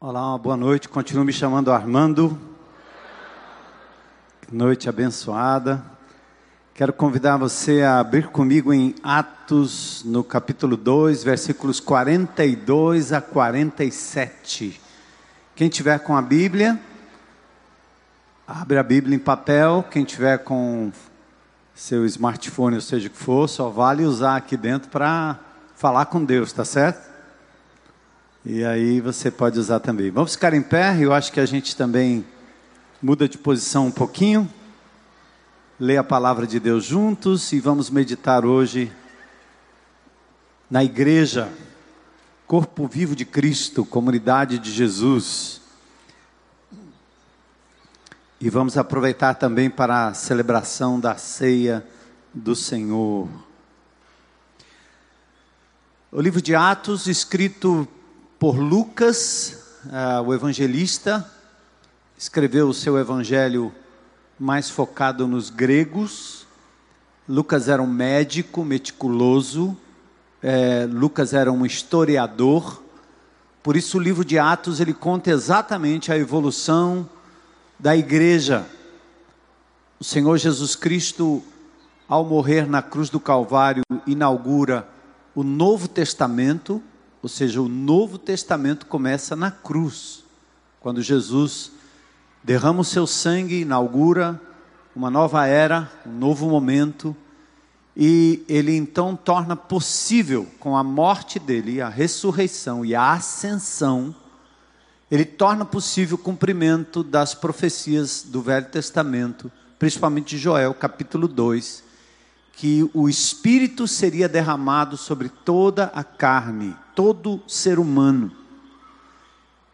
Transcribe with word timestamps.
Olá, 0.00 0.28
uma 0.28 0.38
boa 0.38 0.56
noite. 0.56 0.88
Continuo 0.88 1.24
me 1.24 1.32
chamando 1.32 1.72
Armando. 1.72 2.38
Noite 4.48 4.88
abençoada. 4.88 5.84
Quero 6.72 6.92
convidar 6.92 7.36
você 7.36 7.82
a 7.82 7.98
abrir 7.98 8.28
comigo 8.28 8.72
em 8.72 8.94
Atos, 9.02 10.04
no 10.04 10.22
capítulo 10.22 10.76
2, 10.76 11.24
versículos 11.24 11.80
42 11.80 13.12
a 13.12 13.20
47. 13.20 14.80
Quem 15.56 15.68
tiver 15.68 15.98
com 15.98 16.16
a 16.16 16.22
Bíblia, 16.22 16.78
abre 18.46 18.78
a 18.78 18.84
Bíblia 18.84 19.16
em 19.16 19.18
papel. 19.18 19.84
Quem 19.90 20.04
tiver 20.04 20.38
com 20.38 20.92
seu 21.74 22.06
smartphone, 22.06 22.76
ou 22.76 22.80
seja 22.80 23.08
o 23.08 23.10
que 23.10 23.16
for, 23.16 23.48
só 23.48 23.68
vale 23.68 24.04
usar 24.04 24.36
aqui 24.36 24.56
dentro 24.56 24.90
para 24.90 25.40
falar 25.74 26.06
com 26.06 26.24
Deus, 26.24 26.52
tá 26.52 26.64
certo? 26.64 27.07
E 28.50 28.64
aí 28.64 28.98
você 28.98 29.30
pode 29.30 29.58
usar 29.58 29.78
também. 29.78 30.10
Vamos 30.10 30.32
ficar 30.32 30.54
em 30.54 30.62
pé, 30.62 30.96
eu 30.98 31.12
acho 31.12 31.30
que 31.30 31.38
a 31.38 31.44
gente 31.44 31.76
também 31.76 32.24
muda 33.02 33.28
de 33.28 33.36
posição 33.36 33.88
um 33.88 33.90
pouquinho. 33.90 34.50
Lê 35.78 35.98
a 35.98 36.02
palavra 36.02 36.46
de 36.46 36.58
Deus 36.58 36.82
juntos 36.82 37.52
e 37.52 37.60
vamos 37.60 37.90
meditar 37.90 38.46
hoje 38.46 38.90
na 40.70 40.82
igreja, 40.82 41.52
corpo 42.46 42.88
vivo 42.88 43.14
de 43.14 43.26
Cristo, 43.26 43.84
comunidade 43.84 44.58
de 44.58 44.72
Jesus. 44.72 45.60
E 48.40 48.48
vamos 48.48 48.78
aproveitar 48.78 49.34
também 49.34 49.68
para 49.68 50.06
a 50.06 50.14
celebração 50.14 50.98
da 50.98 51.18
ceia 51.18 51.86
do 52.32 52.56
Senhor. 52.56 53.28
O 56.10 56.18
livro 56.18 56.40
de 56.40 56.54
Atos, 56.54 57.06
escrito 57.06 57.86
por 58.38 58.56
Lucas, 58.56 59.80
uh, 59.86 60.22
o 60.22 60.32
evangelista, 60.32 61.28
escreveu 62.16 62.68
o 62.68 62.74
seu 62.74 62.96
evangelho 62.96 63.74
mais 64.38 64.70
focado 64.70 65.26
nos 65.26 65.50
gregos. 65.50 66.46
Lucas 67.28 67.68
era 67.68 67.82
um 67.82 67.86
médico 67.86 68.64
meticuloso, 68.64 69.76
é, 70.40 70.86
Lucas 70.88 71.34
era 71.34 71.50
um 71.50 71.66
historiador. 71.66 72.80
Por 73.60 73.76
isso 73.76 73.98
o 73.98 74.00
livro 74.00 74.24
de 74.24 74.38
Atos 74.38 74.78
ele 74.78 74.94
conta 74.94 75.30
exatamente 75.30 76.12
a 76.12 76.16
evolução 76.16 77.10
da 77.76 77.96
igreja. 77.96 78.64
O 79.98 80.04
Senhor 80.04 80.38
Jesus 80.38 80.76
Cristo, 80.76 81.42
ao 82.08 82.24
morrer 82.24 82.68
na 82.68 82.82
cruz 82.82 83.10
do 83.10 83.18
Calvário, 83.18 83.82
inaugura 84.06 84.88
o 85.34 85.42
Novo 85.42 85.88
Testamento 85.88 86.80
ou 87.22 87.28
seja, 87.28 87.60
o 87.60 87.68
Novo 87.68 88.18
Testamento 88.18 88.86
começa 88.86 89.34
na 89.34 89.50
cruz, 89.50 90.24
quando 90.80 91.02
Jesus 91.02 91.72
derrama 92.42 92.80
o 92.80 92.84
seu 92.84 93.06
sangue, 93.06 93.60
inaugura 93.60 94.40
uma 94.94 95.10
nova 95.10 95.46
era, 95.46 95.90
um 96.04 96.12
novo 96.12 96.48
momento, 96.48 97.16
e 97.96 98.44
ele 98.48 98.76
então 98.76 99.14
torna 99.14 99.54
possível, 99.54 100.46
com 100.58 100.76
a 100.76 100.82
morte 100.82 101.38
dele, 101.38 101.80
a 101.80 101.88
ressurreição 101.88 102.84
e 102.84 102.94
a 102.94 103.12
ascensão, 103.12 104.14
ele 105.10 105.24
torna 105.24 105.64
possível 105.64 106.16
o 106.16 106.22
cumprimento 106.22 107.02
das 107.02 107.34
profecias 107.34 108.24
do 108.26 108.42
Velho 108.42 108.66
Testamento, 108.66 109.50
principalmente 109.78 110.36
de 110.36 110.38
Joel, 110.38 110.74
capítulo 110.74 111.26
2, 111.26 111.84
que 112.52 112.90
o 112.92 113.08
Espírito 113.08 113.86
seria 113.86 114.28
derramado 114.28 114.96
sobre 114.96 115.28
toda 115.28 115.84
a 115.94 116.02
carne, 116.02 116.76
todo 116.98 117.40
ser 117.46 117.78
humano, 117.78 118.32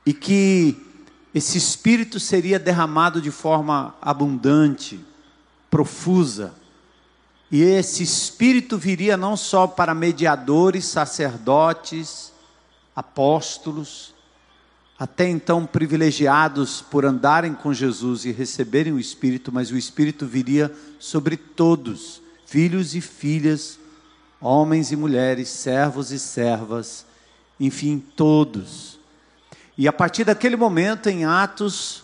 e 0.05 0.13
que 0.13 0.77
esse 1.35 1.57
Espírito 1.57 2.21
seria 2.21 2.59
derramado 2.59 3.19
de 3.19 3.31
forma 3.31 3.95
abundante, 3.99 5.01
profusa, 5.71 6.53
e 7.51 7.63
esse 7.63 8.03
Espírito 8.03 8.77
viria 8.77 9.17
não 9.17 9.39
só 9.39 9.67
para 9.67 9.95
mediadores, 9.95 10.85
sacerdotes, 10.85 12.31
apóstolos, 12.95 14.13
até 14.99 15.27
então 15.27 15.65
privilegiados 15.65 16.83
por 16.83 17.07
andarem 17.07 17.55
com 17.55 17.73
Jesus 17.73 18.27
e 18.27 18.33
receberem 18.33 18.93
o 18.93 19.01
Espírito, 19.01 19.51
mas 19.51 19.71
o 19.71 19.79
Espírito 19.79 20.27
viria 20.27 20.71
sobre 20.99 21.39
todos 21.39 22.21
filhos 22.45 22.95
e 22.95 23.01
filhas, 23.01 23.79
homens 24.39 24.93
e 24.93 24.97
mulheres, 24.97 25.49
servos 25.49 26.11
e 26.11 26.19
servas, 26.19 27.07
enfim, 27.59 28.03
todos. 28.17 28.99
E 29.77 29.89
a 29.89 29.93
partir 29.93 30.25
daquele 30.25 30.57
momento, 30.57 31.09
em 31.09 31.25
Atos, 31.25 32.03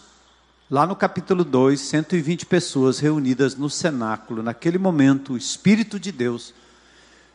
lá 0.71 0.87
no 0.87 0.97
capítulo 0.97 1.45
2, 1.45 1.81
120 1.81 2.47
pessoas 2.47 2.99
reunidas 2.99 3.55
no 3.55 3.71
cenáculo, 3.71 4.43
naquele 4.43 4.79
momento, 4.79 5.35
o 5.35 5.37
Espírito 5.37 5.99
de 5.99 6.13
Deus 6.13 6.55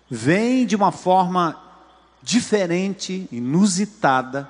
vem 0.10 0.66
de 0.66 0.76
uma 0.76 0.92
forma 0.92 1.60
diferente, 2.22 3.28
inusitada, 3.32 4.50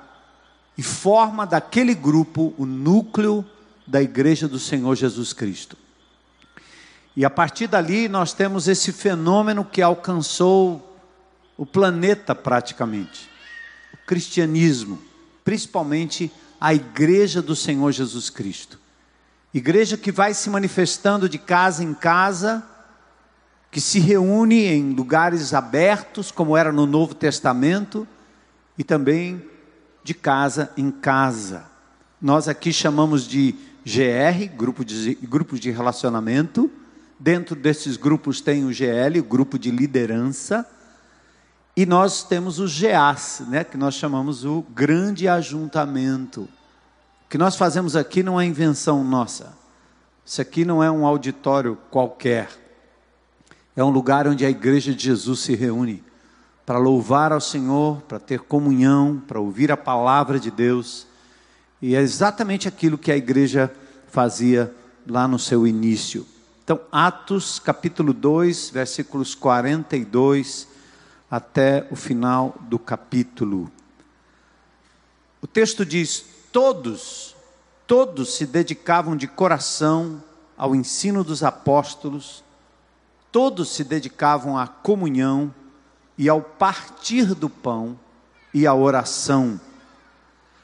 e 0.78 0.82
forma 0.82 1.46
daquele 1.46 1.94
grupo 1.94 2.52
o 2.58 2.66
núcleo 2.66 3.44
da 3.86 4.02
igreja 4.02 4.46
do 4.46 4.58
Senhor 4.58 4.94
Jesus 4.94 5.32
Cristo. 5.32 5.76
E 7.16 7.24
a 7.24 7.30
partir 7.30 7.66
dali 7.66 8.08
nós 8.08 8.34
temos 8.34 8.68
esse 8.68 8.92
fenômeno 8.92 9.64
que 9.64 9.80
alcançou 9.80 10.98
o 11.56 11.64
planeta 11.64 12.34
praticamente. 12.34 13.30
Cristianismo, 14.06 14.98
principalmente 15.44 16.32
a 16.60 16.72
igreja 16.72 17.42
do 17.42 17.56
Senhor 17.56 17.90
Jesus 17.92 18.30
Cristo. 18.30 18.78
Igreja 19.52 19.96
que 19.96 20.12
vai 20.12 20.34
se 20.34 20.48
manifestando 20.48 21.28
de 21.28 21.38
casa 21.38 21.82
em 21.82 21.92
casa, 21.92 22.64
que 23.70 23.80
se 23.80 23.98
reúne 23.98 24.64
em 24.66 24.92
lugares 24.92 25.52
abertos, 25.52 26.30
como 26.30 26.56
era 26.56 26.72
no 26.72 26.86
Novo 26.86 27.14
Testamento, 27.14 28.06
e 28.78 28.84
também 28.84 29.42
de 30.04 30.14
casa 30.14 30.70
em 30.76 30.90
casa. 30.90 31.64
Nós 32.20 32.48
aqui 32.48 32.72
chamamos 32.72 33.26
de 33.26 33.54
GR, 33.84 34.54
grupo 34.56 34.84
de, 34.84 35.16
de 35.16 35.70
relacionamento, 35.70 36.70
Dentro 37.18 37.56
desses 37.56 37.96
grupos 37.96 38.42
tem 38.42 38.64
o 38.64 38.72
GL, 38.72 39.20
o 39.20 39.24
grupo 39.24 39.58
de 39.58 39.70
liderança, 39.70 40.68
e 41.76 41.84
nós 41.84 42.22
temos 42.22 42.58
o 42.58 42.66
GEAS, 42.66 43.42
né, 43.48 43.62
que 43.62 43.76
nós 43.76 43.94
chamamos 43.94 44.46
o 44.46 44.64
grande 44.74 45.28
ajuntamento. 45.28 46.42
O 47.26 47.28
que 47.28 47.36
nós 47.36 47.54
fazemos 47.54 47.94
aqui 47.94 48.22
não 48.22 48.40
é 48.40 48.46
invenção 48.46 49.04
nossa. 49.04 49.54
Isso 50.24 50.40
aqui 50.40 50.64
não 50.64 50.82
é 50.82 50.90
um 50.90 51.04
auditório 51.04 51.76
qualquer. 51.90 52.48
É 53.76 53.84
um 53.84 53.90
lugar 53.90 54.26
onde 54.26 54.46
a 54.46 54.48
igreja 54.48 54.94
de 54.94 55.04
Jesus 55.04 55.40
se 55.40 55.54
reúne 55.54 56.02
para 56.64 56.78
louvar 56.78 57.30
ao 57.30 57.42
Senhor, 57.42 58.00
para 58.08 58.18
ter 58.18 58.40
comunhão, 58.40 59.22
para 59.28 59.38
ouvir 59.38 59.70
a 59.70 59.76
palavra 59.76 60.40
de 60.40 60.50
Deus. 60.50 61.06
E 61.82 61.94
é 61.94 62.00
exatamente 62.00 62.66
aquilo 62.66 62.96
que 62.96 63.12
a 63.12 63.16
igreja 63.18 63.70
fazia 64.08 64.74
lá 65.06 65.28
no 65.28 65.38
seu 65.38 65.66
início. 65.66 66.26
Então, 66.64 66.80
Atos 66.90 67.58
capítulo 67.58 68.14
2, 68.14 68.70
versículos 68.70 69.34
42 69.34 70.74
até 71.30 71.86
o 71.90 71.96
final 71.96 72.54
do 72.62 72.78
capítulo. 72.78 73.70
O 75.40 75.46
texto 75.46 75.84
diz: 75.84 76.24
Todos, 76.52 77.36
todos 77.86 78.34
se 78.34 78.46
dedicavam 78.46 79.16
de 79.16 79.26
coração 79.26 80.22
ao 80.56 80.74
ensino 80.74 81.22
dos 81.22 81.42
apóstolos, 81.42 82.42
todos 83.30 83.70
se 83.70 83.84
dedicavam 83.84 84.56
à 84.56 84.66
comunhão 84.66 85.54
e 86.16 86.28
ao 86.28 86.40
partir 86.40 87.34
do 87.34 87.50
pão 87.50 87.98
e 88.54 88.66
à 88.66 88.74
oração. 88.74 89.60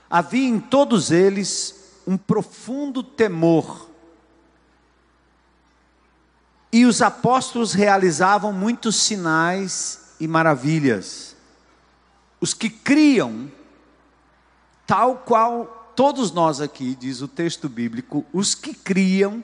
Havia 0.08 0.48
em 0.48 0.60
todos 0.60 1.10
eles 1.10 1.82
um 2.06 2.16
profundo 2.16 3.02
temor 3.02 3.88
e 6.72 6.86
os 6.86 7.02
apóstolos 7.02 7.74
realizavam 7.74 8.52
muitos 8.52 8.96
sinais 8.96 10.01
e 10.22 10.28
maravilhas. 10.28 11.34
Os 12.40 12.54
que 12.54 12.70
criam, 12.70 13.50
tal 14.86 15.16
qual 15.16 15.92
todos 15.96 16.30
nós 16.30 16.60
aqui, 16.60 16.94
diz 16.94 17.22
o 17.22 17.26
texto 17.26 17.68
bíblico, 17.68 18.24
os 18.32 18.54
que 18.54 18.72
criam 18.72 19.42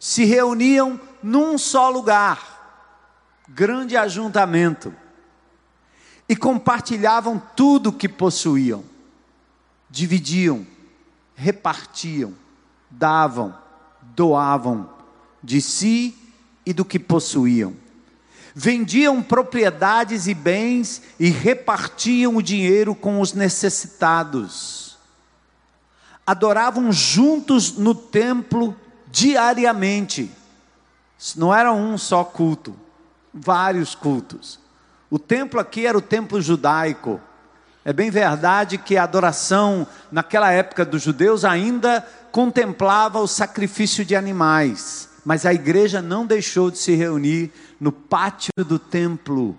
se 0.00 0.24
reuniam 0.24 0.98
num 1.22 1.58
só 1.58 1.90
lugar, 1.90 3.44
grande 3.46 3.98
ajuntamento, 3.98 4.94
e 6.26 6.34
compartilhavam 6.34 7.38
tudo 7.54 7.90
o 7.90 7.92
que 7.92 8.08
possuíam, 8.08 8.82
dividiam, 9.90 10.66
repartiam, 11.34 12.32
davam, 12.90 13.54
doavam 14.16 14.88
de 15.42 15.60
si 15.60 16.16
e 16.64 16.72
do 16.72 16.82
que 16.82 16.98
possuíam. 16.98 17.76
Vendiam 18.60 19.22
propriedades 19.22 20.26
e 20.26 20.34
bens 20.34 21.00
e 21.16 21.30
repartiam 21.30 22.34
o 22.34 22.42
dinheiro 22.42 22.92
com 22.92 23.20
os 23.20 23.32
necessitados. 23.32 24.98
adoravam 26.26 26.90
juntos 26.90 27.76
no 27.76 27.94
templo 27.94 28.74
diariamente. 29.06 30.28
Não 31.36 31.54
era 31.54 31.72
um 31.72 31.96
só 31.96 32.24
culto, 32.24 32.74
vários 33.32 33.94
cultos. 33.94 34.58
O 35.08 35.20
templo 35.20 35.60
aqui 35.60 35.86
era 35.86 35.96
o 35.96 36.02
templo 36.02 36.42
judaico. 36.42 37.20
É 37.84 37.92
bem 37.92 38.10
verdade 38.10 38.76
que 38.76 38.96
a 38.96 39.04
adoração 39.04 39.86
naquela 40.10 40.50
época 40.50 40.84
dos 40.84 41.00
judeus 41.00 41.44
ainda 41.44 42.04
contemplava 42.32 43.20
o 43.20 43.28
sacrifício 43.28 44.04
de 44.04 44.16
animais, 44.16 45.08
mas 45.24 45.46
a 45.46 45.54
igreja 45.54 46.02
não 46.02 46.26
deixou 46.26 46.72
de 46.72 46.78
se 46.78 46.96
reunir 46.96 47.52
no 47.80 47.92
pátio 47.92 48.50
do 48.56 48.78
templo 48.78 49.56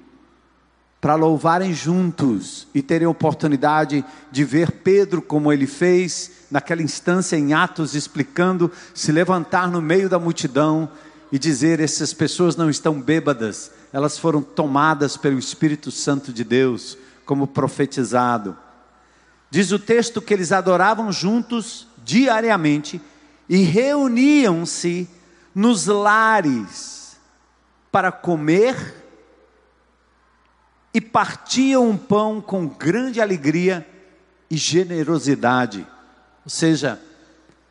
para 1.01 1.15
louvarem 1.15 1.73
juntos 1.73 2.67
e 2.73 2.81
terem 2.81 3.07
oportunidade 3.07 4.03
de 4.31 4.43
ver 4.43 4.71
Pedro 4.71 5.21
como 5.21 5.51
ele 5.51 5.65
fez 5.65 6.31
naquela 6.51 6.81
instância 6.81 7.37
em 7.37 7.53
Atos 7.53 7.95
explicando, 7.95 8.69
se 8.93 9.11
levantar 9.11 9.69
no 9.69 9.81
meio 9.81 10.09
da 10.09 10.19
multidão 10.19 10.89
e 11.31 11.39
dizer: 11.39 11.79
essas 11.79 12.13
pessoas 12.13 12.57
não 12.57 12.69
estão 12.69 12.99
bêbadas, 12.99 13.71
elas 13.93 14.17
foram 14.17 14.41
tomadas 14.41 15.15
pelo 15.15 15.39
Espírito 15.39 15.89
Santo 15.89 16.33
de 16.33 16.43
Deus, 16.43 16.97
como 17.25 17.47
profetizado. 17.47 18.57
Diz 19.49 19.71
o 19.71 19.79
texto 19.79 20.21
que 20.21 20.33
eles 20.33 20.51
adoravam 20.51 21.11
juntos 21.11 21.87
diariamente 22.03 23.01
e 23.47 23.57
reuniam-se 23.57 25.07
nos 25.55 25.87
lares 25.87 26.98
para 27.91 28.11
comer 28.11 28.95
e 30.93 30.99
partiam 30.99 31.87
um 31.87 31.97
pão 31.97 32.41
com 32.41 32.67
grande 32.67 33.21
alegria 33.21 33.87
e 34.49 34.57
generosidade. 34.57 35.85
Ou 36.43 36.49
seja, 36.49 36.99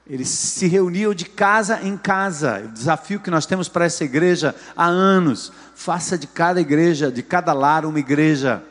eles 0.06 0.28
se 0.28 0.66
reuniam 0.66 1.12
de 1.12 1.26
casa 1.26 1.82
em 1.82 1.96
casa. 1.96 2.62
O 2.64 2.68
desafio 2.68 3.20
que 3.20 3.30
nós 3.30 3.44
temos 3.44 3.68
para 3.68 3.84
essa 3.84 4.04
igreja 4.04 4.54
há 4.76 4.86
anos: 4.86 5.52
faça 5.74 6.16
de 6.16 6.26
cada 6.26 6.60
igreja, 6.60 7.10
de 7.10 7.22
cada 7.22 7.52
lar, 7.52 7.84
uma 7.84 7.98
igreja. 7.98 8.62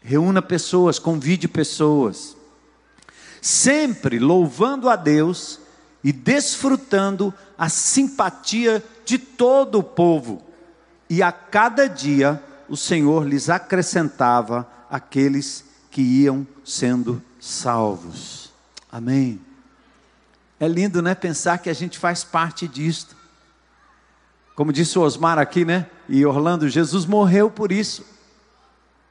Reúna 0.00 0.42
pessoas, 0.42 0.98
convide 0.98 1.48
pessoas. 1.48 2.36
Sempre 3.40 4.18
louvando 4.18 4.88
a 4.88 4.96
Deus 4.96 5.60
e 6.04 6.12
desfrutando 6.12 7.32
a 7.56 7.70
simpatia 7.70 8.84
de 9.06 9.16
todo 9.16 9.78
o 9.78 9.82
povo. 9.82 10.42
E 11.08 11.22
a 11.22 11.32
cada 11.32 11.88
dia 11.88 12.42
o 12.68 12.76
Senhor 12.76 13.26
lhes 13.26 13.48
acrescentava 13.48 14.68
aqueles 14.90 15.64
que 15.90 16.02
iam 16.02 16.46
sendo 16.62 17.22
salvos. 17.40 18.52
Amém. 18.92 19.40
É 20.60 20.68
lindo, 20.68 21.00
né? 21.00 21.14
Pensar 21.14 21.58
que 21.58 21.70
a 21.70 21.74
gente 21.74 21.98
faz 21.98 22.22
parte 22.22 22.68
disto. 22.68 23.16
Como 24.54 24.72
disse 24.72 24.98
o 24.98 25.02
Osmar 25.02 25.38
aqui, 25.38 25.64
né? 25.64 25.86
E 26.08 26.24
Orlando, 26.24 26.68
Jesus 26.68 27.06
morreu 27.06 27.50
por 27.50 27.72
isso, 27.72 28.04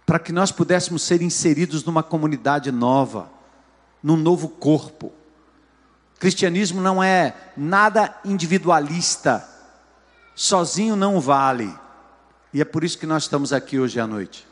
para 0.06 0.20
que 0.20 0.32
nós 0.32 0.52
pudéssemos 0.52 1.02
ser 1.02 1.22
inseridos 1.22 1.84
numa 1.84 2.04
comunidade 2.04 2.72
nova, 2.72 3.30
num 4.02 4.16
novo 4.16 4.48
corpo. 4.48 5.12
Cristianismo 6.24 6.80
não 6.80 7.04
é 7.04 7.36
nada 7.58 8.16
individualista, 8.24 9.46
sozinho 10.34 10.96
não 10.96 11.20
vale. 11.20 11.70
E 12.54 12.62
é 12.62 12.64
por 12.64 12.82
isso 12.82 12.98
que 12.98 13.06
nós 13.06 13.24
estamos 13.24 13.52
aqui 13.52 13.78
hoje 13.78 14.00
à 14.00 14.08
noite. 14.08 14.48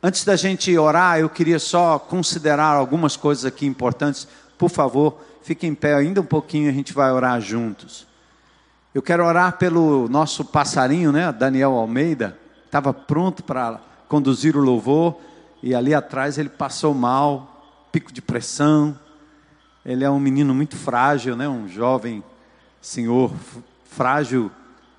Antes 0.00 0.24
da 0.24 0.36
gente 0.36 0.78
orar, 0.78 1.18
eu 1.18 1.28
queria 1.28 1.58
só 1.58 1.98
considerar 1.98 2.76
algumas 2.76 3.16
coisas 3.16 3.44
aqui 3.44 3.66
importantes. 3.66 4.28
Por 4.56 4.70
favor, 4.70 5.20
fique 5.42 5.66
em 5.66 5.74
pé 5.74 5.94
ainda 5.94 6.20
um 6.20 6.24
pouquinho, 6.24 6.70
a 6.70 6.72
gente 6.72 6.92
vai 6.92 7.10
orar 7.10 7.40
juntos. 7.40 8.06
Eu 8.94 9.02
quero 9.02 9.26
orar 9.26 9.58
pelo 9.58 10.08
nosso 10.08 10.44
passarinho, 10.44 11.10
né, 11.10 11.32
Daniel 11.32 11.72
Almeida, 11.72 12.38
estava 12.64 12.94
pronto 12.94 13.42
para 13.42 13.80
conduzir 14.06 14.56
o 14.56 14.60
louvor 14.60 15.18
e 15.60 15.74
ali 15.74 15.92
atrás 15.92 16.38
ele 16.38 16.50
passou 16.50 16.94
mal, 16.94 17.88
pico 17.90 18.12
de 18.12 18.22
pressão. 18.22 18.96
Ele 19.86 20.02
é 20.02 20.10
um 20.10 20.18
menino 20.18 20.52
muito 20.52 20.74
frágil, 20.74 21.36
né, 21.36 21.48
um 21.48 21.68
jovem 21.68 22.20
senhor 22.82 23.32
frágil 23.84 24.50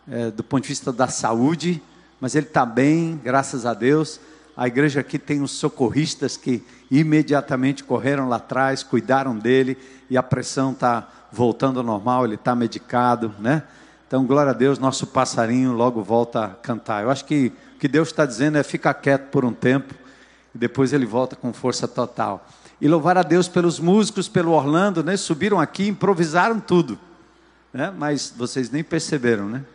é, 0.09 0.31
do 0.31 0.41
ponto 0.41 0.63
de 0.63 0.69
vista 0.69 0.93
da 0.93 1.09
saúde, 1.09 1.83
mas 2.21 2.35
ele 2.35 2.45
está 2.45 2.65
bem, 2.65 3.19
graças 3.21 3.65
a 3.65 3.73
Deus. 3.73 4.17
A 4.55 4.65
igreja 4.65 5.01
aqui 5.01 5.19
tem 5.19 5.41
os 5.41 5.51
socorristas 5.51 6.37
que 6.37 6.63
imediatamente 6.89 7.83
correram 7.83 8.29
lá 8.29 8.37
atrás, 8.37 8.81
cuidaram 8.81 9.37
dele 9.37 9.77
e 10.09 10.17
a 10.17 10.23
pressão 10.23 10.71
está 10.71 11.05
voltando 11.33 11.79
ao 11.79 11.85
normal, 11.85 12.23
ele 12.23 12.35
está 12.35 12.55
medicado, 12.55 13.35
né? 13.39 13.63
Então, 14.07 14.25
glória 14.25 14.51
a 14.51 14.55
Deus, 14.55 14.79
nosso 14.79 15.05
passarinho 15.05 15.73
logo 15.73 16.01
volta 16.01 16.45
a 16.45 16.49
cantar. 16.49 17.03
Eu 17.03 17.11
acho 17.11 17.25
que 17.25 17.51
o 17.75 17.77
que 17.77 17.89
Deus 17.89 18.07
está 18.07 18.25
dizendo 18.25 18.57
é 18.57 18.63
ficar 18.63 18.93
quieto 18.93 19.29
por 19.31 19.43
um 19.43 19.51
tempo 19.51 19.93
e 20.55 20.57
depois 20.57 20.93
ele 20.93 21.05
volta 21.05 21.35
com 21.35 21.51
força 21.51 21.89
total. 21.89 22.47
E 22.79 22.87
louvar 22.87 23.17
a 23.17 23.23
Deus 23.23 23.47
pelos 23.47 23.79
músicos, 23.79 24.27
pelo 24.27 24.51
Orlando, 24.51 25.03
né? 25.03 25.17
Subiram 25.17 25.59
aqui, 25.59 25.87
improvisaram 25.87 26.59
tudo, 26.59 26.99
né? 27.73 27.91
Mas 27.97 28.31
vocês 28.35 28.69
nem 28.69 28.83
perceberam, 28.83 29.49
né? 29.49 29.65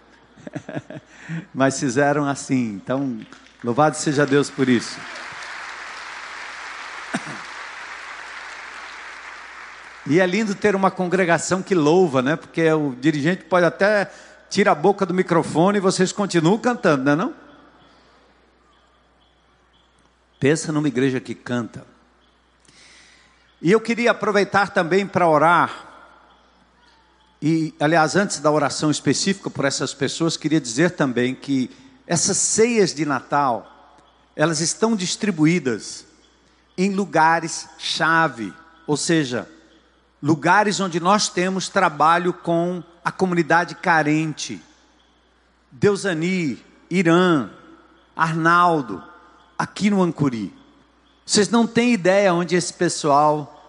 Mas 1.52 1.80
fizeram 1.80 2.26
assim. 2.26 2.80
Então, 2.82 3.18
louvado 3.62 3.96
seja 3.96 4.24
Deus 4.24 4.50
por 4.50 4.68
isso. 4.68 4.96
E 10.04 10.18
é 10.18 10.26
lindo 10.26 10.52
ter 10.52 10.74
uma 10.74 10.90
congregação 10.90 11.62
que 11.62 11.76
louva, 11.76 12.22
né? 12.22 12.34
Porque 12.34 12.68
o 12.72 12.92
dirigente 13.00 13.44
pode 13.44 13.64
até 13.64 14.10
tirar 14.50 14.72
a 14.72 14.74
boca 14.74 15.06
do 15.06 15.14
microfone 15.14 15.78
e 15.78 15.80
vocês 15.80 16.10
continuam 16.10 16.58
cantando, 16.58 17.04
não 17.04 17.12
é 17.12 17.14
não? 17.14 17.34
Pensa 20.40 20.72
numa 20.72 20.88
igreja 20.88 21.20
que 21.20 21.36
canta. 21.36 21.86
E 23.62 23.70
eu 23.70 23.80
queria 23.80 24.10
aproveitar 24.10 24.70
também 24.70 25.06
para 25.06 25.28
orar 25.28 25.92
e, 27.44 27.74
aliás, 27.80 28.14
antes 28.14 28.38
da 28.38 28.52
oração 28.52 28.88
específica 28.88 29.50
por 29.50 29.64
essas 29.64 29.92
pessoas, 29.92 30.36
queria 30.36 30.60
dizer 30.60 30.92
também 30.92 31.34
que 31.34 31.68
essas 32.06 32.36
ceias 32.36 32.94
de 32.94 33.04
Natal, 33.04 33.98
elas 34.36 34.60
estão 34.60 34.94
distribuídas 34.94 36.06
em 36.78 36.90
lugares 36.90 37.68
chave, 37.78 38.54
ou 38.86 38.96
seja, 38.96 39.48
lugares 40.22 40.78
onde 40.78 41.00
nós 41.00 41.28
temos 41.28 41.68
trabalho 41.68 42.32
com 42.32 42.80
a 43.04 43.10
comunidade 43.10 43.74
carente. 43.74 44.62
Deusani, 45.68 46.64
Irã, 46.88 47.50
Arnaldo, 48.14 49.02
aqui 49.58 49.90
no 49.90 50.00
Ancuri. 50.00 50.54
Vocês 51.26 51.48
não 51.48 51.66
têm 51.66 51.92
ideia 51.92 52.32
onde 52.32 52.54
esse 52.54 52.72
pessoal 52.72 53.61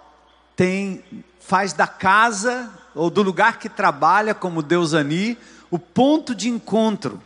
tem 0.55 1.03
faz 1.39 1.73
da 1.73 1.87
casa 1.87 2.71
ou 2.95 3.09
do 3.09 3.21
lugar 3.21 3.59
que 3.59 3.67
trabalha 3.67 4.33
como 4.33 4.61
Deus 4.61 4.93
Ani, 4.93 5.37
o 5.69 5.77
ponto 5.77 6.33
de 6.33 6.47
encontro 6.49 7.21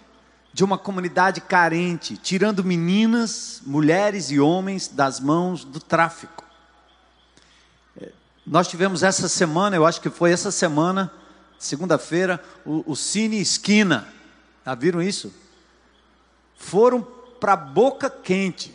de 0.54 0.64
uma 0.64 0.78
comunidade 0.78 1.40
carente, 1.40 2.18
tirando 2.18 2.64
meninas, 2.64 3.62
mulheres 3.64 4.32
e 4.32 4.40
homens 4.40 4.88
das 4.88 5.20
mãos 5.20 5.64
do 5.64 5.80
tráfico. 5.80 6.44
É, 8.02 8.12
nós 8.46 8.68
tivemos 8.68 9.04
essa 9.04 9.30
semana, 9.30 9.76
eu 9.76 9.86
acho 9.86 10.02
que 10.02 10.10
foi 10.10 10.32
essa 10.32 10.50
semana, 10.50 11.12
segunda-feira, 11.60 12.44
o, 12.66 12.92
o 12.92 12.96
Cine 12.96 13.40
Esquina. 13.40 14.08
Já 14.66 14.74
viram 14.74 15.00
isso? 15.00 15.32
Foram 16.56 17.04
para 17.40 17.56
Boca 17.56 18.10
Quente, 18.10 18.74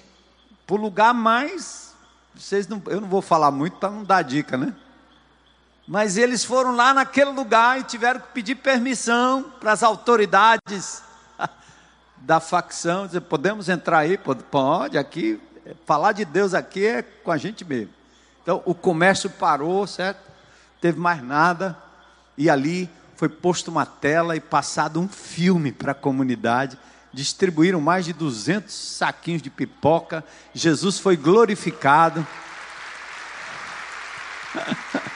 para 0.65 0.77
o 0.77 0.81
lugar 0.81 1.13
mais. 1.13 1.92
Vocês 2.35 2.67
não, 2.67 2.83
eu 2.87 3.01
não 3.01 3.09
vou 3.09 3.23
falar 3.23 3.51
muito 3.51 3.77
para 3.77 3.91
não 3.91 4.05
dar 4.05 4.23
dica, 4.23 4.57
né? 4.57 4.75
Mas 5.87 6.17
eles 6.17 6.45
foram 6.45 6.75
lá 6.75 6.95
naquele 6.95 7.31
lugar 7.31 7.81
e 7.81 7.83
tiveram 7.83 8.21
que 8.21 8.29
pedir 8.29 8.55
permissão 8.55 9.45
para 9.61 9.73
as 9.73 9.83
autoridades 9.83 11.03
da 12.19 12.41
facção, 12.41 13.07
dizer, 13.07 13.21
podemos 13.23 13.69
entrar 13.69 13.99
aí? 13.99 14.17
Pode, 14.17 14.97
aqui, 14.97 15.41
falar 15.85 16.13
de 16.13 16.25
Deus 16.25 16.55
aqui 16.55 16.87
é 16.87 17.03
com 17.03 17.31
a 17.31 17.37
gente 17.37 17.65
mesmo. 17.65 17.93
Então 18.43 18.63
o 18.65 18.75
comércio 18.75 19.29
parou, 19.29 19.87
certo? 19.87 20.21
Teve 20.81 20.99
mais 20.99 21.23
nada, 21.23 21.77
e 22.37 22.49
ali 22.49 22.91
foi 23.17 23.29
posto 23.29 23.71
uma 23.71 23.87
tela 23.87 24.35
e 24.35 24.41
passado 24.41 25.01
um 25.01 25.09
filme 25.09 25.71
para 25.71 25.93
a 25.93 25.95
comunidade. 25.95 26.79
Distribuíram 27.13 27.81
mais 27.81 28.05
de 28.05 28.13
200 28.13 28.73
saquinhos 28.73 29.43
de 29.43 29.51
pipoca. 29.51 30.25
Jesus 30.55 30.99
foi 30.99 31.17
glorificado. 31.17 32.27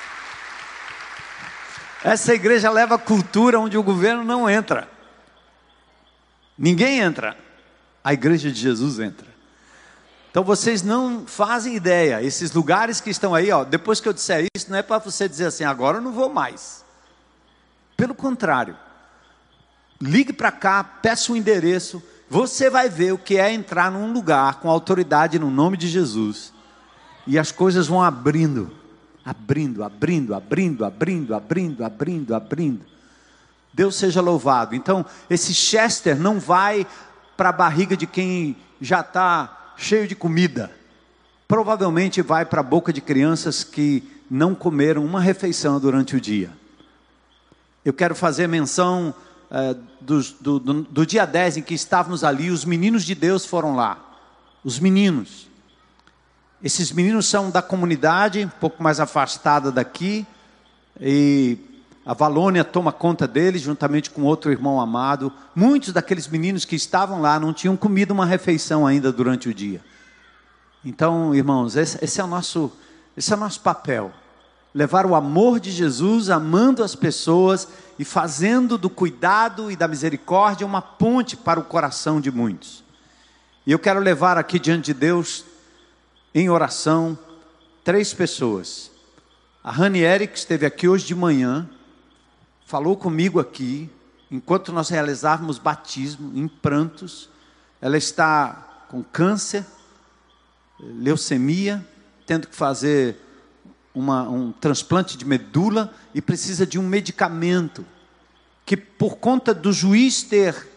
Essa 2.04 2.34
igreja 2.34 2.70
leva 2.70 2.98
cultura 2.98 3.58
onde 3.58 3.76
o 3.78 3.82
governo 3.82 4.22
não 4.22 4.48
entra. 4.48 4.88
Ninguém 6.56 7.00
entra. 7.00 7.36
A 8.04 8.12
igreja 8.12 8.52
de 8.52 8.60
Jesus 8.60 9.00
entra. 9.00 9.26
Então 10.30 10.44
vocês 10.44 10.82
não 10.82 11.26
fazem 11.26 11.74
ideia, 11.74 12.22
esses 12.22 12.52
lugares 12.52 13.00
que 13.00 13.08
estão 13.08 13.34
aí, 13.34 13.50
ó, 13.50 13.64
depois 13.64 14.00
que 14.00 14.08
eu 14.08 14.12
disser 14.12 14.46
isso, 14.54 14.70
não 14.70 14.76
é 14.76 14.82
para 14.82 14.98
você 14.98 15.26
dizer 15.26 15.46
assim, 15.46 15.64
agora 15.64 15.96
eu 15.96 16.02
não 16.02 16.12
vou 16.12 16.28
mais. 16.28 16.84
Pelo 17.96 18.14
contrário, 18.14 18.76
ligue 20.00 20.32
para 20.32 20.52
cá, 20.52 20.82
peça 20.84 21.32
um 21.32 21.36
endereço, 21.36 22.02
você 22.28 22.68
vai 22.68 22.88
ver 22.88 23.12
o 23.12 23.18
que 23.18 23.36
é 23.36 23.52
entrar 23.52 23.90
num 23.90 24.12
lugar 24.12 24.60
com 24.60 24.68
autoridade 24.68 25.38
no 25.38 25.50
nome 25.50 25.76
de 25.76 25.88
Jesus. 25.88 26.52
E 27.26 27.38
as 27.38 27.50
coisas 27.50 27.86
vão 27.86 28.02
abrindo, 28.02 28.70
abrindo, 29.24 29.82
abrindo, 29.82 30.34
abrindo, 30.34 30.84
abrindo, 30.84 31.34
abrindo, 31.34 31.84
abrindo, 31.84 32.34
abrindo. 32.34 32.80
Deus 33.72 33.96
seja 33.96 34.20
louvado. 34.20 34.74
Então, 34.74 35.04
esse 35.28 35.52
Chester 35.52 36.18
não 36.18 36.40
vai 36.40 36.86
para 37.36 37.50
a 37.50 37.52
barriga 37.52 37.96
de 37.96 38.06
quem 38.06 38.56
já 38.80 39.00
está 39.00 39.74
cheio 39.76 40.08
de 40.08 40.14
comida. 40.14 40.70
Provavelmente 41.46 42.22
vai 42.22 42.44
para 42.44 42.60
a 42.60 42.64
boca 42.64 42.92
de 42.92 43.00
crianças 43.00 43.62
que 43.62 44.02
não 44.30 44.54
comeram 44.54 45.04
uma 45.04 45.20
refeição 45.20 45.78
durante 45.78 46.16
o 46.16 46.20
dia. 46.20 46.50
Eu 47.84 47.92
quero 47.92 48.14
fazer 48.14 48.48
menção 48.48 49.14
uh, 49.50 49.80
do, 50.00 50.22
do, 50.40 50.58
do, 50.58 50.82
do 50.82 51.06
dia 51.06 51.24
10 51.24 51.58
em 51.58 51.62
que 51.62 51.74
estávamos 51.74 52.24
ali, 52.24 52.50
os 52.50 52.64
meninos 52.64 53.04
de 53.04 53.14
Deus 53.14 53.44
foram 53.44 53.74
lá. 53.74 53.98
Os 54.64 54.78
meninos. 54.78 55.48
Esses 56.62 56.90
meninos 56.90 57.26
são 57.26 57.50
da 57.50 57.62
comunidade, 57.62 58.44
um 58.44 58.60
pouco 58.60 58.82
mais 58.82 58.98
afastada 58.98 59.70
daqui, 59.70 60.26
e 61.00 61.58
a 62.04 62.14
Valônia 62.14 62.64
toma 62.64 62.92
conta 62.92 63.26
deles, 63.26 63.62
juntamente 63.62 64.10
com 64.10 64.22
outro 64.22 64.50
irmão 64.50 64.80
amado. 64.80 65.32
Muitos 65.54 65.92
daqueles 65.92 66.28
meninos 66.28 66.64
que 66.64 66.76
estavam 66.76 67.20
lá 67.20 67.38
não 67.38 67.52
tinham 67.52 67.76
comido 67.76 68.12
uma 68.12 68.24
refeição 68.24 68.86
ainda 68.86 69.12
durante 69.12 69.48
o 69.48 69.54
dia. 69.54 69.80
Então, 70.84 71.34
irmãos, 71.34 71.74
esse, 71.74 72.02
esse, 72.02 72.20
é, 72.20 72.24
o 72.24 72.28
nosso, 72.28 72.72
esse 73.16 73.32
é 73.32 73.36
o 73.36 73.40
nosso 73.40 73.60
papel. 73.60 74.12
Levar 74.76 75.06
o 75.06 75.14
amor 75.14 75.58
de 75.58 75.70
Jesus, 75.70 76.28
amando 76.28 76.84
as 76.84 76.94
pessoas 76.94 77.66
e 77.98 78.04
fazendo 78.04 78.76
do 78.76 78.90
cuidado 78.90 79.70
e 79.70 79.74
da 79.74 79.88
misericórdia 79.88 80.66
uma 80.66 80.82
ponte 80.82 81.34
para 81.34 81.58
o 81.58 81.64
coração 81.64 82.20
de 82.20 82.30
muitos. 82.30 82.84
E 83.66 83.72
eu 83.72 83.78
quero 83.78 84.00
levar 84.00 84.36
aqui 84.36 84.58
diante 84.58 84.92
de 84.92 84.92
Deus, 84.92 85.46
em 86.34 86.50
oração, 86.50 87.18
três 87.82 88.12
pessoas. 88.12 88.90
A 89.64 89.70
Ranieri, 89.70 90.26
que 90.26 90.36
esteve 90.36 90.66
aqui 90.66 90.86
hoje 90.86 91.06
de 91.06 91.14
manhã, 91.14 91.66
falou 92.66 92.98
comigo 92.98 93.40
aqui, 93.40 93.88
enquanto 94.30 94.74
nós 94.74 94.90
realizávamos 94.90 95.58
batismo, 95.58 96.38
em 96.38 96.46
prantos. 96.46 97.30
Ela 97.80 97.96
está 97.96 98.84
com 98.90 99.02
câncer, 99.02 99.64
leucemia, 100.78 101.82
tendo 102.26 102.46
que 102.46 102.54
fazer 102.54 103.22
uma, 103.96 104.28
um 104.28 104.52
transplante 104.52 105.16
de 105.16 105.24
medula 105.24 105.90
e 106.14 106.20
precisa 106.20 106.66
de 106.66 106.78
um 106.78 106.82
medicamento 106.82 107.82
que, 108.66 108.76
por 108.76 109.16
conta 109.16 109.54
do 109.54 109.72
juiz 109.72 110.22
ter 110.22 110.68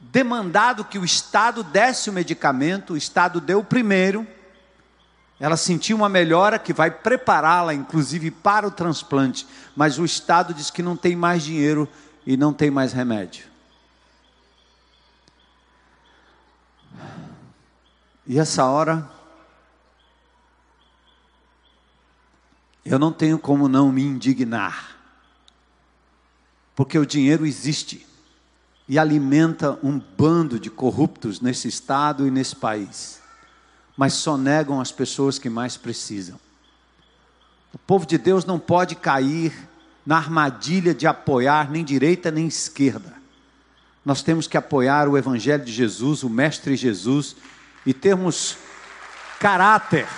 demandado 0.00 0.84
que 0.84 0.98
o 0.98 1.04
Estado 1.04 1.62
desse 1.62 2.10
o 2.10 2.12
medicamento, 2.12 2.94
o 2.94 2.96
Estado 2.96 3.40
deu 3.40 3.60
o 3.60 3.64
primeiro. 3.64 4.26
Ela 5.38 5.56
sentiu 5.56 5.96
uma 5.96 6.08
melhora 6.08 6.58
que 6.58 6.72
vai 6.72 6.90
prepará-la, 6.90 7.72
inclusive, 7.72 8.32
para 8.32 8.66
o 8.66 8.70
transplante, 8.70 9.46
mas 9.76 10.00
o 10.00 10.04
Estado 10.04 10.52
diz 10.52 10.70
que 10.70 10.82
não 10.82 10.96
tem 10.96 11.14
mais 11.14 11.44
dinheiro 11.44 11.88
e 12.26 12.36
não 12.36 12.52
tem 12.52 12.68
mais 12.68 12.92
remédio. 12.92 13.44
E 18.26 18.40
essa 18.40 18.64
hora, 18.64 19.08
eu 22.84 22.98
não 22.98 23.12
tenho 23.12 23.38
como 23.38 23.68
não 23.68 23.92
me 23.92 24.02
indignar, 24.02 24.96
porque 26.74 26.98
o 26.98 27.06
dinheiro 27.06 27.46
existe 27.46 28.06
e 28.88 28.98
alimenta 28.98 29.78
um 29.82 29.98
bando 29.98 30.58
de 30.58 30.70
corruptos 30.70 31.40
nesse 31.40 31.68
Estado 31.68 32.26
e 32.26 32.30
nesse 32.30 32.56
país 32.56 33.20
mas 34.00 34.14
só 34.14 34.34
negam 34.34 34.80
as 34.80 34.90
pessoas 34.90 35.38
que 35.38 35.50
mais 35.50 35.76
precisam. 35.76 36.40
O 37.70 37.76
povo 37.76 38.06
de 38.06 38.16
Deus 38.16 38.46
não 38.46 38.58
pode 38.58 38.94
cair 38.94 39.52
na 40.06 40.16
armadilha 40.16 40.94
de 40.94 41.06
apoiar 41.06 41.70
nem 41.70 41.84
direita 41.84 42.30
nem 42.30 42.46
esquerda. 42.46 43.12
Nós 44.02 44.22
temos 44.22 44.46
que 44.46 44.56
apoiar 44.56 45.06
o 45.06 45.18
Evangelho 45.18 45.62
de 45.62 45.70
Jesus, 45.70 46.22
o 46.22 46.30
Mestre 46.30 46.76
Jesus, 46.76 47.36
e 47.84 47.92
termos 47.92 48.56
caráter. 49.38 50.08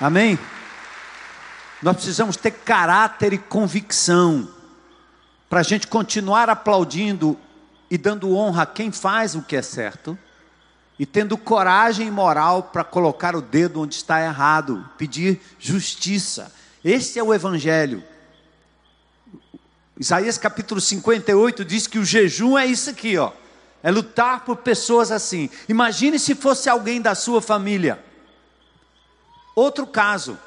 Amém? 0.00 0.38
Nós 1.82 1.96
precisamos 1.96 2.36
ter 2.36 2.52
caráter 2.52 3.32
e 3.32 3.38
convicção 3.38 4.48
para 5.50 5.60
a 5.60 5.64
gente 5.64 5.88
continuar 5.88 6.48
aplaudindo 6.48 7.36
e 7.90 7.98
dando 7.98 8.34
honra 8.36 8.62
a 8.62 8.66
quem 8.66 8.92
faz 8.92 9.34
o 9.34 9.42
que 9.42 9.56
é 9.56 9.62
certo 9.62 10.16
e 10.98 11.04
tendo 11.04 11.36
coragem 11.36 12.08
moral 12.10 12.62
para 12.62 12.84
colocar 12.84 13.34
o 13.34 13.42
dedo 13.42 13.80
onde 13.80 13.96
está 13.96 14.22
errado, 14.22 14.88
pedir 14.96 15.40
justiça. 15.58 16.52
Esse 16.84 17.18
é 17.18 17.22
o 17.22 17.34
Evangelho. 17.34 18.04
Isaías 19.98 20.38
capítulo 20.38 20.80
58 20.80 21.64
diz 21.64 21.88
que 21.88 21.98
o 21.98 22.04
jejum 22.04 22.56
é 22.56 22.64
isso 22.64 22.90
aqui, 22.90 23.18
ó. 23.18 23.32
É 23.82 23.90
lutar 23.90 24.44
por 24.44 24.58
pessoas 24.58 25.10
assim. 25.10 25.50
Imagine 25.68 26.18
se 26.18 26.36
fosse 26.36 26.68
alguém 26.68 27.00
da 27.00 27.16
sua 27.16 27.42
família. 27.42 28.02
Outro 29.56 29.84
caso. 29.84 30.38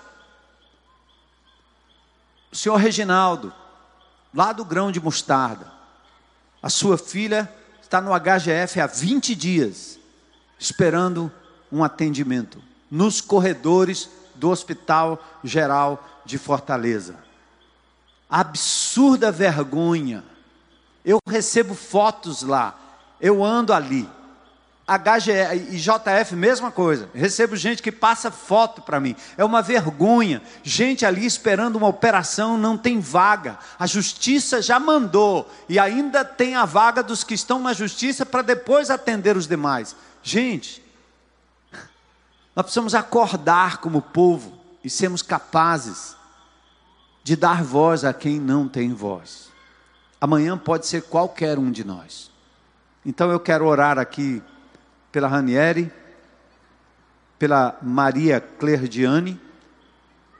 O 2.55 2.57
senhor 2.57 2.77
Reginaldo, 2.77 3.53
lá 4.33 4.53
do 4.53 4.63
grão 4.63 4.89
de 4.89 5.01
mostarda. 5.01 5.69
A 6.63 6.69
sua 6.69 6.97
filha 6.97 7.53
está 7.81 7.99
no 7.99 8.11
HGF 8.17 8.79
há 8.79 8.87
20 8.87 9.35
dias 9.35 9.99
esperando 10.57 11.29
um 11.69 11.83
atendimento 11.83 12.63
nos 12.89 13.19
corredores 13.19 14.09
do 14.35 14.49
Hospital 14.49 15.21
Geral 15.43 16.01
de 16.23 16.37
Fortaleza. 16.37 17.17
Absurda 18.29 19.33
vergonha. 19.33 20.23
Eu 21.03 21.17
recebo 21.27 21.75
fotos 21.75 22.41
lá, 22.41 22.79
eu 23.19 23.43
ando 23.43 23.73
ali. 23.73 24.09
HGE 24.87 25.71
e 25.71 25.77
JF, 25.77 26.35
mesma 26.35 26.71
coisa. 26.71 27.09
Recebo 27.11 27.55
gente 27.55 27.81
que 27.81 27.91
passa 27.91 28.29
foto 28.29 28.83
para 28.83 28.99
mim. 28.99 29.15
É 29.35 29.43
uma 29.43 29.61
vergonha. 29.63 30.43
Gente 30.61 31.03
ali 31.03 31.25
esperando 31.25 31.75
uma 31.75 31.87
operação, 31.87 32.55
não 32.55 32.77
tem 32.77 32.99
vaga. 32.99 33.57
A 33.79 33.87
justiça 33.87 34.61
já 34.61 34.79
mandou. 34.79 35.51
E 35.67 35.79
ainda 35.79 36.23
tem 36.23 36.55
a 36.55 36.65
vaga 36.65 37.01
dos 37.01 37.23
que 37.23 37.33
estão 37.33 37.59
na 37.59 37.73
justiça 37.73 38.27
para 38.27 38.43
depois 38.43 38.91
atender 38.91 39.35
os 39.35 39.47
demais. 39.47 39.95
Gente, 40.21 40.85
nós 42.55 42.65
precisamos 42.65 42.93
acordar 42.93 43.77
como 43.77 44.03
povo 44.03 44.53
e 44.83 44.89
sermos 44.89 45.23
capazes 45.23 46.15
de 47.23 47.35
dar 47.35 47.63
voz 47.63 48.05
a 48.05 48.13
quem 48.13 48.39
não 48.39 48.67
tem 48.67 48.93
voz. 48.93 49.49
Amanhã 50.21 50.55
pode 50.55 50.85
ser 50.85 51.01
qualquer 51.01 51.57
um 51.57 51.71
de 51.71 51.83
nós. 51.83 52.29
Então 53.03 53.31
eu 53.31 53.39
quero 53.39 53.65
orar 53.65 53.97
aqui 53.97 54.43
pela 55.15 55.29
Ranieri, 55.29 55.89
pela 57.39 57.77
Maria 57.81 58.41
Clerdiane, 58.41 59.39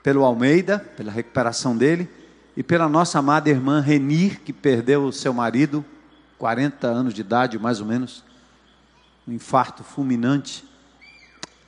pelo 0.02 0.22
Almeida, 0.22 0.78
pela 0.78 1.10
recuperação 1.10 1.74
dele, 1.74 2.06
e 2.54 2.62
pela 2.62 2.86
nossa 2.86 3.18
amada 3.18 3.48
irmã 3.48 3.80
Renir, 3.80 4.42
que 4.42 4.52
perdeu 4.52 5.06
o 5.06 5.12
seu 5.14 5.32
marido, 5.32 5.82
40 6.36 6.86
anos 6.88 7.14
de 7.14 7.22
idade 7.22 7.58
mais 7.58 7.80
ou 7.80 7.86
menos 7.86 8.22
um 9.26 9.32
infarto 9.32 9.82
fulminante, 9.82 10.62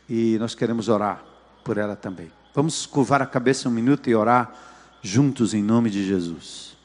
e 0.06 0.36
nós 0.38 0.54
queremos 0.54 0.90
orar 0.90 1.24
por 1.64 1.78
ela 1.78 1.96
também. 1.96 2.30
Vamos 2.54 2.84
curvar 2.84 3.22
a 3.22 3.26
cabeça 3.26 3.70
um 3.70 3.72
minuto 3.72 4.10
e 4.10 4.14
orar 4.14 4.52
juntos 5.00 5.54
em 5.54 5.62
nome 5.62 5.88
de 5.88 6.06
Jesus. 6.06 6.76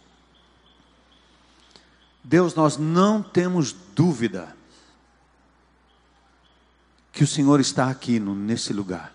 Deus, 2.23 2.55
nós 2.55 2.77
não 2.77 3.21
temos 3.21 3.75
dúvida 3.93 4.55
que 7.13 7.23
o 7.23 7.27
Senhor 7.27 7.61
está 7.61 7.89
aqui 7.89 8.19
nesse 8.19 8.73
lugar. 8.73 9.13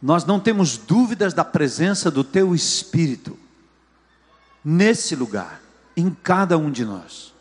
Nós 0.00 0.24
não 0.24 0.40
temos 0.40 0.78
dúvidas 0.78 1.34
da 1.34 1.44
presença 1.44 2.10
do 2.10 2.24
Teu 2.24 2.54
Espírito 2.54 3.38
nesse 4.64 5.14
lugar, 5.14 5.60
em 5.94 6.10
cada 6.10 6.56
um 6.56 6.70
de 6.70 6.84
nós. 6.84 7.34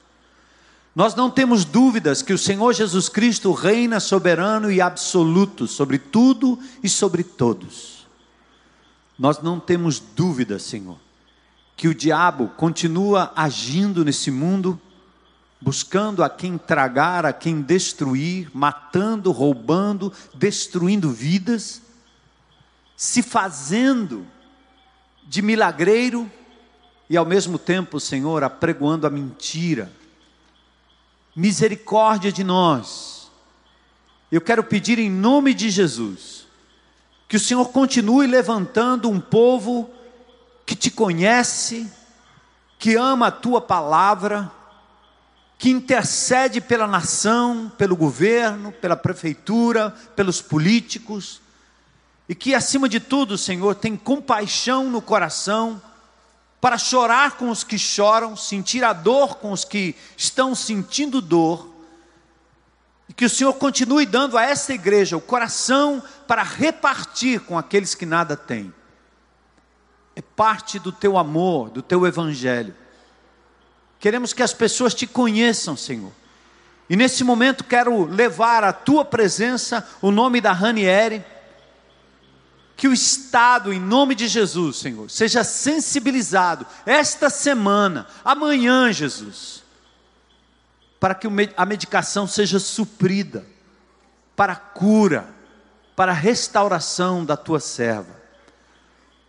Nós 0.94 1.16
não 1.16 1.32
temos 1.32 1.64
dúvidas 1.64 2.22
que 2.22 2.34
o 2.34 2.38
Senhor 2.38 2.74
Jesus 2.74 3.08
Cristo 3.10 3.52
reina 3.54 4.00
soberano 4.00 4.70
e 4.70 4.82
absoluto 4.82 5.68
sobre 5.68 5.98
tudo 5.98 6.60
e 6.84 6.90
sobre 6.90 7.24
todos. 7.24 8.06
Nós 9.18 9.42
não 9.42 9.60
temos 9.60 10.00
dúvidas, 10.00 10.64
Senhor, 10.64 10.98
que 11.78 11.88
o 11.88 11.96
diabo 11.96 12.50
continua 12.50 13.32
agindo 13.36 14.04
nesse 14.04 14.30
mundo, 14.30 14.80
buscando 15.64 16.22
a 16.22 16.30
quem 16.30 16.58
tragar, 16.58 17.26
a 17.26 17.32
quem 17.32 17.62
destruir, 17.62 18.52
matando, 18.54 19.32
roubando, 19.32 20.12
destruindo 20.34 21.10
vidas, 21.10 21.82
se 22.98 23.24
fazendo 23.24 24.28
de 25.24 25.42
milagreiro 25.42 26.30
e 27.10 27.16
ao 27.16 27.26
mesmo 27.26 27.58
tempo, 27.58 27.98
Senhor, 27.98 28.44
apregoando 28.44 29.08
a 29.08 29.10
mentira. 29.10 29.90
Misericórdia 31.34 32.30
de 32.30 32.44
nós. 32.44 33.32
Eu 34.30 34.42
quero 34.42 34.66
pedir 34.66 35.00
em 35.00 35.10
nome 35.10 35.54
de 35.54 35.70
Jesus 35.70 36.46
que 37.26 37.38
o 37.38 37.40
Senhor 37.40 37.70
continue 37.70 38.28
levantando 38.28 39.10
um 39.10 39.20
povo 39.20 39.90
que 40.66 40.76
te 40.76 40.92
conhece, 40.92 41.90
que 42.78 42.98
ama 42.98 43.28
a 43.28 43.32
tua 43.32 43.62
palavra, 43.62 44.52
que 45.64 45.70
intercede 45.70 46.60
pela 46.60 46.86
nação, 46.86 47.72
pelo 47.78 47.96
governo, 47.96 48.74
pela 48.74 48.98
prefeitura, 48.98 49.92
pelos 50.14 50.42
políticos, 50.42 51.42
e 52.28 52.36
que 52.36 52.54
acima 52.54 52.90
de 52.90 53.00
tudo, 53.00 53.38
Senhor, 53.38 53.74
tem 53.74 53.96
compaixão 53.96 54.90
no 54.90 55.02
coração 55.02 55.82
para 56.60 56.78
chorar 56.78 57.38
com 57.38 57.50
os 57.50 57.64
que 57.64 57.80
choram, 57.80 58.36
sentir 58.36 58.84
a 58.84 58.92
dor 58.92 59.38
com 59.38 59.54
os 59.54 59.64
que 59.64 59.96
estão 60.18 60.54
sentindo 60.54 61.22
dor, 61.22 61.74
e 63.08 63.14
que 63.14 63.24
o 63.24 63.30
Senhor 63.30 63.54
continue 63.54 64.06
dando 64.06 64.38
a 64.38 64.44
esta 64.44 64.74
igreja 64.74 65.16
o 65.16 65.22
coração 65.22 66.04
para 66.28 66.44
repartir 66.44 67.40
com 67.40 67.58
aqueles 67.58 67.96
que 67.96 68.06
nada 68.06 68.36
têm. 68.36 68.74
É 70.14 70.22
parte 70.22 70.78
do 70.78 70.92
teu 70.92 71.18
amor, 71.18 71.70
do 71.70 71.82
teu 71.82 72.06
evangelho. 72.06 72.76
Queremos 74.04 74.34
que 74.34 74.44
as 74.44 74.54
pessoas 74.54 74.94
te 74.94 75.08
conheçam, 75.08 75.78
Senhor. 75.78 76.12
E 76.90 76.96
nesse 76.98 77.24
momento 77.24 77.64
quero 77.64 78.04
levar 78.04 78.62
à 78.62 78.74
tua 78.74 79.06
presença 79.06 79.88
o 80.02 80.12
nome 80.12 80.42
da 80.42 80.52
Ranieri 80.52 81.24
que 82.76 82.86
o 82.86 82.92
Estado, 82.92 83.72
em 83.72 83.80
nome 83.80 84.14
de 84.14 84.28
Jesus, 84.28 84.76
Senhor, 84.76 85.10
seja 85.10 85.42
sensibilizado 85.46 86.68
esta 86.86 87.30
semana, 87.30 88.06
amanhã, 88.26 88.92
Jesus, 88.92 89.64
para 91.00 91.16
que 91.16 91.26
a 91.56 91.66
medicação 91.66 92.28
seja 92.28 92.60
suprida, 92.60 93.46
para 94.36 94.52
a 94.52 94.58
cura, 94.58 95.34
para 95.96 96.12
a 96.12 96.16
restauração 96.16 97.24
da 97.24 97.38
tua 97.38 97.62
serva. 97.62 98.22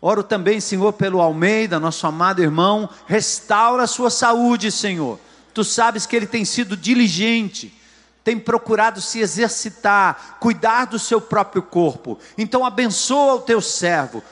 Oro 0.06 0.22
também, 0.22 0.60
Senhor, 0.60 0.92
pelo 0.92 1.18
Almeida, 1.18 1.80
nosso 1.80 2.06
amado 2.06 2.42
irmão, 2.42 2.90
restaura 3.06 3.84
a 3.84 3.86
sua 3.86 4.10
saúde, 4.10 4.70
Senhor. 4.70 5.18
Tu 5.54 5.64
sabes 5.64 6.04
que 6.04 6.14
ele 6.14 6.26
tem 6.26 6.44
sido 6.44 6.76
diligente, 6.76 7.74
tem 8.22 8.38
procurado 8.38 9.00
se 9.00 9.20
exercitar, 9.20 10.36
cuidar 10.38 10.84
do 10.84 10.98
seu 10.98 11.22
próprio 11.22 11.62
corpo. 11.62 12.18
Então 12.36 12.66
abençoa 12.66 13.36
o 13.36 13.40
teu 13.40 13.62
servo. 13.62 14.22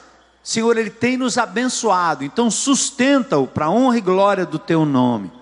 Senhor, 0.42 0.76
ele 0.76 0.90
tem 0.90 1.16
nos 1.16 1.38
abençoado, 1.38 2.22
então 2.22 2.50
sustenta-o 2.50 3.46
para 3.46 3.64
a 3.64 3.70
honra 3.70 3.96
e 3.96 4.02
glória 4.02 4.44
do 4.44 4.58
teu 4.58 4.84
nome. 4.84 5.32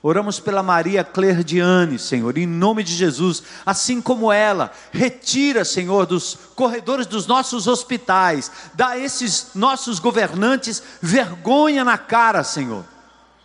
Oramos 0.00 0.38
pela 0.38 0.62
Maria 0.62 1.02
Clerdiane, 1.02 1.98
Senhor, 1.98 2.38
em 2.38 2.46
nome 2.46 2.84
de 2.84 2.94
Jesus, 2.94 3.42
assim 3.66 4.00
como 4.00 4.32
ela, 4.32 4.70
retira, 4.92 5.64
Senhor, 5.64 6.06
dos 6.06 6.38
corredores 6.54 7.04
dos 7.04 7.26
nossos 7.26 7.66
hospitais, 7.66 8.50
dá 8.74 8.90
a 8.90 8.98
esses 8.98 9.48
nossos 9.56 9.98
governantes 9.98 10.80
vergonha 11.02 11.84
na 11.84 11.98
cara, 11.98 12.44
Senhor 12.44 12.84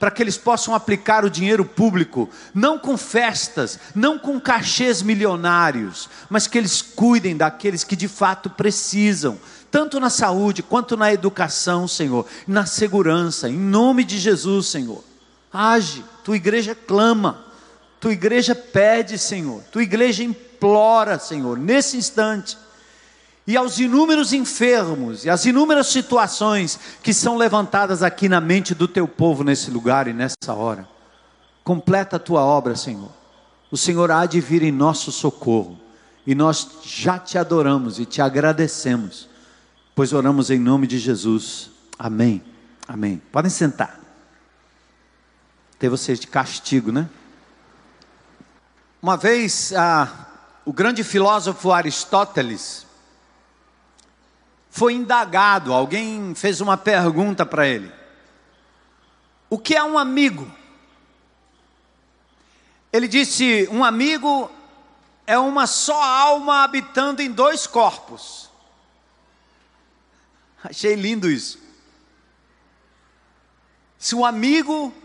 para 0.04 0.12
que 0.12 0.22
eles 0.22 0.38
possam 0.38 0.76
aplicar 0.76 1.24
o 1.24 1.30
dinheiro 1.30 1.64
público, 1.64 2.30
não 2.54 2.78
com 2.78 2.98
festas, 2.98 3.80
não 3.96 4.20
com 4.20 4.38
cachês 4.38 5.02
milionários, 5.02 6.10
mas 6.30 6.46
que 6.46 6.58
eles 6.58 6.82
cuidem 6.82 7.38
daqueles 7.38 7.86
que 7.86 7.96
de 7.96 8.10
fato 8.10 8.50
precisam, 8.50 9.40
tanto 9.72 10.02
na 10.02 10.10
saúde 10.10 10.62
quanto 10.62 10.98
na 10.98 11.14
educação, 11.14 11.88
Senhor, 11.88 12.26
na 12.46 12.66
segurança, 12.66 13.48
em 13.48 13.58
nome 13.58 14.04
de 14.04 14.20
Jesus, 14.20 14.68
Senhor. 14.68 15.02
Age, 15.54 16.04
tua 16.24 16.36
igreja 16.36 16.74
clama, 16.74 17.46
tua 18.00 18.12
igreja 18.12 18.56
pede, 18.56 19.20
Senhor, 19.20 19.62
tua 19.72 19.84
igreja 19.84 20.24
implora, 20.24 21.20
Senhor, 21.20 21.58
nesse 21.58 21.96
instante 21.96 22.58
e 23.46 23.58
aos 23.58 23.78
inúmeros 23.78 24.34
enfermos 24.34 25.26
e 25.26 25.30
às 25.30 25.46
inúmeras 25.46 25.88
situações 25.88 26.80
que 27.02 27.14
são 27.14 27.38
levantadas 27.38 28.02
aqui 28.02 28.30
na 28.30 28.40
mente 28.42 28.74
do 28.74 28.88
teu 28.88 29.08
povo 29.08 29.44
nesse 29.44 29.70
lugar 29.70 30.08
e 30.08 30.14
nessa 30.14 30.54
hora. 30.54 30.88
Completa 31.64 32.16
a 32.16 32.20
tua 32.20 32.42
obra, 32.42 32.76
Senhor. 32.76 33.12
O 33.70 33.78
Senhor 33.78 34.12
há 34.12 34.26
de 34.26 34.40
vir 34.40 34.64
em 34.64 34.72
nosso 34.72 35.12
socorro 35.12 35.80
e 36.26 36.34
nós 36.34 36.68
já 36.84 37.20
te 37.20 37.38
adoramos 37.38 38.00
e 38.00 38.06
te 38.06 38.22
agradecemos, 38.22 39.28
pois 39.94 40.14
oramos 40.14 40.50
em 40.50 40.60
nome 40.60 40.88
de 40.88 40.98
Jesus. 40.98 41.70
Amém. 42.00 42.42
Amém. 42.88 43.22
Podem 43.32 43.52
sentar. 43.52 44.03
Ter 45.84 45.90
vocês 45.90 46.18
de 46.18 46.28
castigo, 46.28 46.94
né? 46.94 47.10
Uma 49.02 49.18
vez, 49.18 49.74
ah, 49.74 50.30
o 50.64 50.72
grande 50.72 51.04
filósofo 51.04 51.74
Aristóteles, 51.74 52.88
foi 54.70 54.94
indagado, 54.94 55.74
alguém 55.74 56.34
fez 56.36 56.62
uma 56.62 56.78
pergunta 56.78 57.46
para 57.46 57.68
ele: 57.68 57.92
O 59.50 59.60
que 59.60 59.76
é 59.76 59.84
um 59.84 59.98
amigo? 59.98 60.50
Ele 62.94 63.10
disse: 63.10 63.68
Um 63.70 63.84
amigo 63.84 64.50
é 65.28 65.38
uma 65.38 65.68
só 65.68 66.02
alma 66.02 66.64
habitando 66.64 67.22
em 67.22 67.30
dois 67.30 67.68
corpos. 67.68 68.50
Achei 70.64 70.96
lindo 70.96 71.30
isso. 71.30 71.60
Se 74.00 74.16
um 74.16 74.24
amigo 74.24 75.03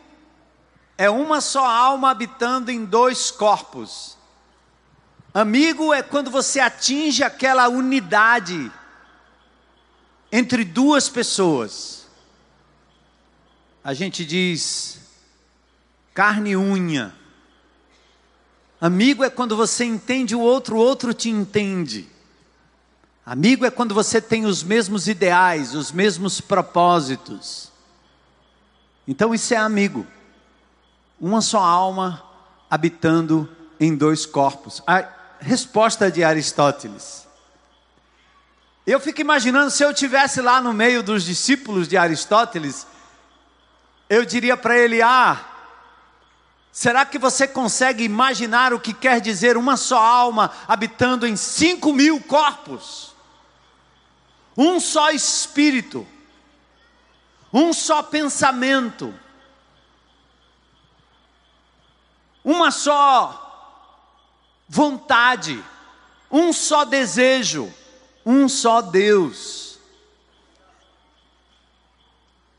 é 0.99 1.09
uma 1.09 1.41
só 1.41 1.65
alma 1.65 2.11
habitando 2.11 2.73
em 2.73 2.85
dois 2.85 3.31
corpos. 3.31 4.19
Amigo 5.33 5.95
é 5.95 6.03
quando 6.03 6.29
você 6.29 6.59
atinge 6.59 7.23
aquela 7.23 7.69
unidade 7.69 8.73
entre 10.33 10.65
duas 10.65 11.09
pessoas, 11.09 12.09
a 13.85 13.95
gente 13.95 14.25
diz 14.25 14.99
carne 16.13 16.51
e 16.51 16.57
unha. 16.57 17.15
Amigo 18.81 19.23
é 19.23 19.31
quando 19.31 19.57
você 19.57 19.85
entende 19.85 20.35
o 20.35 20.41
outro, 20.41 20.77
o 20.77 20.81
outro 20.81 21.15
te 21.15 21.31
entende. 21.31 22.09
Amigo 23.25 23.65
é 23.65 23.71
quando 23.71 23.95
você 23.95 24.21
tem 24.21 24.47
os 24.47 24.65
mesmos 24.65 25.07
ideais, 25.07 25.75
os 25.75 25.93
mesmos 25.93 26.41
propósitos. 26.41 27.71
Então 29.07 29.33
isso 29.33 29.55
é 29.55 29.57
amigo. 29.57 30.07
Uma 31.21 31.41
só 31.41 31.59
alma 31.59 32.23
habitando 32.71 33.49
em 33.81 33.95
dois 33.97 34.27
corpos. 34.27 34.83
A 34.87 35.05
resposta 35.41 36.11
de 36.11 36.23
Aristóteles. 36.23 37.27
Eu 38.87 38.99
fico 38.99 39.21
imaginando 39.21 39.71
se 39.71 39.83
eu 39.83 39.93
tivesse 39.93 40.41
lá 40.41 40.61
no 40.61 40.73
meio 40.73 41.03
dos 41.03 41.25
discípulos 41.25 41.87
de 41.87 41.97
Aristóteles, 41.97 42.87
eu 44.09 44.25
diria 44.25 44.57
para 44.57 44.79
ele: 44.79 45.03
Ah, 45.03 45.45
será 46.73 47.05
que 47.05 47.19
você 47.19 47.47
consegue 47.47 48.03
imaginar 48.03 48.73
o 48.73 48.81
que 48.81 48.95
quer 48.95 49.21
dizer 49.21 49.57
uma 49.57 49.77
só 49.77 50.03
alma 50.03 50.51
habitando 50.67 51.27
em 51.27 51.37
cinco 51.37 51.93
mil 51.93 52.21
corpos? 52.23 53.15
Um 54.57 54.81
só 54.81 55.11
espírito, 55.11 56.07
um 57.53 57.73
só 57.73 58.03
pensamento, 58.03 59.15
uma 62.45 62.71
só 62.71 63.45
vontade, 64.69 65.63
um 66.31 66.53
só 66.53 66.85
desejo 66.85 67.73
um 68.31 68.47
só 68.47 68.83
Deus, 68.83 69.79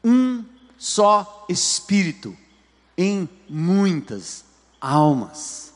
um 0.03 0.43
só 0.79 1.45
Espírito 1.47 2.35
em 2.97 3.29
muitas 3.47 4.43
almas. 4.81 5.71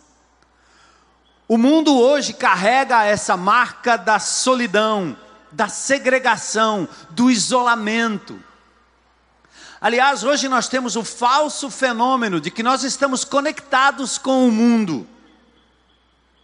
O 1.47 1.59
mundo 1.59 1.95
hoje 1.95 2.33
carrega 2.33 3.03
essa 3.03 3.37
marca 3.37 3.95
da 3.95 4.17
solidão, 4.17 5.15
da 5.51 5.67
segregação, 5.67 6.89
do 7.11 7.29
isolamento. 7.29 8.43
Aliás, 9.83 10.23
hoje 10.23 10.47
nós 10.47 10.69
temos 10.69 10.95
o 10.95 11.03
falso 11.03 11.69
fenômeno 11.69 12.39
de 12.39 12.49
que 12.49 12.63
nós 12.63 12.85
estamos 12.85 13.25
conectados 13.25 14.17
com 14.17 14.47
o 14.47 14.51
mundo. 14.51 15.05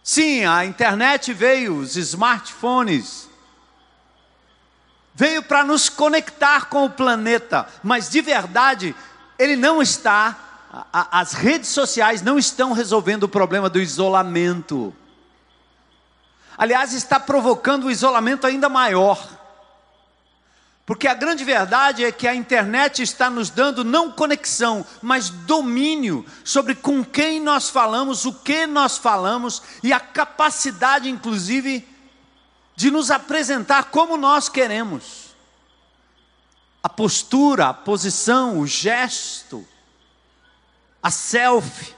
Sim, 0.02 0.44
a 0.44 0.66
internet 0.66 1.32
veio, 1.32 1.78
os 1.78 1.96
smartphones, 1.96 3.30
veio 5.14 5.42
para 5.42 5.64
nos 5.64 5.88
conectar 5.88 6.66
com 6.66 6.84
o 6.84 6.90
planeta, 6.90 7.66
mas 7.82 8.10
de 8.10 8.20
verdade, 8.20 8.94
ele 9.38 9.56
não 9.56 9.80
está 9.80 10.36
a, 10.92 11.20
as 11.20 11.32
redes 11.32 11.70
sociais 11.70 12.20
não 12.20 12.38
estão 12.38 12.74
resolvendo 12.74 13.22
o 13.22 13.28
problema 13.28 13.70
do 13.70 13.80
isolamento. 13.80 14.94
Aliás, 16.58 16.92
está 16.92 17.18
provocando 17.18 17.86
um 17.86 17.90
isolamento 17.90 18.46
ainda 18.46 18.68
maior. 18.68 19.39
Porque 20.90 21.06
a 21.06 21.14
grande 21.14 21.44
verdade 21.44 22.04
é 22.04 22.10
que 22.10 22.26
a 22.26 22.34
internet 22.34 23.00
está 23.00 23.30
nos 23.30 23.48
dando 23.48 23.84
não 23.84 24.10
conexão, 24.10 24.84
mas 25.00 25.30
domínio 25.30 26.26
sobre 26.42 26.74
com 26.74 27.04
quem 27.04 27.38
nós 27.38 27.68
falamos, 27.68 28.24
o 28.24 28.32
que 28.32 28.66
nós 28.66 28.98
falamos 28.98 29.62
e 29.84 29.92
a 29.92 30.00
capacidade, 30.00 31.08
inclusive, 31.08 31.86
de 32.74 32.90
nos 32.90 33.08
apresentar 33.08 33.84
como 33.84 34.16
nós 34.16 34.48
queremos. 34.48 35.36
A 36.82 36.88
postura, 36.88 37.68
a 37.68 37.74
posição, 37.74 38.58
o 38.58 38.66
gesto, 38.66 39.64
a 41.00 41.08
selfie, 41.08 41.94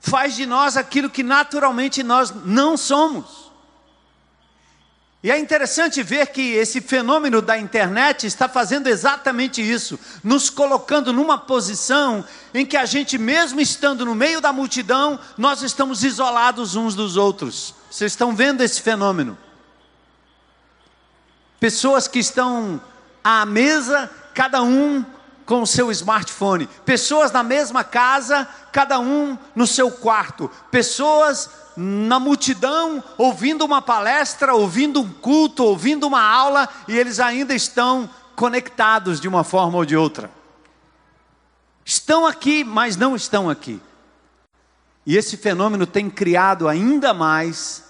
faz 0.00 0.34
de 0.34 0.46
nós 0.46 0.76
aquilo 0.76 1.08
que 1.08 1.22
naturalmente 1.22 2.02
nós 2.02 2.32
não 2.44 2.76
somos. 2.76 3.47
E 5.28 5.30
é 5.30 5.38
interessante 5.38 6.02
ver 6.02 6.28
que 6.28 6.54
esse 6.54 6.80
fenômeno 6.80 7.42
da 7.42 7.58
internet 7.58 8.26
está 8.26 8.48
fazendo 8.48 8.86
exatamente 8.86 9.60
isso, 9.60 10.00
nos 10.24 10.48
colocando 10.48 11.12
numa 11.12 11.36
posição 11.36 12.24
em 12.54 12.64
que 12.64 12.78
a 12.78 12.86
gente, 12.86 13.18
mesmo 13.18 13.60
estando 13.60 14.06
no 14.06 14.14
meio 14.14 14.40
da 14.40 14.54
multidão, 14.54 15.20
nós 15.36 15.60
estamos 15.60 16.02
isolados 16.02 16.76
uns 16.76 16.94
dos 16.94 17.18
outros. 17.18 17.74
Vocês 17.90 18.12
estão 18.12 18.34
vendo 18.34 18.62
esse 18.62 18.80
fenômeno? 18.80 19.36
Pessoas 21.60 22.08
que 22.08 22.20
estão 22.20 22.80
à 23.22 23.44
mesa, 23.44 24.10
cada 24.32 24.62
um 24.62 25.04
com 25.44 25.60
o 25.60 25.66
seu 25.66 25.90
smartphone. 25.90 26.66
Pessoas 26.86 27.30
na 27.32 27.42
mesma 27.42 27.84
casa, 27.84 28.48
cada 28.72 28.98
um 28.98 29.36
no 29.54 29.66
seu 29.66 29.90
quarto. 29.90 30.50
Pessoas 30.70 31.50
na 31.80 32.18
multidão, 32.18 33.04
ouvindo 33.16 33.64
uma 33.64 33.80
palestra, 33.80 34.52
ouvindo 34.52 35.00
um 35.00 35.08
culto, 35.08 35.62
ouvindo 35.62 36.08
uma 36.08 36.20
aula, 36.20 36.68
e 36.88 36.98
eles 36.98 37.20
ainda 37.20 37.54
estão 37.54 38.10
conectados 38.34 39.20
de 39.20 39.28
uma 39.28 39.44
forma 39.44 39.78
ou 39.78 39.84
de 39.84 39.96
outra. 39.96 40.28
Estão 41.84 42.26
aqui, 42.26 42.64
mas 42.64 42.96
não 42.96 43.14
estão 43.14 43.48
aqui. 43.48 43.80
E 45.06 45.16
esse 45.16 45.36
fenômeno 45.36 45.86
tem 45.86 46.10
criado 46.10 46.66
ainda 46.66 47.14
mais 47.14 47.84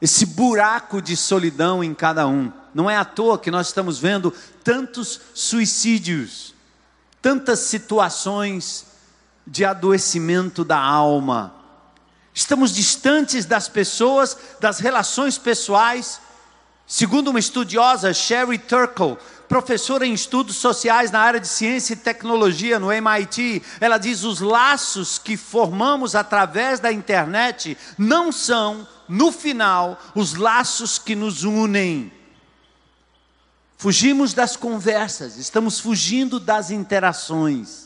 esse 0.00 0.24
buraco 0.24 1.02
de 1.02 1.16
solidão 1.16 1.82
em 1.82 1.92
cada 1.92 2.28
um. 2.28 2.52
Não 2.72 2.88
é 2.88 2.96
à 2.96 3.04
toa 3.04 3.40
que 3.40 3.50
nós 3.50 3.66
estamos 3.66 3.98
vendo 3.98 4.32
tantos 4.62 5.20
suicídios, 5.34 6.54
tantas 7.20 7.58
situações 7.58 8.86
de 9.44 9.64
adoecimento 9.64 10.62
da 10.62 10.78
alma, 10.78 11.56
estamos 12.36 12.70
distantes 12.70 13.46
das 13.46 13.66
pessoas, 13.66 14.36
das 14.60 14.78
relações 14.78 15.38
pessoais. 15.38 16.20
Segundo 16.86 17.28
uma 17.28 17.38
estudiosa, 17.38 18.12
Sherry 18.12 18.58
Turkle, 18.58 19.16
professora 19.48 20.06
em 20.06 20.12
estudos 20.12 20.56
sociais 20.56 21.10
na 21.10 21.18
área 21.18 21.40
de 21.40 21.48
ciência 21.48 21.94
e 21.94 21.96
tecnologia 21.96 22.78
no 22.78 22.92
MIT, 22.92 23.62
ela 23.80 23.96
diz: 23.96 24.22
os 24.22 24.40
laços 24.40 25.18
que 25.18 25.34
formamos 25.34 26.14
através 26.14 26.78
da 26.78 26.92
internet 26.92 27.76
não 27.96 28.30
são, 28.30 28.86
no 29.08 29.32
final, 29.32 29.98
os 30.14 30.34
laços 30.34 30.98
que 30.98 31.16
nos 31.16 31.42
unem. 31.42 32.12
Fugimos 33.78 34.34
das 34.34 34.56
conversas, 34.56 35.38
estamos 35.38 35.80
fugindo 35.80 36.38
das 36.38 36.70
interações. 36.70 37.85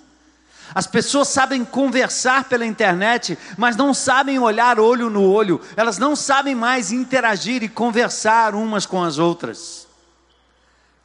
As 0.74 0.86
pessoas 0.86 1.28
sabem 1.28 1.64
conversar 1.64 2.44
pela 2.44 2.64
internet, 2.64 3.38
mas 3.56 3.76
não 3.76 3.92
sabem 3.92 4.38
olhar 4.38 4.78
olho 4.78 5.10
no 5.10 5.22
olho, 5.22 5.60
elas 5.76 5.98
não 5.98 6.14
sabem 6.14 6.54
mais 6.54 6.92
interagir 6.92 7.62
e 7.62 7.68
conversar 7.68 8.54
umas 8.54 8.86
com 8.86 9.02
as 9.02 9.18
outras. 9.18 9.88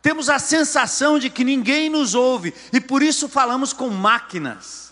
Temos 0.01 0.29
a 0.29 0.37
sensação 0.37 1.17
de 1.17 1.29
que 1.29 1.43
ninguém 1.43 1.89
nos 1.89 2.13
ouve 2.13 2.53
e 2.71 2.79
por 2.79 3.01
isso 3.01 3.27
falamos 3.27 3.73
com 3.73 3.89
máquinas 3.89 4.84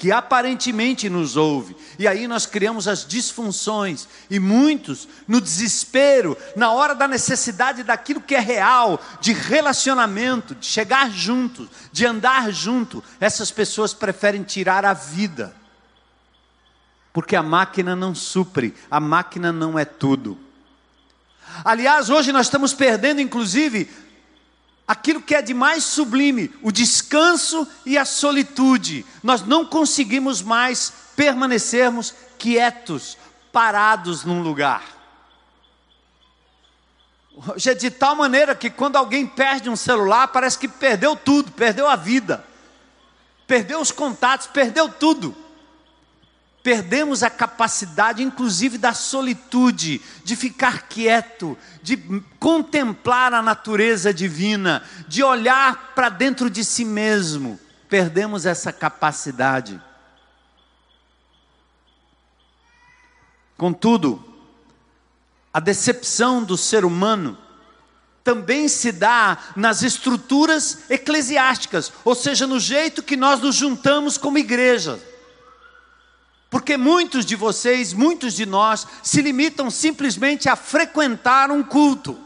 que 0.00 0.10
aparentemente 0.10 1.10
nos 1.10 1.36
ouve. 1.36 1.76
E 1.98 2.08
aí 2.08 2.26
nós 2.26 2.46
criamos 2.46 2.88
as 2.88 3.06
disfunções. 3.06 4.08
E 4.30 4.40
muitos, 4.40 5.06
no 5.28 5.42
desespero, 5.42 6.38
na 6.56 6.72
hora 6.72 6.94
da 6.94 7.06
necessidade 7.06 7.82
daquilo 7.82 8.22
que 8.22 8.34
é 8.34 8.40
real, 8.40 8.98
de 9.20 9.34
relacionamento, 9.34 10.54
de 10.54 10.64
chegar 10.64 11.10
junto, 11.10 11.68
de 11.92 12.06
andar 12.06 12.50
junto, 12.50 13.04
essas 13.20 13.50
pessoas 13.50 13.92
preferem 13.92 14.42
tirar 14.42 14.86
a 14.86 14.94
vida. 14.94 15.54
Porque 17.12 17.36
a 17.36 17.42
máquina 17.42 17.94
não 17.94 18.14
supre, 18.14 18.74
a 18.90 18.98
máquina 19.00 19.52
não 19.52 19.78
é 19.78 19.84
tudo. 19.84 20.38
Aliás, 21.62 22.08
hoje 22.08 22.32
nós 22.32 22.46
estamos 22.46 22.72
perdendo, 22.72 23.20
inclusive, 23.20 23.86
aquilo 24.90 25.22
que 25.22 25.36
é 25.36 25.40
de 25.40 25.54
mais 25.54 25.84
sublime, 25.84 26.52
o 26.60 26.72
descanso 26.72 27.64
e 27.86 27.96
a 27.96 28.04
solitude. 28.04 29.06
Nós 29.22 29.42
não 29.42 29.64
conseguimos 29.64 30.42
mais 30.42 30.92
permanecermos 31.14 32.12
quietos, 32.36 33.16
parados 33.52 34.24
num 34.24 34.42
lugar. 34.42 34.82
Hoje 37.36 37.70
é 37.70 37.74
de 37.74 37.88
tal 37.88 38.16
maneira 38.16 38.52
que 38.52 38.68
quando 38.68 38.96
alguém 38.96 39.28
perde 39.28 39.70
um 39.70 39.76
celular, 39.76 40.26
parece 40.26 40.58
que 40.58 40.66
perdeu 40.66 41.14
tudo, 41.14 41.52
perdeu 41.52 41.86
a 41.86 41.94
vida, 41.94 42.44
perdeu 43.46 43.80
os 43.80 43.92
contatos, 43.92 44.48
perdeu 44.48 44.88
tudo 44.88 45.36
perdemos 46.62 47.22
a 47.22 47.30
capacidade, 47.30 48.22
inclusive 48.22 48.76
da 48.76 48.92
solitude, 48.92 50.00
de 50.24 50.36
ficar 50.36 50.88
quieto, 50.88 51.56
de 51.82 51.96
contemplar 52.38 53.32
a 53.32 53.42
natureza 53.42 54.12
divina, 54.12 54.82
de 55.08 55.22
olhar 55.22 55.92
para 55.94 56.08
dentro 56.08 56.50
de 56.50 56.64
si 56.64 56.84
mesmo. 56.84 57.58
Perdemos 57.88 58.46
essa 58.46 58.72
capacidade. 58.72 59.80
Contudo, 63.56 64.24
a 65.52 65.60
decepção 65.60 66.42
do 66.44 66.56
ser 66.56 66.84
humano 66.84 67.36
também 68.22 68.68
se 68.68 68.92
dá 68.92 69.38
nas 69.56 69.82
estruturas 69.82 70.90
eclesiásticas, 70.90 71.90
ou 72.04 72.14
seja, 72.14 72.46
no 72.46 72.60
jeito 72.60 73.02
que 73.02 73.16
nós 73.16 73.40
nos 73.40 73.56
juntamos 73.56 74.16
como 74.16 74.38
igreja. 74.38 75.00
Porque 76.50 76.76
muitos 76.76 77.24
de 77.24 77.36
vocês, 77.36 77.92
muitos 77.92 78.34
de 78.34 78.44
nós, 78.44 78.84
se 79.04 79.22
limitam 79.22 79.70
simplesmente 79.70 80.48
a 80.48 80.56
frequentar 80.56 81.48
um 81.48 81.62
culto, 81.62 82.18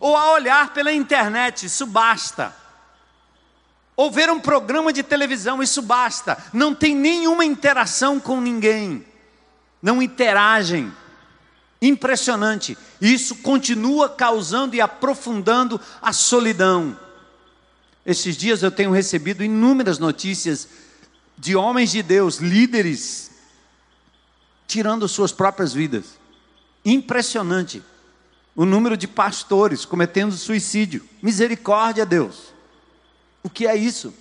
ou 0.00 0.16
a 0.16 0.32
olhar 0.32 0.72
pela 0.72 0.90
internet, 0.90 1.66
isso 1.66 1.86
basta. 1.86 2.56
Ou 3.94 4.10
ver 4.10 4.30
um 4.30 4.40
programa 4.40 4.90
de 4.92 5.02
televisão, 5.02 5.62
isso 5.62 5.82
basta. 5.82 6.38
Não 6.52 6.74
tem 6.74 6.94
nenhuma 6.94 7.44
interação 7.44 8.18
com 8.18 8.40
ninguém, 8.40 9.04
não 9.82 10.00
interagem. 10.00 10.90
Impressionante. 11.80 12.76
Isso 13.00 13.36
continua 13.36 14.08
causando 14.08 14.74
e 14.74 14.80
aprofundando 14.80 15.80
a 16.02 16.12
solidão. 16.12 16.98
Esses 18.04 18.36
dias 18.36 18.62
eu 18.62 18.70
tenho 18.70 18.90
recebido 18.90 19.44
inúmeras 19.44 19.98
notícias 19.98 20.68
de 21.38 21.54
homens 21.54 21.90
de 21.90 22.02
Deus, 22.02 22.38
líderes, 22.38 23.30
tirando 24.66 25.08
suas 25.08 25.32
próprias 25.32 25.72
vidas. 25.72 26.18
Impressionante. 26.84 27.82
O 28.54 28.64
número 28.64 28.96
de 28.96 29.06
pastores 29.06 29.84
cometendo 29.84 30.32
suicídio. 30.32 31.08
Misericórdia, 31.22 32.04
Deus. 32.04 32.52
O 33.42 33.48
que 33.48 33.66
é 33.66 33.76
isso? 33.76 34.12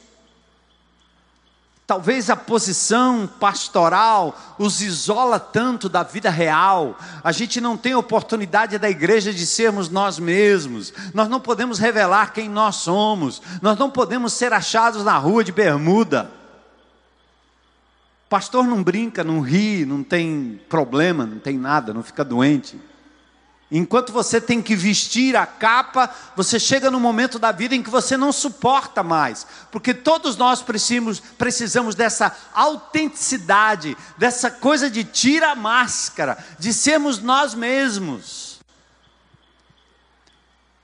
Talvez 1.88 2.30
a 2.30 2.36
posição 2.36 3.28
pastoral 3.40 4.38
os 4.60 4.82
isola 4.82 5.40
tanto 5.40 5.88
da 5.88 6.04
vida 6.04 6.30
real. 6.30 7.00
A 7.24 7.32
gente 7.32 7.62
não 7.62 7.78
tem 7.78 7.96
oportunidade 7.96 8.78
da 8.78 8.90
igreja 8.90 9.34
de 9.34 9.48
sermos 9.48 9.90
nós 9.90 10.20
mesmos. 10.20 10.94
Nós 11.14 11.30
não 11.30 11.40
podemos 11.40 11.80
revelar 11.80 12.34
quem 12.34 12.50
nós 12.50 12.76
somos. 12.76 13.42
Nós 13.62 13.78
não 13.80 13.90
podemos 13.90 14.34
ser 14.34 14.52
achados 14.52 15.04
na 15.04 15.18
rua 15.18 15.44
de 15.44 15.54
bermuda. 15.54 16.37
Pastor 18.30 18.66
não 18.66 18.84
brinca, 18.84 19.24
não 19.24 19.40
ri, 19.40 19.86
não 19.86 20.04
tem 20.04 20.60
problema, 20.68 21.26
não 21.26 21.40
tem 21.40 21.58
nada, 21.58 21.94
não 21.94 22.04
fica 22.04 22.26
doente. 22.26 22.78
Enquanto 23.70 24.14
você 24.14 24.40
tem 24.40 24.62
que 24.62 24.76
vestir 24.76 25.36
a 25.36 25.46
capa, 25.46 26.10
você 26.38 26.58
chega 26.58 26.90
no 26.90 27.02
momento 27.02 27.38
da 27.38 27.52
vida 27.52 27.76
em 27.76 27.84
que 27.84 27.90
você 27.90 28.16
não 28.16 28.32
suporta 28.32 29.04
mais, 29.04 29.46
porque 29.72 29.94
todos 29.94 30.38
nós 30.38 30.62
precisamos, 30.62 31.20
precisamos 31.20 31.94
dessa 31.94 32.34
autenticidade, 32.54 33.98
dessa 34.18 34.50
coisa 34.50 34.90
de 34.90 35.04
tira 35.04 35.52
a 35.52 35.56
máscara, 35.56 36.38
de 36.58 36.74
sermos 36.74 37.20
nós 37.20 37.54
mesmos. 37.54 38.58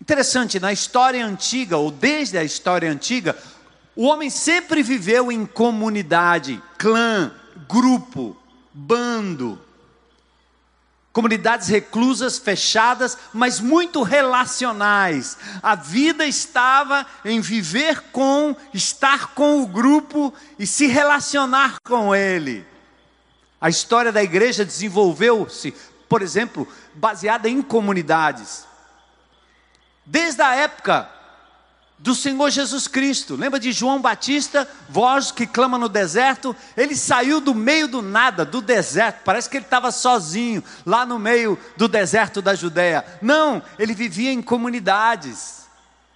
Interessante, 0.01 0.59
na 0.59 0.73
história 0.73 1.25
antiga, 1.25 1.77
ou 1.77 1.89
desde 1.89 2.37
a 2.37 2.43
história 2.43 2.91
antiga, 2.91 3.37
O 3.95 4.05
homem 4.05 4.29
sempre 4.29 4.81
viveu 4.81 5.31
em 5.31 5.45
comunidade, 5.45 6.61
clã, 6.77 7.31
grupo, 7.67 8.35
bando. 8.73 9.61
Comunidades 11.11 11.67
reclusas, 11.67 12.39
fechadas, 12.39 13.15
mas 13.31 13.59
muito 13.59 14.01
relacionais. 14.01 15.37
A 15.61 15.75
vida 15.75 16.25
estava 16.25 17.05
em 17.23 17.39
viver 17.39 18.01
com, 18.11 18.55
estar 18.73 19.35
com 19.35 19.61
o 19.61 19.67
grupo 19.67 20.33
e 20.57 20.65
se 20.65 20.87
relacionar 20.87 21.75
com 21.83 22.15
ele. 22.15 22.65
A 23.61 23.69
história 23.69 24.11
da 24.11 24.23
igreja 24.23 24.65
desenvolveu-se, 24.65 25.71
por 26.09 26.23
exemplo, 26.23 26.67
baseada 26.95 27.47
em 27.47 27.61
comunidades. 27.61 28.65
Desde 30.03 30.41
a 30.41 30.55
época 30.55 31.07
do 32.03 32.13
Senhor 32.13 32.49
Jesus 32.49 32.85
Cristo. 32.85 33.37
Lembra 33.37 33.57
de 33.57 33.71
João 33.71 34.01
Batista, 34.01 34.67
voz 34.89 35.31
que 35.31 35.47
clama 35.47 35.77
no 35.77 35.87
deserto? 35.87 36.53
Ele 36.75 36.97
saiu 36.97 37.39
do 37.39 37.55
meio 37.55 37.87
do 37.87 38.01
nada, 38.01 38.43
do 38.43 38.61
deserto. 38.61 39.21
Parece 39.23 39.49
que 39.49 39.55
ele 39.55 39.63
estava 39.63 39.89
sozinho, 39.89 40.61
lá 40.85 41.05
no 41.05 41.17
meio 41.17 41.57
do 41.77 41.87
deserto 41.87 42.41
da 42.41 42.53
Judéia. 42.55 43.05
Não, 43.21 43.63
ele 43.79 43.93
vivia 43.93 44.33
em 44.33 44.41
comunidades. 44.41 45.63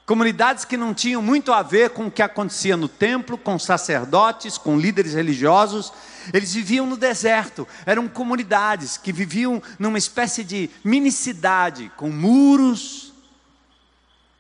Comunidades 0.06 0.66
que 0.66 0.76
não 0.76 0.94
tinham 0.94 1.22
muito 1.22 1.54
a 1.54 1.64
ver 1.64 1.92
com 1.92 2.08
o 2.08 2.12
que 2.12 2.22
acontecia 2.22 2.76
no 2.76 2.90
templo, 2.90 3.38
com 3.38 3.58
sacerdotes, 3.58 4.58
com 4.58 4.78
líderes 4.78 5.14
religiosos. 5.14 5.94
Eles 6.34 6.54
viviam 6.54 6.86
no 6.86 6.98
deserto, 6.98 7.66
eram 7.86 8.10
comunidades 8.10 8.98
que 8.98 9.14
viviam 9.14 9.64
numa 9.80 9.98
espécie 9.98 10.44
de 10.44 10.70
mini 10.84 11.14
cidade, 11.14 11.90
com 11.96 12.10
muros, 12.10 13.07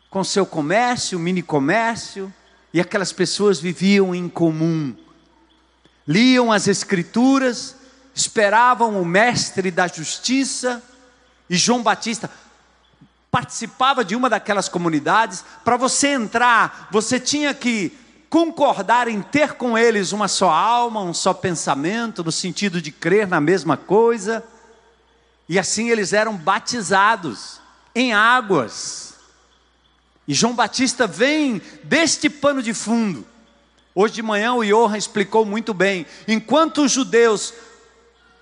com 0.10 0.24
seu 0.24 0.46
comércio, 0.46 1.20
mini 1.20 1.42
comércio, 1.42 2.34
e 2.74 2.80
aquelas 2.80 3.12
pessoas 3.12 3.60
viviam 3.60 4.14
em 4.14 4.30
comum. 4.30 4.96
Liam 6.08 6.52
as 6.52 6.68
Escrituras, 6.68 7.76
esperavam 8.14 9.02
o 9.02 9.06
mestre 9.06 9.70
da 9.70 9.88
justiça, 9.88 10.82
e 11.50 11.56
João 11.56 11.82
Batista 11.82 12.30
participava 13.30 14.04
de 14.04 14.16
uma 14.16 14.30
daquelas 14.30 14.68
comunidades. 14.70 15.44
Para 15.64 15.78
você 15.78 16.10
entrar, 16.10 16.88
você 16.92 17.20
tinha 17.20 17.54
que 17.54 17.96
concordar 18.30 19.08
em 19.08 19.22
ter 19.22 19.54
com 19.54 19.78
eles 19.78 20.12
uma 20.12 20.28
só 20.28 20.50
alma, 20.50 21.02
um 21.02 21.14
só 21.14 21.34
pensamento, 21.34 22.24
no 22.24 22.32
sentido 22.32 22.82
de 22.82 22.92
crer 22.92 23.28
na 23.28 23.40
mesma 23.40 23.78
coisa. 23.78 24.44
E 25.48 25.58
assim 25.58 25.90
eles 25.90 26.14
eram 26.14 26.36
batizados 26.36 27.62
em 27.96 28.14
águas. 28.14 29.07
E 30.28 30.34
João 30.34 30.54
Batista 30.54 31.08
vem 31.08 31.62
deste 31.84 32.30
pano 32.30 32.62
de 32.62 32.74
fundo. 32.74 33.26
Hoje 33.96 34.16
de 34.16 34.22
manhã 34.22 34.54
o 34.54 34.64
Johan 34.64 34.98
explicou 34.98 35.46
muito 35.46 35.74
bem. 35.74 36.06
Enquanto 36.28 36.84
os 36.84 36.92
judeus 36.92 37.54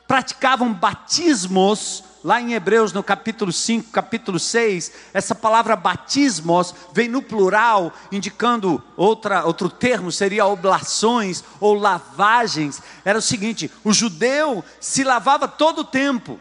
praticavam 0.08 0.74
batismos, 0.74 2.04
lá 2.24 2.41
em 2.41 2.54
Hebreus 2.54 2.91
no 2.91 3.04
capítulo 3.04 3.54
5, 3.54 3.91
capítulo 3.91 4.39
6, 4.39 4.91
essa 5.13 5.36
palavra 5.36 5.76
batismos 5.76 6.74
vem 6.91 7.08
no 7.08 7.21
plural, 7.21 7.93
indicando 8.12 8.84
outra, 8.98 9.45
outro 9.45 9.69
termo, 9.69 10.12
seria 10.12 10.48
oblações 10.48 11.43
ou 11.60 11.76
lavagens. 11.76 12.82
Era 13.06 13.19
o 13.19 13.21
seguinte: 13.21 13.71
o 13.84 13.93
judeu 13.93 14.65
se 14.80 15.04
lavava 15.04 15.48
todo 15.48 15.80
o 15.80 15.86
tempo, 15.86 16.39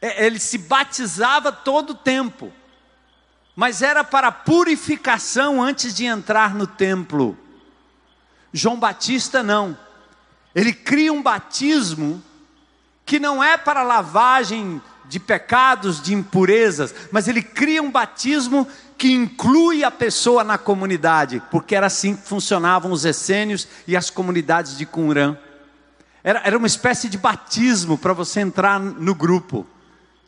é, 0.00 0.24
ele 0.24 0.38
se 0.38 0.56
batizava 0.56 1.50
todo 1.50 1.90
o 1.90 1.94
tempo 1.94 2.52
mas 3.54 3.82
era 3.82 4.02
para 4.02 4.32
purificação 4.32 5.62
antes 5.62 5.94
de 5.94 6.04
entrar 6.04 6.54
no 6.54 6.66
templo. 6.66 7.36
João 8.52 8.78
Batista 8.78 9.42
não. 9.42 9.76
Ele 10.54 10.72
cria 10.72 11.12
um 11.12 11.22
batismo 11.22 12.22
que 13.04 13.18
não 13.18 13.42
é 13.42 13.56
para 13.56 13.82
lavagem 13.82 14.80
de 15.04 15.18
pecados, 15.18 16.00
de 16.00 16.14
impurezas, 16.14 16.94
mas 17.10 17.28
ele 17.28 17.42
cria 17.42 17.82
um 17.82 17.90
batismo 17.90 18.66
que 18.96 19.12
inclui 19.12 19.82
a 19.82 19.90
pessoa 19.90 20.44
na 20.44 20.56
comunidade, 20.56 21.42
porque 21.50 21.74
era 21.74 21.86
assim 21.86 22.14
que 22.14 22.26
funcionavam 22.26 22.92
os 22.92 23.04
essênios 23.04 23.66
e 23.86 23.96
as 23.96 24.08
comunidades 24.08 24.76
de 24.78 24.86
Qumran. 24.86 25.36
Era, 26.22 26.40
era 26.44 26.56
uma 26.56 26.66
espécie 26.66 27.08
de 27.08 27.18
batismo 27.18 27.98
para 27.98 28.12
você 28.12 28.40
entrar 28.40 28.78
no 28.78 29.14
grupo. 29.14 29.66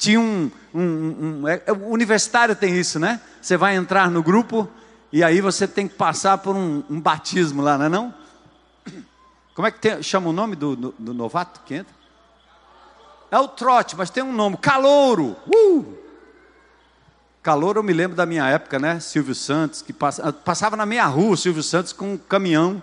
Tinha 0.04 0.20
um, 0.20 0.50
um, 0.74 0.82
um 0.82 1.48
é, 1.48 1.62
o 1.72 1.88
universitário 1.88 2.54
tem 2.54 2.78
isso, 2.78 2.98
né? 2.98 3.22
Você 3.40 3.56
vai 3.56 3.74
entrar 3.74 4.10
no 4.10 4.22
grupo 4.22 4.68
e 5.10 5.24
aí 5.24 5.40
você 5.40 5.66
tem 5.66 5.88
que 5.88 5.94
passar 5.94 6.36
por 6.36 6.54
um, 6.54 6.84
um 6.90 7.00
batismo 7.00 7.62
lá, 7.62 7.78
não 7.78 7.86
é 7.86 7.88
não? 7.88 8.14
Como 9.54 9.66
é 9.66 9.70
que 9.70 9.78
tem, 9.78 10.02
chama 10.02 10.28
o 10.28 10.32
nome 10.32 10.56
do, 10.56 10.76
do, 10.76 10.94
do, 10.98 11.14
novato 11.14 11.62
que 11.64 11.76
entra? 11.76 11.94
É 13.30 13.38
o 13.38 13.48
trote, 13.48 13.96
mas 13.96 14.10
tem 14.10 14.22
um 14.22 14.34
nome, 14.34 14.58
calouro. 14.58 15.38
Uh! 15.46 15.96
Eu 17.74 17.82
me 17.82 17.94
lembro 17.94 18.14
da 18.14 18.26
minha 18.26 18.46
época, 18.46 18.78
né? 18.78 19.00
Silvio 19.00 19.34
Santos, 19.34 19.80
que 19.80 19.92
passa, 19.94 20.30
passava 20.34 20.76
na 20.76 20.84
minha 20.84 21.06
rua, 21.06 21.34
Silvio 21.34 21.62
Santos 21.62 21.94
com 21.94 22.12
um 22.12 22.18
caminhão 22.18 22.82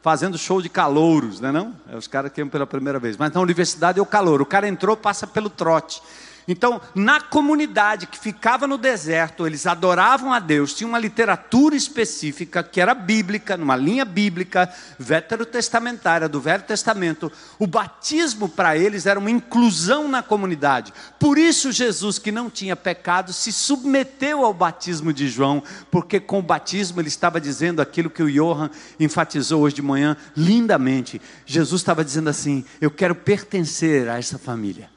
fazendo 0.00 0.38
show 0.38 0.62
de 0.62 0.70
calouros, 0.70 1.38
né 1.38 1.52
não? 1.52 1.74
É 1.92 1.96
os 1.96 2.06
caras 2.06 2.32
que 2.32 2.40
iam 2.40 2.48
pela 2.48 2.66
primeira 2.66 2.98
vez. 2.98 3.18
Mas 3.18 3.30
na 3.32 3.40
universidade 3.42 3.98
é 3.98 4.02
o 4.02 4.06
calouro. 4.06 4.44
O 4.44 4.46
cara 4.46 4.66
entrou, 4.66 4.96
passa 4.96 5.26
pelo 5.26 5.50
trote. 5.50 6.00
Então, 6.48 6.80
na 6.94 7.20
comunidade 7.20 8.06
que 8.06 8.18
ficava 8.18 8.66
no 8.68 8.78
deserto, 8.78 9.46
eles 9.46 9.66
adoravam 9.66 10.32
a 10.32 10.38
Deus, 10.38 10.74
tinha 10.74 10.86
uma 10.86 10.98
literatura 10.98 11.74
específica 11.74 12.62
que 12.62 12.80
era 12.80 12.94
bíblica, 12.94 13.56
numa 13.56 13.74
linha 13.74 14.04
bíblica, 14.04 14.72
veterotestamentária 14.96 16.28
do 16.28 16.40
Velho 16.40 16.62
Testamento. 16.62 17.32
O 17.58 17.66
batismo 17.66 18.48
para 18.48 18.76
eles 18.76 19.06
era 19.06 19.18
uma 19.18 19.30
inclusão 19.30 20.06
na 20.06 20.22
comunidade. 20.22 20.92
Por 21.18 21.36
isso, 21.36 21.72
Jesus, 21.72 22.18
que 22.18 22.30
não 22.30 22.48
tinha 22.48 22.76
pecado, 22.76 23.32
se 23.32 23.52
submeteu 23.52 24.44
ao 24.44 24.54
batismo 24.54 25.12
de 25.12 25.28
João, 25.28 25.62
porque 25.90 26.20
com 26.20 26.38
o 26.38 26.42
batismo 26.42 27.00
ele 27.00 27.08
estava 27.08 27.40
dizendo 27.40 27.82
aquilo 27.82 28.08
que 28.08 28.22
o 28.22 28.30
Johan 28.30 28.70
enfatizou 29.00 29.62
hoje 29.62 29.74
de 29.74 29.82
manhã 29.82 30.16
lindamente. 30.36 31.20
Jesus 31.44 31.80
estava 31.80 32.04
dizendo 32.04 32.30
assim: 32.30 32.64
Eu 32.80 32.90
quero 32.90 33.16
pertencer 33.16 34.08
a 34.08 34.18
essa 34.18 34.38
família. 34.38 34.95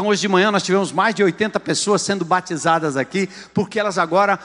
Então, 0.00 0.08
hoje 0.08 0.22
de 0.22 0.28
manhã, 0.28 0.50
nós 0.50 0.62
tivemos 0.62 0.92
mais 0.92 1.14
de 1.14 1.22
80 1.22 1.60
pessoas 1.60 2.00
sendo 2.00 2.24
batizadas 2.24 2.96
aqui, 2.96 3.28
porque 3.52 3.78
elas 3.78 3.98
agora 3.98 4.38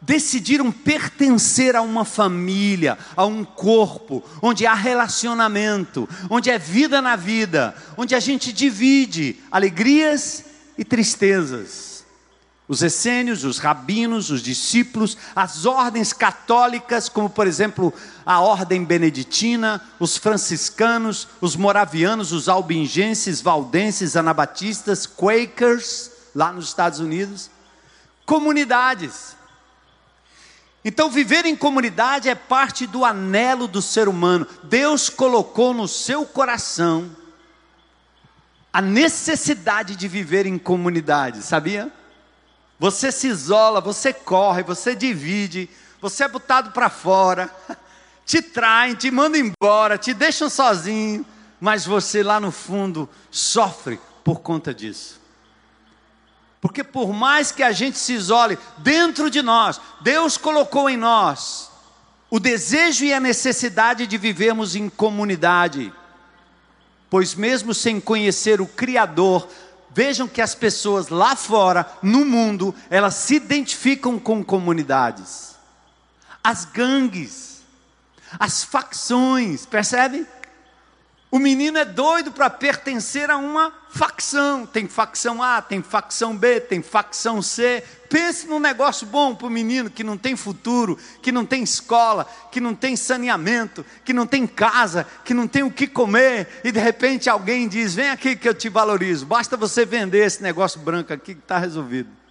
decidiram 0.00 0.70
pertencer 0.70 1.74
a 1.74 1.82
uma 1.82 2.04
família, 2.04 2.96
a 3.16 3.26
um 3.26 3.44
corpo, 3.44 4.22
onde 4.40 4.64
há 4.64 4.74
relacionamento, 4.74 6.08
onde 6.30 6.50
é 6.50 6.56
vida 6.56 7.02
na 7.02 7.16
vida, 7.16 7.74
onde 7.96 8.14
a 8.14 8.20
gente 8.20 8.52
divide 8.52 9.40
alegrias 9.50 10.44
e 10.78 10.84
tristezas 10.84 11.91
os 12.72 12.82
essênios, 12.82 13.44
os 13.44 13.58
rabinos, 13.58 14.30
os 14.30 14.40
discípulos, 14.40 15.14
as 15.36 15.66
ordens 15.66 16.10
católicas, 16.14 17.06
como 17.06 17.28
por 17.28 17.46
exemplo 17.46 17.92
a 18.24 18.40
ordem 18.40 18.82
beneditina, 18.82 19.78
os 20.00 20.16
franciscanos, 20.16 21.28
os 21.38 21.54
moravianos, 21.54 22.32
os 22.32 22.48
albingenses, 22.48 23.42
valdenses, 23.42 24.16
anabatistas, 24.16 25.06
quakers, 25.06 26.10
lá 26.34 26.50
nos 26.50 26.68
Estados 26.68 26.98
Unidos, 26.98 27.50
comunidades. 28.24 29.36
Então, 30.82 31.10
viver 31.10 31.44
em 31.44 31.54
comunidade 31.54 32.30
é 32.30 32.34
parte 32.34 32.86
do 32.86 33.04
anelo 33.04 33.68
do 33.68 33.82
ser 33.82 34.08
humano. 34.08 34.46
Deus 34.62 35.10
colocou 35.10 35.74
no 35.74 35.86
seu 35.86 36.24
coração 36.24 37.14
a 38.72 38.80
necessidade 38.80 39.94
de 39.94 40.08
viver 40.08 40.46
em 40.46 40.56
comunidade, 40.56 41.42
sabia? 41.42 41.92
Você 42.82 43.12
se 43.12 43.28
isola, 43.28 43.80
você 43.80 44.12
corre, 44.12 44.64
você 44.64 44.96
divide, 44.96 45.70
você 46.00 46.24
é 46.24 46.28
botado 46.28 46.72
para 46.72 46.90
fora, 46.90 47.48
te 48.26 48.42
traem, 48.42 48.96
te 48.96 49.08
mandam 49.08 49.40
embora, 49.40 49.96
te 49.96 50.12
deixam 50.12 50.50
sozinho, 50.50 51.24
mas 51.60 51.86
você 51.86 52.24
lá 52.24 52.40
no 52.40 52.50
fundo 52.50 53.08
sofre 53.30 54.00
por 54.24 54.40
conta 54.40 54.74
disso. 54.74 55.20
Porque 56.60 56.82
por 56.82 57.12
mais 57.12 57.52
que 57.52 57.62
a 57.62 57.70
gente 57.70 57.96
se 57.96 58.14
isole 58.14 58.58
dentro 58.78 59.30
de 59.30 59.42
nós, 59.42 59.80
Deus 60.00 60.36
colocou 60.36 60.90
em 60.90 60.96
nós 60.96 61.70
o 62.28 62.40
desejo 62.40 63.04
e 63.04 63.14
a 63.14 63.20
necessidade 63.20 64.08
de 64.08 64.18
vivermos 64.18 64.74
em 64.74 64.88
comunidade. 64.88 65.92
Pois 67.08 67.32
mesmo 67.36 67.74
sem 67.74 68.00
conhecer 68.00 68.60
o 68.60 68.66
Criador, 68.66 69.48
Vejam 69.94 70.26
que 70.26 70.40
as 70.40 70.54
pessoas 70.54 71.08
lá 71.08 71.36
fora, 71.36 71.86
no 72.02 72.24
mundo, 72.24 72.74
elas 72.88 73.14
se 73.14 73.34
identificam 73.34 74.18
com 74.18 74.42
comunidades. 74.42 75.56
As 76.42 76.64
gangues, 76.64 77.60
as 78.38 78.64
facções, 78.64 79.66
percebe? 79.66 80.26
O 81.32 81.38
menino 81.38 81.78
é 81.78 81.84
doido 81.86 82.30
para 82.30 82.50
pertencer 82.50 83.30
a 83.30 83.38
uma 83.38 83.72
facção. 83.88 84.66
Tem 84.66 84.86
facção 84.86 85.42
A, 85.42 85.62
tem 85.62 85.82
facção 85.82 86.36
B, 86.36 86.60
tem 86.60 86.82
facção 86.82 87.40
C. 87.40 87.82
Pense 88.10 88.46
num 88.46 88.60
negócio 88.60 89.06
bom 89.06 89.34
para 89.34 89.46
o 89.46 89.50
menino 89.50 89.88
que 89.88 90.04
não 90.04 90.18
tem 90.18 90.36
futuro, 90.36 90.98
que 91.22 91.32
não 91.32 91.46
tem 91.46 91.62
escola, 91.62 92.26
que 92.50 92.60
não 92.60 92.74
tem 92.74 92.96
saneamento, 92.96 93.82
que 94.04 94.12
não 94.12 94.26
tem 94.26 94.46
casa, 94.46 95.06
que 95.24 95.32
não 95.32 95.48
tem 95.48 95.62
o 95.62 95.70
que 95.70 95.86
comer, 95.86 96.60
e 96.62 96.70
de 96.70 96.78
repente 96.78 97.30
alguém 97.30 97.66
diz: 97.66 97.94
Vem 97.94 98.10
aqui 98.10 98.36
que 98.36 98.46
eu 98.46 98.52
te 98.52 98.68
valorizo. 98.68 99.24
Basta 99.24 99.56
você 99.56 99.86
vender 99.86 100.26
esse 100.26 100.42
negócio 100.42 100.80
branco 100.80 101.14
aqui 101.14 101.34
que 101.34 101.40
está 101.40 101.56
resolvido. 101.56 102.21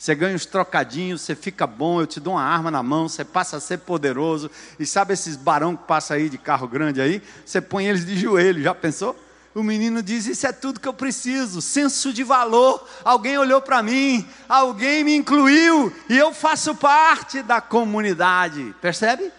Você 0.00 0.14
ganha 0.14 0.34
uns 0.34 0.46
trocadinhos, 0.46 1.20
você 1.20 1.34
fica 1.34 1.66
bom, 1.66 2.00
eu 2.00 2.06
te 2.06 2.18
dou 2.18 2.32
uma 2.32 2.42
arma 2.42 2.70
na 2.70 2.82
mão, 2.82 3.06
você 3.06 3.22
passa 3.22 3.58
a 3.58 3.60
ser 3.60 3.80
poderoso. 3.80 4.50
E 4.78 4.86
sabe 4.86 5.12
esses 5.12 5.36
barão 5.36 5.76
que 5.76 5.84
passa 5.84 6.14
aí 6.14 6.30
de 6.30 6.38
carro 6.38 6.66
grande 6.66 7.02
aí? 7.02 7.22
Você 7.44 7.60
põe 7.60 7.84
eles 7.84 8.06
de 8.06 8.16
joelho, 8.16 8.62
já 8.62 8.74
pensou? 8.74 9.14
O 9.54 9.62
menino 9.62 10.02
diz: 10.02 10.24
Isso 10.24 10.46
é 10.46 10.52
tudo 10.52 10.80
que 10.80 10.88
eu 10.88 10.94
preciso, 10.94 11.60
senso 11.60 12.14
de 12.14 12.24
valor. 12.24 12.88
Alguém 13.04 13.36
olhou 13.36 13.60
para 13.60 13.82
mim, 13.82 14.26
alguém 14.48 15.04
me 15.04 15.14
incluiu 15.14 15.94
e 16.08 16.16
eu 16.16 16.32
faço 16.32 16.74
parte 16.74 17.42
da 17.42 17.60
comunidade. 17.60 18.74
Percebe? 18.80 19.30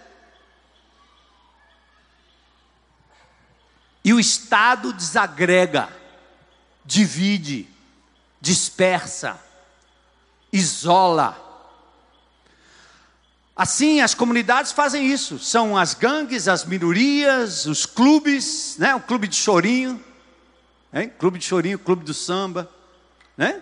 E 4.03 4.13
o 4.13 4.19
Estado 4.19 4.93
desagrega, 4.93 5.89
divide, 6.85 7.67
dispersa 8.39 9.39
isola. 10.51 11.37
Assim, 13.55 14.01
as 14.01 14.13
comunidades 14.13 14.71
fazem 14.71 15.05
isso. 15.05 15.37
São 15.37 15.77
as 15.77 15.93
gangues, 15.93 16.47
as 16.47 16.65
minorias, 16.65 17.65
os 17.65 17.85
clubes, 17.85 18.75
né? 18.77 18.95
o 18.95 18.99
clube 18.99 19.27
de 19.27 19.35
chorinho, 19.35 20.03
hein? 20.93 21.11
clube 21.19 21.37
de 21.37 21.45
chorinho, 21.45 21.77
clube 21.77 22.03
do 22.03 22.13
samba, 22.13 22.69
né? 23.37 23.61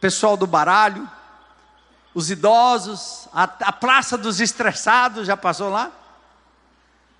pessoal 0.00 0.36
do 0.36 0.46
baralho, 0.46 1.08
os 2.14 2.30
idosos, 2.30 3.28
a, 3.32 3.44
a 3.44 3.72
praça 3.72 4.16
dos 4.16 4.40
estressados, 4.40 5.26
já 5.26 5.36
passou 5.36 5.68
lá? 5.68 5.92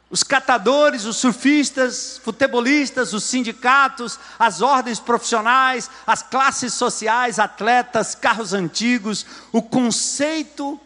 Os 0.08 0.22
catadores, 0.22 1.04
os 1.04 1.16
surfistas, 1.16 2.20
futebolistas, 2.22 3.12
os 3.12 3.24
sindicatos, 3.24 4.18
as 4.38 4.62
ordens 4.62 5.00
profissionais, 5.00 5.90
as 6.06 6.22
classes 6.22 6.74
sociais, 6.74 7.40
atletas, 7.40 8.14
carros 8.14 8.52
antigos, 8.54 9.26
o 9.50 9.60
conceito 9.60 10.80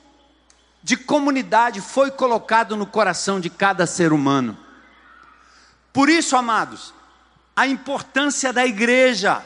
de 0.82 0.96
comunidade 0.96 1.82
foi 1.82 2.10
colocado 2.10 2.76
no 2.76 2.86
coração 2.86 3.38
de 3.38 3.50
cada 3.50 3.86
ser 3.86 4.12
humano. 4.12 4.56
Por 5.92 6.08
isso, 6.08 6.34
amados, 6.34 6.94
a 7.54 7.66
importância 7.66 8.54
da 8.54 8.64
igreja, 8.64 9.44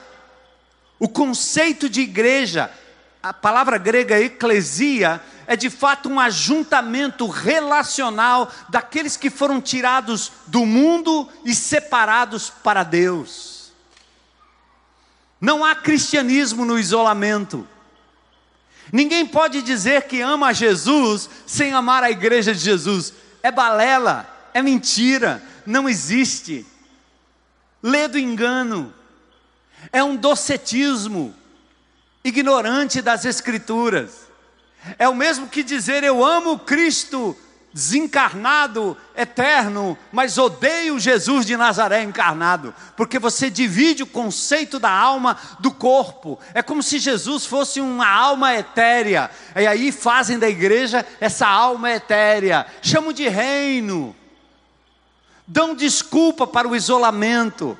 o 1.00 1.08
conceito 1.08 1.88
de 1.88 2.02
igreja, 2.02 2.70
a 3.24 3.32
palavra 3.32 3.78
grega 3.78 4.20
eclesia, 4.20 5.18
é 5.46 5.56
de 5.56 5.70
fato 5.70 6.10
um 6.10 6.20
ajuntamento 6.20 7.26
relacional 7.26 8.52
daqueles 8.68 9.16
que 9.16 9.30
foram 9.30 9.62
tirados 9.62 10.30
do 10.46 10.66
mundo 10.66 11.26
e 11.42 11.54
separados 11.54 12.50
para 12.50 12.82
Deus. 12.82 13.72
Não 15.40 15.64
há 15.64 15.74
cristianismo 15.74 16.66
no 16.66 16.78
isolamento. 16.78 17.66
Ninguém 18.92 19.24
pode 19.24 19.62
dizer 19.62 20.02
que 20.02 20.20
ama 20.20 20.52
Jesus 20.52 21.30
sem 21.46 21.72
amar 21.72 22.02
a 22.02 22.10
igreja 22.10 22.52
de 22.52 22.60
Jesus. 22.60 23.14
É 23.42 23.50
balela, 23.50 24.28
é 24.52 24.60
mentira, 24.60 25.42
não 25.64 25.88
existe. 25.88 26.66
Lê 27.82 28.06
do 28.06 28.18
engano. 28.18 28.92
É 29.90 30.04
um 30.04 30.14
docetismo 30.14 31.34
ignorante 32.24 33.02
das 33.02 33.24
Escrituras. 33.24 34.24
É 34.98 35.08
o 35.08 35.14
mesmo 35.14 35.46
que 35.46 35.62
dizer 35.62 36.02
eu 36.02 36.24
amo 36.24 36.58
Cristo 36.58 37.36
desencarnado, 37.74 38.96
eterno, 39.16 39.98
mas 40.12 40.38
odeio 40.38 40.96
Jesus 41.00 41.44
de 41.44 41.56
Nazaré 41.56 42.04
encarnado, 42.04 42.72
porque 42.96 43.18
você 43.18 43.50
divide 43.50 44.04
o 44.04 44.06
conceito 44.06 44.78
da 44.78 44.90
alma 44.90 45.36
do 45.58 45.72
corpo. 45.72 46.38
É 46.54 46.62
como 46.62 46.84
se 46.84 47.00
Jesus 47.00 47.44
fosse 47.44 47.80
uma 47.80 48.08
alma 48.08 48.54
etérea, 48.54 49.28
e 49.56 49.66
aí 49.66 49.90
fazem 49.90 50.38
da 50.38 50.48
igreja 50.48 51.04
essa 51.20 51.48
alma 51.48 51.90
etérea, 51.90 52.64
chamam 52.80 53.12
de 53.12 53.28
reino, 53.28 54.14
dão 55.44 55.74
desculpa 55.74 56.46
para 56.46 56.68
o 56.68 56.76
isolamento 56.76 57.76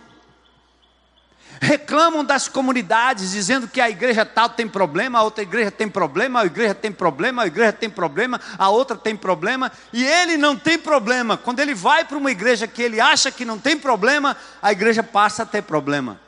reclamam 1.61 2.25
das 2.25 2.49
comunidades, 2.49 3.31
dizendo 3.31 3.69
que 3.69 3.81
a 3.81 3.91
igreja 3.91 4.25
tal 4.25 4.49
tem 4.49 4.69
problema, 4.69 5.19
a 5.19 5.23
outra 5.23 5.43
igreja 5.43 5.71
tem 5.71 5.89
problema, 5.89 6.41
a 6.41 6.47
igreja 6.47 6.75
tem 6.75 6.93
problema, 6.93 7.43
a 7.43 7.47
igreja 7.47 7.73
tem 7.73 7.91
problema, 7.91 8.41
a 8.59 8.69
outra 8.69 8.97
tem 8.97 9.17
problema, 9.17 9.71
e 9.93 10.05
ele 10.05 10.37
não 10.37 10.57
tem 10.57 10.79
problema. 10.79 11.37
Quando 11.37 11.61
ele 11.61 11.75
vai 11.75 12.05
para 12.05 12.19
uma 12.19 12.31
igreja 12.31 12.67
que 12.67 12.83
ele 12.83 13.01
acha 13.01 13.31
que 13.31 13.45
não 13.45 13.59
tem 13.59 13.79
problema, 13.79 14.37
a 14.63 14.73
igreja 14.73 15.03
passa 15.03 15.43
a 15.43 15.47
ter 15.47 15.63
problema. 15.63 16.21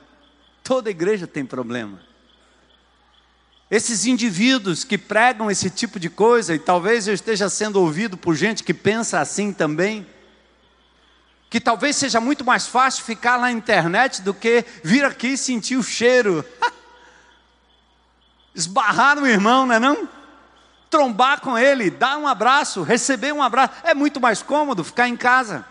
Toda 0.63 0.91
igreja 0.91 1.27
tem 1.27 1.45
problema. 1.45 2.01
Esses 3.71 4.07
indivíduos 4.07 4.85
que 4.85 4.97
pregam 4.97 5.51
esse 5.51 5.69
tipo 5.69 5.99
de 5.99 6.09
coisa, 6.09 6.55
e 6.55 6.59
talvez 6.59 7.09
eu 7.09 7.15
esteja 7.15 7.49
sendo 7.49 7.81
ouvido 7.81 8.17
por 8.17 8.35
gente 8.37 8.63
que 8.63 8.73
pensa 8.73 9.21
assim 9.21 9.53
também, 9.53 10.07
que 11.49 11.61
talvez 11.61 11.97
seja 11.97 12.21
muito 12.21 12.45
mais 12.45 12.67
fácil 12.67 13.05
ficar 13.05 13.39
na 13.39 13.51
internet 13.51 14.23
do 14.23 14.35
que 14.35 14.65
vir 14.83 15.05
aqui 15.05 15.29
e 15.29 15.39
sentir 15.39 15.77
o 15.77 15.83
cheiro. 15.83 16.45
Esbarrar 18.55 19.17
no 19.17 19.27
irmão, 19.27 19.67
não 19.67 19.75
é 19.75 19.79
não? 19.79 20.09
Trombar 20.91 21.41
com 21.41 21.59
ele, 21.59 21.91
dar 21.91 22.17
um 22.17 22.27
abraço, 22.27 22.83
receber 22.83 23.33
um 23.33 23.43
abraço. 23.43 23.75
É 23.85 23.95
muito 23.95 24.21
mais 24.21 24.43
cômodo 24.43 24.83
ficar 24.83 25.09
em 25.09 25.17
casa. 25.17 25.65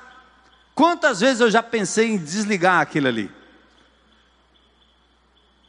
Quantas 0.73 1.21
vezes 1.21 1.39
eu 1.39 1.49
já 1.49 1.63
pensei 1.63 2.11
em 2.11 2.17
desligar 2.17 2.81
aquilo 2.81 3.07
ali? 3.07 3.31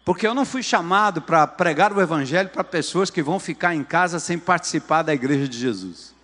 Porque 0.04 0.26
eu 0.26 0.34
não 0.34 0.44
fui 0.44 0.62
chamado 0.62 1.20
para 1.20 1.46
pregar 1.46 1.92
o 1.92 2.00
Evangelho 2.00 2.48
para 2.48 2.62
pessoas 2.62 3.10
que 3.10 3.22
vão 3.22 3.40
ficar 3.40 3.74
em 3.74 3.82
casa 3.82 4.20
sem 4.20 4.38
participar 4.38 5.02
da 5.02 5.12
igreja 5.12 5.48
de 5.48 5.58
Jesus. 5.58 6.15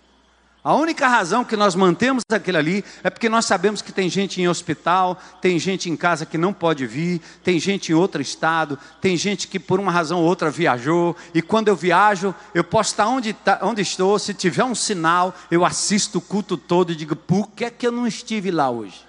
A 0.63 0.73
única 0.73 1.09
razão 1.09 1.43
que 1.43 1.57
nós 1.57 1.75
mantemos 1.75 2.23
aquilo 2.31 2.57
ali 2.57 2.85
é 3.03 3.09
porque 3.09 3.27
nós 3.27 3.43
sabemos 3.43 3.81
que 3.81 3.91
tem 3.91 4.09
gente 4.09 4.41
em 4.41 4.47
hospital, 4.47 5.21
tem 5.41 5.59
gente 5.59 5.89
em 5.89 5.97
casa 5.97 6.25
que 6.25 6.37
não 6.37 6.53
pode 6.53 6.87
vir, 6.87 7.19
tem 7.43 7.59
gente 7.59 7.91
em 7.91 7.95
outro 7.95 8.21
estado, 8.21 8.79
tem 9.01 9.17
gente 9.17 9.45
que 9.49 9.59
por 9.59 9.77
uma 9.77 9.91
razão 9.91 10.19
ou 10.19 10.25
outra 10.25 10.49
viajou, 10.49 11.17
e 11.33 11.41
quando 11.41 11.67
eu 11.67 11.75
viajo, 11.75 12.33
eu 12.55 12.63
posso 12.63 12.91
estar 12.91 13.07
onde, 13.07 13.33
tá, 13.33 13.59
onde 13.61 13.81
estou, 13.81 14.17
se 14.17 14.33
tiver 14.33 14.63
um 14.63 14.73
sinal, 14.73 15.35
eu 15.51 15.65
assisto 15.65 16.19
o 16.19 16.21
culto 16.21 16.55
todo 16.55 16.93
e 16.93 16.95
digo, 16.95 17.13
por 17.13 17.51
que 17.51 17.65
é 17.65 17.69
que 17.69 17.85
eu 17.85 17.91
não 17.91 18.07
estive 18.07 18.49
lá 18.49 18.69
hoje? 18.69 19.05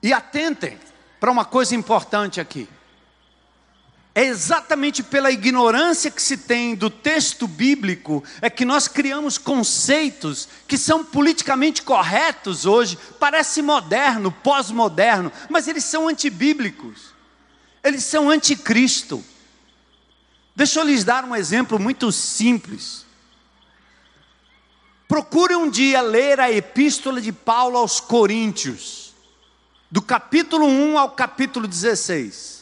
E 0.00 0.12
atentem 0.12 0.78
para 1.18 1.32
uma 1.32 1.44
coisa 1.44 1.74
importante 1.74 2.40
aqui. 2.40 2.68
É 4.16 4.24
exatamente 4.24 5.02
pela 5.02 5.30
ignorância 5.30 6.10
que 6.10 6.22
se 6.22 6.38
tem 6.38 6.74
do 6.74 6.88
texto 6.88 7.46
bíblico 7.46 8.24
é 8.40 8.48
que 8.48 8.64
nós 8.64 8.88
criamos 8.88 9.36
conceitos 9.36 10.48
que 10.66 10.78
são 10.78 11.04
politicamente 11.04 11.82
corretos 11.82 12.64
hoje, 12.64 12.98
parece 13.20 13.60
moderno, 13.60 14.32
pós-moderno, 14.32 15.30
mas 15.50 15.68
eles 15.68 15.84
são 15.84 16.08
antibíblicos. 16.08 17.12
Eles 17.84 18.04
são 18.04 18.30
anticristo. 18.30 19.22
Deixa 20.54 20.80
eu 20.80 20.86
lhes 20.86 21.04
dar 21.04 21.22
um 21.22 21.36
exemplo 21.36 21.78
muito 21.78 22.10
simples. 22.10 23.04
Procure 25.06 25.54
um 25.56 25.68
dia 25.68 26.00
ler 26.00 26.40
a 26.40 26.50
epístola 26.50 27.20
de 27.20 27.32
Paulo 27.32 27.76
aos 27.76 28.00
Coríntios, 28.00 29.14
do 29.90 30.00
capítulo 30.00 30.66
1 30.66 30.98
ao 30.98 31.10
capítulo 31.10 31.68
16 31.68 32.55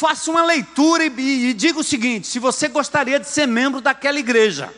faça 0.00 0.30
uma 0.30 0.42
leitura 0.42 1.04
e, 1.04 1.50
e 1.50 1.52
diga 1.52 1.78
o 1.78 1.84
seguinte: 1.84 2.26
se 2.26 2.38
você 2.38 2.68
gostaria 2.68 3.20
de 3.20 3.28
ser 3.28 3.46
membro 3.46 3.82
daquela 3.82 4.18
igreja, 4.18 4.72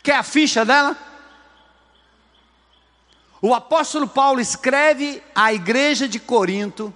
quer 0.00 0.14
a 0.14 0.22
ficha 0.22 0.64
dela? 0.64 0.96
O 3.40 3.52
apóstolo 3.52 4.06
Paulo 4.06 4.40
escreve 4.40 5.20
à 5.34 5.52
igreja 5.52 6.06
de 6.06 6.20
Corinto, 6.20 6.94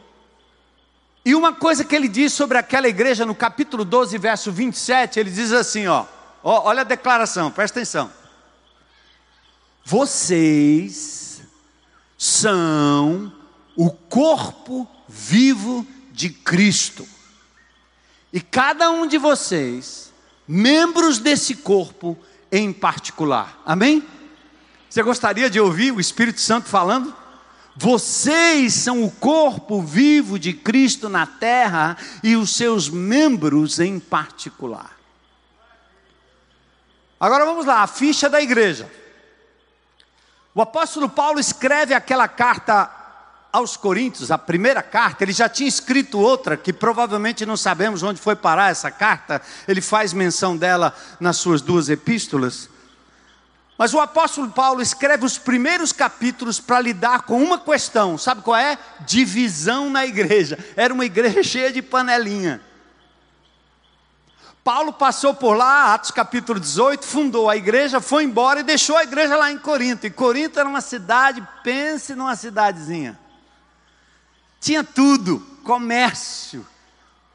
e 1.24 1.34
uma 1.34 1.52
coisa 1.52 1.84
que 1.84 1.96
ele 1.96 2.06
diz 2.06 2.32
sobre 2.32 2.56
aquela 2.56 2.86
igreja 2.86 3.26
no 3.26 3.34
capítulo 3.34 3.84
12, 3.84 4.16
verso 4.16 4.52
27, 4.52 5.18
ele 5.18 5.30
diz 5.30 5.50
assim: 5.50 5.88
ó, 5.88 6.06
ó 6.44 6.68
olha 6.68 6.82
a 6.82 6.84
declaração, 6.84 7.50
presta 7.50 7.80
atenção. 7.80 8.12
Vocês 9.84 11.42
são 12.16 13.32
o 13.76 13.90
corpo 13.90 14.88
vivo 15.08 15.84
de 16.16 16.30
Cristo. 16.30 17.06
E 18.32 18.40
cada 18.40 18.90
um 18.90 19.06
de 19.06 19.18
vocês, 19.18 20.10
membros 20.48 21.18
desse 21.18 21.56
corpo, 21.56 22.18
em 22.50 22.72
particular. 22.72 23.60
Amém? 23.66 24.02
Você 24.88 25.02
gostaria 25.02 25.50
de 25.50 25.60
ouvir 25.60 25.92
o 25.92 26.00
Espírito 26.00 26.40
Santo 26.40 26.70
falando? 26.70 27.14
Vocês 27.76 28.72
são 28.72 29.04
o 29.04 29.10
corpo 29.10 29.82
vivo 29.82 30.38
de 30.38 30.54
Cristo 30.54 31.10
na 31.10 31.26
terra 31.26 31.98
e 32.22 32.34
os 32.34 32.56
seus 32.56 32.88
membros 32.88 33.78
em 33.78 34.00
particular. 34.00 34.96
Agora 37.20 37.44
vamos 37.44 37.66
lá, 37.66 37.82
a 37.82 37.86
ficha 37.86 38.30
da 38.30 38.40
igreja. 38.40 38.90
O 40.54 40.62
apóstolo 40.62 41.10
Paulo 41.10 41.38
escreve 41.38 41.92
aquela 41.92 42.26
carta 42.26 42.95
aos 43.56 43.74
Coríntios, 43.74 44.30
a 44.30 44.36
primeira 44.36 44.82
carta, 44.82 45.24
ele 45.24 45.32
já 45.32 45.48
tinha 45.48 45.66
escrito 45.66 46.18
outra, 46.18 46.58
que 46.58 46.74
provavelmente 46.74 47.46
não 47.46 47.56
sabemos 47.56 48.02
onde 48.02 48.20
foi 48.20 48.36
parar 48.36 48.70
essa 48.70 48.90
carta, 48.90 49.40
ele 49.66 49.80
faz 49.80 50.12
menção 50.12 50.54
dela 50.54 50.94
nas 51.18 51.38
suas 51.38 51.62
duas 51.62 51.88
epístolas. 51.88 52.68
Mas 53.78 53.94
o 53.94 54.00
apóstolo 54.00 54.50
Paulo 54.50 54.82
escreve 54.82 55.24
os 55.24 55.38
primeiros 55.38 55.90
capítulos 55.90 56.60
para 56.60 56.80
lidar 56.80 57.22
com 57.22 57.42
uma 57.42 57.58
questão, 57.58 58.18
sabe 58.18 58.42
qual 58.42 58.58
é? 58.58 58.76
Divisão 59.06 59.88
na 59.88 60.04
igreja. 60.04 60.58
Era 60.76 60.92
uma 60.92 61.06
igreja 61.06 61.40
cheia 61.44 61.72
de 61.72 61.80
panelinha. 61.80 62.60
Paulo 64.62 64.92
passou 64.92 65.32
por 65.32 65.56
lá, 65.56 65.94
Atos 65.94 66.10
capítulo 66.10 66.60
18, 66.60 67.06
fundou 67.06 67.48
a 67.48 67.56
igreja, 67.56 68.02
foi 68.02 68.24
embora 68.24 68.60
e 68.60 68.64
deixou 68.64 68.98
a 68.98 69.02
igreja 69.04 69.34
lá 69.34 69.50
em 69.50 69.56
Corinto. 69.56 70.06
E 70.06 70.10
Corinto 70.10 70.60
era 70.60 70.68
uma 70.68 70.82
cidade, 70.82 71.46
pense 71.62 72.14
numa 72.14 72.36
cidadezinha. 72.36 73.18
Tinha 74.66 74.82
tudo: 74.82 75.38
comércio, 75.62 76.66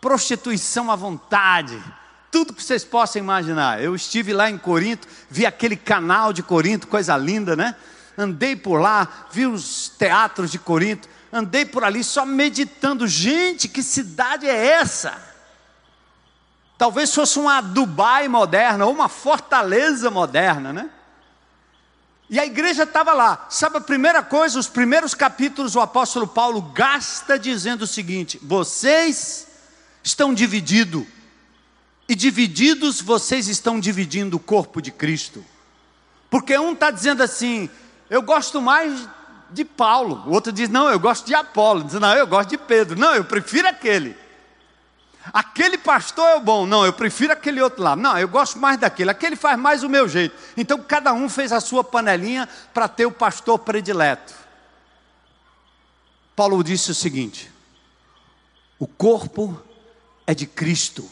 prostituição 0.02 0.92
à 0.92 0.98
vontade, 0.98 1.82
tudo 2.30 2.54
que 2.54 2.62
vocês 2.62 2.84
possam 2.84 3.22
imaginar. 3.22 3.82
Eu 3.82 3.96
estive 3.96 4.34
lá 4.34 4.50
em 4.50 4.58
Corinto, 4.58 5.08
vi 5.30 5.46
aquele 5.46 5.78
canal 5.78 6.34
de 6.34 6.44
Corinto, 6.44 6.90
coisa 6.90 7.16
linda, 7.16 7.56
né? 7.56 7.74
Andei 8.18 8.58
por 8.58 8.82
lá, 8.82 9.08
vi 9.32 9.48
os 9.48 9.88
teatros 9.88 10.52
de 10.52 10.60
Corinto, 10.60 11.08
andei 11.32 11.64
por 11.64 11.86
ali 11.86 12.04
só 12.04 12.26
meditando. 12.26 13.08
Gente, 13.08 13.70
que 13.70 13.82
cidade 13.82 14.46
é 14.46 14.66
essa? 14.68 15.18
Talvez 16.78 17.16
fosse 17.16 17.40
uma 17.40 17.62
Dubai 17.62 18.28
moderna, 18.28 18.86
ou 18.86 18.92
uma 18.92 19.08
fortaleza 19.08 20.12
moderna, 20.12 20.74
né? 20.74 20.90
E 22.32 22.40
a 22.40 22.46
igreja 22.46 22.84
estava 22.84 23.12
lá. 23.12 23.46
Sabe 23.50 23.78
a 23.78 23.82
primeira 23.82 24.24
coisa, 24.24 24.58
os 24.58 24.70
primeiros 24.70 25.14
capítulos 25.14 25.76
o 25.76 25.82
apóstolo 25.82 26.26
Paulo 26.26 26.62
gasta 26.62 27.38
dizendo 27.38 27.82
o 27.82 27.88
seguinte: 27.88 28.40
vocês 28.42 29.48
estão 30.02 30.34
divididos 30.34 31.06
e 32.08 32.16
divididos 32.16 33.02
vocês 33.02 33.50
estão 33.50 33.82
dividindo 33.82 34.38
o 34.38 34.40
corpo 34.40 34.82
de 34.82 34.92
Cristo. 34.92 35.44
Porque 36.30 36.58
um 36.58 36.72
está 36.72 36.90
dizendo 36.90 37.22
assim, 37.22 37.70
eu 38.10 38.22
gosto 38.22 38.62
mais 38.62 39.10
de 39.50 39.66
Paulo, 39.66 40.24
o 40.26 40.32
outro 40.32 40.54
diz, 40.54 40.70
não, 40.70 40.90
eu 40.90 40.98
gosto 40.98 41.26
de 41.26 41.36
Apolo, 41.36 41.84
diz, 41.84 41.96
não, 41.96 42.14
eu 42.14 42.26
gosto 42.26 42.52
de 42.52 42.58
Pedro, 42.58 42.98
não, 42.98 43.14
eu 43.14 43.26
prefiro 43.26 43.68
aquele. 43.68 44.16
Aquele 45.34 45.78
pastor 45.78 46.28
é 46.30 46.36
o 46.36 46.42
bom, 46.42 46.66
não, 46.66 46.86
eu 46.86 46.94
prefiro 46.94 47.32
aquele 47.32 47.62
outro 47.62 47.84
lá, 47.84 47.96
não, 47.96 48.18
eu 48.18 48.28
gosto 48.28 48.58
mais 48.58 48.80
daquele, 48.80 49.12
aquele 49.12 49.36
faz 49.36 49.58
mais 49.58 49.84
o 49.84 49.90
meu 49.90 50.10
jeito. 50.10 50.36
Então 50.58 50.80
cada 50.82 51.14
um 51.14 51.30
fez 51.30 51.52
a 51.52 51.60
sua 51.60 51.84
panelinha 51.84 52.50
para 52.74 52.88
ter 52.88 53.06
o 53.06 53.12
pastor 53.12 53.60
predileto. 53.60 54.34
Paulo 56.36 56.64
disse 56.64 56.90
o 56.92 56.96
seguinte: 56.96 57.52
o 58.80 58.88
corpo 58.88 59.62
é 60.26 60.34
de 60.34 60.48
Cristo 60.48 61.08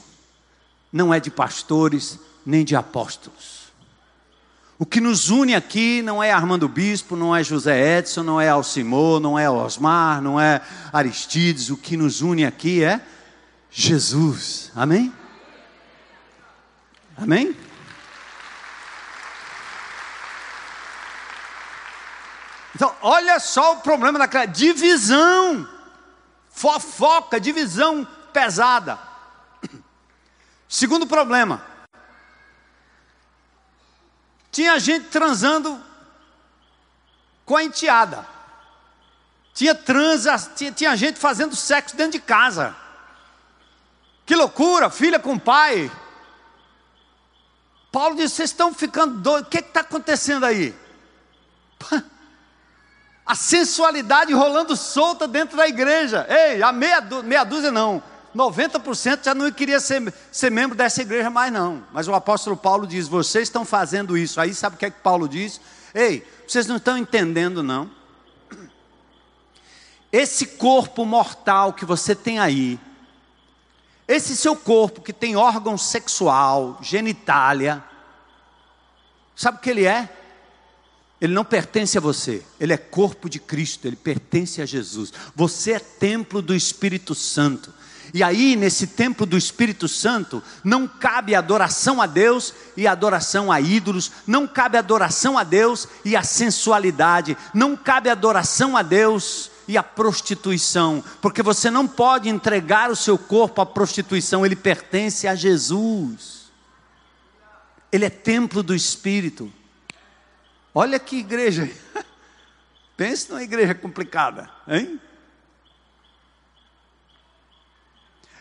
não 0.92 1.14
é 1.14 1.20
de 1.20 1.30
pastores 1.30 2.20
nem 2.46 2.66
de 2.66 2.76
apóstolos. 2.76 3.70
O 4.78 4.86
que 4.86 5.02
nos 5.02 5.30
une 5.30 5.54
aqui 5.54 6.02
não 6.02 6.24
é 6.24 6.32
Armando 6.32 6.68
Bispo, 6.68 7.16
não 7.16 7.36
é 7.36 7.44
José 7.44 7.98
Edson, 7.98 8.24
não 8.24 8.40
é 8.40 8.48
Alcimor, 8.48 9.20
não 9.20 9.38
é 9.38 9.50
Osmar, 9.50 10.22
não 10.22 10.40
é 10.40 10.62
Aristides. 10.94 11.70
O 11.70 11.76
que 11.76 11.98
nos 11.98 12.22
une 12.22 12.46
aqui 12.46 12.84
é 12.84 13.02
Jesus. 13.72 14.72
Amém? 14.76 15.14
Amém? 17.18 17.56
Então, 22.76 22.96
olha 23.02 23.40
só 23.40 23.74
o 23.74 23.82
problema 23.82 24.18
daquela 24.18 24.46
divisão, 24.46 25.68
fofoca, 26.50 27.40
divisão 27.40 28.08
pesada. 28.32 28.98
Segundo 30.68 31.06
problema, 31.06 31.62
tinha 34.52 34.80
gente 34.80 35.08
transando 35.08 35.84
com 37.46 37.58
a 37.58 37.64
enteada. 37.64 38.26
Tinha 39.54 39.76
transa, 39.76 40.38
tinha, 40.56 40.72
tinha 40.72 40.96
gente 40.96 41.20
fazendo 41.20 41.56
sexo 41.56 41.98
dentro 41.98 42.14
de 42.14 42.20
casa. 42.20 42.76
Que 44.30 44.36
loucura, 44.36 44.92
filha 44.92 45.18
com 45.18 45.40
pai. 45.40 45.92
Paulo 47.92 48.16
disse: 48.16 48.36
vocês 48.36 48.52
estão 48.52 48.72
ficando 48.72 49.18
doidos, 49.18 49.48
o 49.48 49.50
que 49.50 49.58
está 49.58 49.80
acontecendo 49.80 50.46
aí? 50.46 50.72
A 53.26 53.34
sensualidade 53.34 54.32
rolando 54.32 54.76
solta 54.76 55.28
dentro 55.28 55.58
da 55.58 55.68
igreja. 55.68 56.28
Ei, 56.30 56.62
a 56.62 56.72
meia, 56.72 57.02
meia 57.24 57.44
dúzia 57.44 57.72
não. 57.72 58.04
90% 58.36 59.24
já 59.24 59.34
não 59.34 59.52
queria 59.52 59.80
ser, 59.80 60.14
ser 60.32 60.52
membro 60.52 60.78
dessa 60.78 61.02
igreja 61.02 61.32
mais 61.32 61.52
não. 61.52 61.84
Mas 61.92 62.08
o 62.08 62.14
apóstolo 62.14 62.56
Paulo 62.56 62.86
diz: 62.86 63.08
vocês 63.08 63.48
estão 63.48 63.66
fazendo 63.66 64.16
isso. 64.16 64.40
Aí 64.40 64.54
sabe 64.54 64.76
o 64.76 64.80
que 64.80 64.86
é 64.86 64.92
que 64.92 65.02
Paulo 65.02 65.28
diz? 65.28 65.60
Ei, 65.92 66.24
vocês 66.48 66.68
não 66.68 66.76
estão 66.76 66.96
entendendo 66.96 67.64
não. 67.64 67.90
Esse 70.12 70.46
corpo 70.46 71.04
mortal 71.04 71.74
que 71.74 71.84
você 71.84 72.14
tem 72.14 72.38
aí, 72.40 72.80
esse 74.10 74.36
seu 74.36 74.56
corpo 74.56 75.02
que 75.02 75.14
tem 75.14 75.36
órgão 75.36 75.78
sexual, 75.78 76.80
genitália, 76.82 77.84
sabe 79.36 79.60
o 79.60 79.62
que 79.62 79.70
ele 79.70 79.86
é? 79.86 80.10
Ele 81.22 81.32
não 81.32 81.46
pertence 81.46 81.96
a 81.96 82.02
você, 82.02 82.44
ele 82.60 82.74
é 82.74 82.78
corpo 82.78 83.30
de 83.30 83.40
Cristo, 83.40 83.86
ele 83.86 83.96
pertence 83.96 84.64
a 84.64 84.66
Jesus. 84.66 85.14
Você 85.36 85.74
é 85.74 85.80
templo 85.80 86.42
do 86.42 86.56
Espírito 86.56 87.14
Santo. 87.14 87.72
E 88.12 88.24
aí, 88.24 88.56
nesse 88.56 88.88
templo 88.88 89.28
do 89.28 89.38
Espírito 89.38 89.88
Santo, 89.88 90.42
não 90.64 90.88
cabe 90.88 91.36
adoração 91.36 92.02
a 92.02 92.08
Deus 92.08 92.52
e 92.76 92.88
adoração 92.88 93.52
a 93.52 93.62
ídolos, 93.62 94.12
não 94.26 94.48
cabe 94.48 94.80
adoração 94.80 95.38
a 95.38 95.44
Deus 95.44 95.88
e 96.04 96.16
a 96.16 96.24
sensualidade, 96.24 97.38
não 97.54 97.78
cabe 97.78 98.10
adoração 98.10 98.76
a 98.76 98.82
Deus 98.82 99.52
e 99.70 99.78
a 99.78 99.84
prostituição, 99.84 101.04
porque 101.22 101.44
você 101.44 101.70
não 101.70 101.88
pode 101.88 102.28
entregar 102.28 102.90
o 102.90 102.96
seu 102.96 103.20
corpo 103.20 103.62
à 103.62 103.66
prostituição, 103.68 104.44
ele 104.44 104.56
pertence 104.56 105.28
a 105.28 105.36
Jesus. 105.36 106.52
Ele 107.92 108.04
é 108.04 108.10
templo 108.10 108.64
do 108.64 108.74
Espírito. 108.74 109.54
Olha 110.74 110.98
que 110.98 111.18
igreja. 111.18 111.70
Pense 112.98 113.30
numa 113.30 113.44
igreja 113.44 113.76
complicada, 113.76 114.50
hein? 114.68 115.00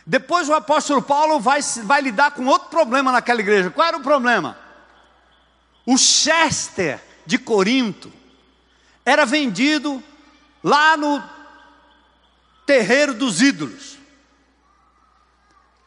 Depois 0.07 0.49
o 0.49 0.55
apóstolo 0.55 1.03
Paulo 1.03 1.39
vai, 1.39 1.61
vai 1.85 2.01
lidar 2.01 2.31
com 2.31 2.47
outro 2.47 2.70
problema 2.70 3.12
naquela 3.12 3.41
igreja. 3.41 3.68
Qual 3.68 3.87
era 3.87 3.99
o 3.99 4.03
problema? 4.03 4.57
O 5.85 5.99
Chester 5.99 6.99
de 7.26 7.37
Corinto 7.37 8.11
era 9.05 9.26
vendido 9.26 10.03
lá 10.68 10.98
no 10.98 11.22
terreiro 12.66 13.14
dos 13.14 13.40
ídolos. 13.40 13.96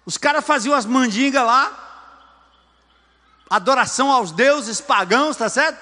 Os 0.03 0.17
caras 0.17 0.43
faziam 0.43 0.73
as 0.73 0.87
mandingas 0.87 1.45
lá, 1.45 2.17
adoração 3.47 4.11
aos 4.11 4.31
deuses 4.31 4.81
pagãos, 4.81 5.37
tá 5.37 5.47
certo? 5.47 5.79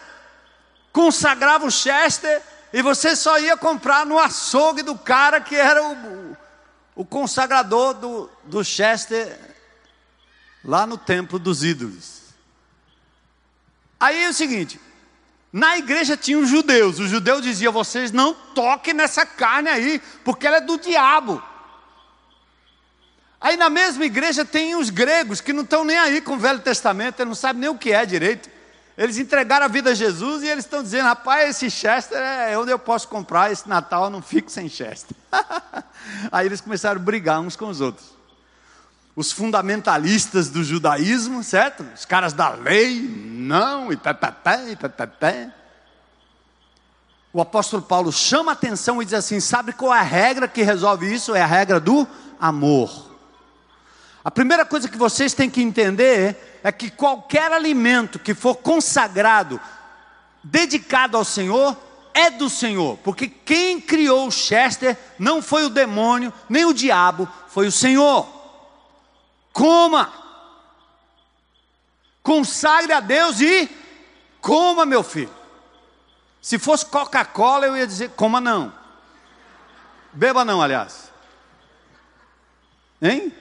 Consagrava 0.91 1.65
o 1.65 1.71
Chester 1.71 2.43
e 2.73 2.81
você 2.81 3.15
só 3.15 3.39
ia 3.39 3.55
comprar 3.55 4.05
no 4.05 4.19
açougue 4.19 4.83
do 4.83 4.97
cara 4.97 5.39
que 5.39 5.55
era 5.55 5.81
o, 5.81 6.37
o 6.93 7.05
consagrador 7.05 7.93
do, 7.93 8.29
do 8.43 8.65
Chester 8.65 9.39
lá 10.61 10.85
no 10.85 10.97
templo 10.97 11.39
dos 11.39 11.63
ídolos. 11.63 12.19
Aí 13.97 14.25
é 14.25 14.29
o 14.29 14.33
seguinte: 14.33 14.77
na 15.51 15.77
igreja 15.77 16.15
tinha 16.15 16.37
os 16.37 16.47
judeus, 16.47 16.99
os 16.99 17.09
judeus 17.09 17.41
diziam: 17.41 17.73
vocês 17.73 18.11
não 18.11 18.33
toquem 18.33 18.93
nessa 18.93 19.25
carne 19.25 19.69
aí, 19.69 20.01
porque 20.23 20.45
ela 20.45 20.57
é 20.57 20.61
do 20.61 20.77
diabo. 20.77 21.41
Aí 23.41 23.55
na 23.57 23.69
mesma 23.69 24.05
igreja 24.05 24.43
tem 24.43 24.75
os 24.75 24.89
gregos 24.89 25.41
que 25.41 25.53
não 25.53 25.63
estão 25.63 25.83
nem 25.83 25.97
aí 25.97 26.21
com 26.21 26.33
o 26.33 26.37
Velho 26.37 26.59
Testamento, 26.59 27.19
eles 27.19 27.29
não 27.29 27.35
sabem 27.35 27.61
nem 27.61 27.69
o 27.69 27.77
que 27.77 27.91
é 27.91 28.05
direito. 28.05 28.49
Eles 28.97 29.17
entregaram 29.17 29.65
a 29.65 29.69
vida 29.69 29.91
a 29.91 29.95
Jesus 29.95 30.43
e 30.43 30.47
eles 30.47 30.65
estão 30.65 30.83
dizendo: 30.83 31.05
rapaz, 31.05 31.49
esse 31.49 31.71
Chester 31.71 32.19
é 32.19 32.57
onde 32.57 32.71
eu 32.71 32.77
posso 32.77 33.07
comprar, 33.07 33.51
esse 33.51 33.67
Natal 33.67 34.03
eu 34.03 34.09
não 34.09 34.21
fico 34.21 34.51
sem 34.51 34.69
Chester. 34.69 35.15
Aí 36.31 36.45
eles 36.45 36.61
começaram 36.61 36.99
a 36.99 37.03
brigar 37.03 37.39
uns 37.39 37.55
com 37.55 37.69
os 37.69 37.79
outros. 37.81 38.18
Os 39.19 39.33
fundamentalistas 39.33 40.47
do 40.47 40.63
judaísmo, 40.63 41.43
certo? 41.43 41.85
Os 41.93 42.05
caras 42.05 42.31
da 42.31 42.51
lei, 42.51 43.01
não, 43.01 43.91
e 43.91 43.97
pé, 43.97 44.15
e 44.71 44.77
pé. 44.77 45.53
O 47.33 47.41
apóstolo 47.41 47.81
Paulo 47.83 48.13
chama 48.13 48.51
a 48.51 48.53
atenção 48.53 49.01
e 49.01 49.05
diz 49.05 49.13
assim: 49.13 49.41
sabe 49.41 49.73
qual 49.73 49.93
é 49.93 49.99
a 49.99 50.03
regra 50.03 50.47
que 50.47 50.63
resolve 50.63 51.13
isso? 51.13 51.35
É 51.35 51.41
a 51.41 51.45
regra 51.45 51.81
do 51.81 52.07
amor. 52.39 53.11
A 54.23 54.31
primeira 54.31 54.63
coisa 54.63 54.87
que 54.87 54.97
vocês 54.97 55.33
têm 55.33 55.49
que 55.49 55.61
entender 55.61 56.61
é 56.63 56.71
que 56.71 56.89
qualquer 56.89 57.51
alimento 57.51 58.19
que 58.19 58.33
for 58.33 58.55
consagrado, 58.55 59.59
dedicado 60.41 61.17
ao 61.17 61.25
Senhor, 61.25 61.75
é 62.13 62.31
do 62.31 62.49
Senhor, 62.49 62.97
porque 63.03 63.27
quem 63.27 63.81
criou 63.81 64.27
o 64.27 64.31
Chester 64.31 64.97
não 65.19 65.41
foi 65.41 65.65
o 65.65 65.69
demônio, 65.69 66.31
nem 66.47 66.63
o 66.63 66.73
diabo, 66.73 67.27
foi 67.49 67.67
o 67.67 67.71
Senhor. 67.71 68.38
Coma. 69.59 70.09
Consagre 72.23 72.93
a 72.93 73.01
Deus 73.01 73.41
e 73.41 73.69
coma, 74.39 74.85
meu 74.85 75.03
filho. 75.03 75.29
Se 76.41 76.57
fosse 76.57 76.85
Coca-Cola, 76.85 77.65
eu 77.65 77.75
ia 77.75 77.85
dizer: 77.85 78.11
coma 78.11 78.39
não. 78.39 78.73
Beba 80.13 80.45
não, 80.45 80.61
aliás. 80.61 81.11
Hein? 83.01 83.33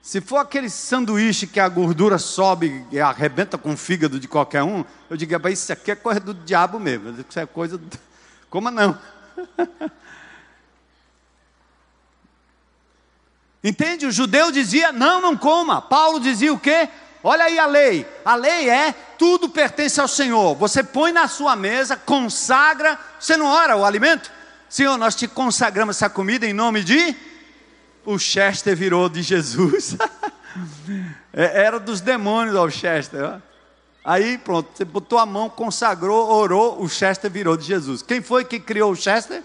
Se 0.00 0.20
for 0.20 0.36
aquele 0.36 0.70
sanduíche 0.70 1.44
que 1.48 1.58
a 1.58 1.68
gordura 1.68 2.16
sobe 2.16 2.86
e 2.92 3.00
arrebenta 3.00 3.58
com 3.58 3.72
o 3.72 3.76
fígado 3.76 4.20
de 4.20 4.28
qualquer 4.28 4.62
um, 4.62 4.84
eu 5.10 5.16
digo, 5.16 5.48
isso 5.48 5.72
aqui 5.72 5.90
é 5.90 5.96
coisa 5.96 6.20
do 6.20 6.34
diabo 6.34 6.78
mesmo. 6.78 7.10
Isso 7.28 7.40
é 7.40 7.46
coisa. 7.46 7.76
Do... 7.76 7.98
Coma 8.48 8.70
não. 8.70 8.96
Entende? 13.62 14.06
O 14.06 14.12
judeu 14.12 14.50
dizia: 14.50 14.92
não, 14.92 15.20
não 15.20 15.36
coma. 15.36 15.82
Paulo 15.82 16.18
dizia 16.18 16.52
o 16.52 16.58
quê? 16.58 16.88
Olha 17.22 17.44
aí 17.44 17.58
a 17.58 17.66
lei. 17.66 18.06
A 18.24 18.34
lei 18.34 18.70
é 18.70 18.92
tudo 19.18 19.48
pertence 19.48 20.00
ao 20.00 20.08
Senhor. 20.08 20.54
Você 20.54 20.82
põe 20.82 21.12
na 21.12 21.28
sua 21.28 21.54
mesa, 21.54 21.96
consagra. 21.96 22.98
Você 23.18 23.36
não 23.36 23.46
ora 23.46 23.76
o 23.76 23.84
alimento? 23.84 24.30
Senhor, 24.68 24.96
nós 24.96 25.14
te 25.14 25.28
consagramos 25.28 25.96
essa 25.96 26.08
comida 26.08 26.46
em 26.46 26.52
nome 26.52 26.82
de. 26.82 27.14
O 28.04 28.18
Chester 28.18 28.74
virou 28.74 29.08
de 29.08 29.22
Jesus. 29.22 29.96
É, 31.32 31.62
era 31.62 31.78
dos 31.78 32.00
demônios 32.00 32.56
o 32.56 32.70
Chester. 32.70 33.40
Aí 34.04 34.36
pronto, 34.38 34.70
você 34.74 34.84
botou 34.84 35.16
a 35.18 35.24
mão, 35.24 35.48
consagrou, 35.48 36.28
orou, 36.28 36.82
o 36.82 36.88
Chester 36.88 37.30
virou 37.30 37.56
de 37.56 37.64
Jesus. 37.64 38.02
Quem 38.02 38.20
foi 38.20 38.44
que 38.44 38.58
criou 38.58 38.90
o 38.90 38.96
Chester? 38.96 39.42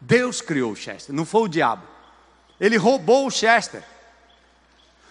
Deus 0.00 0.40
criou 0.40 0.70
o 0.70 0.76
Chester, 0.76 1.12
não 1.12 1.24
foi 1.24 1.42
o 1.42 1.48
diabo. 1.48 1.82
Ele 2.60 2.76
roubou 2.76 3.26
o 3.26 3.30
Chester. 3.30 3.82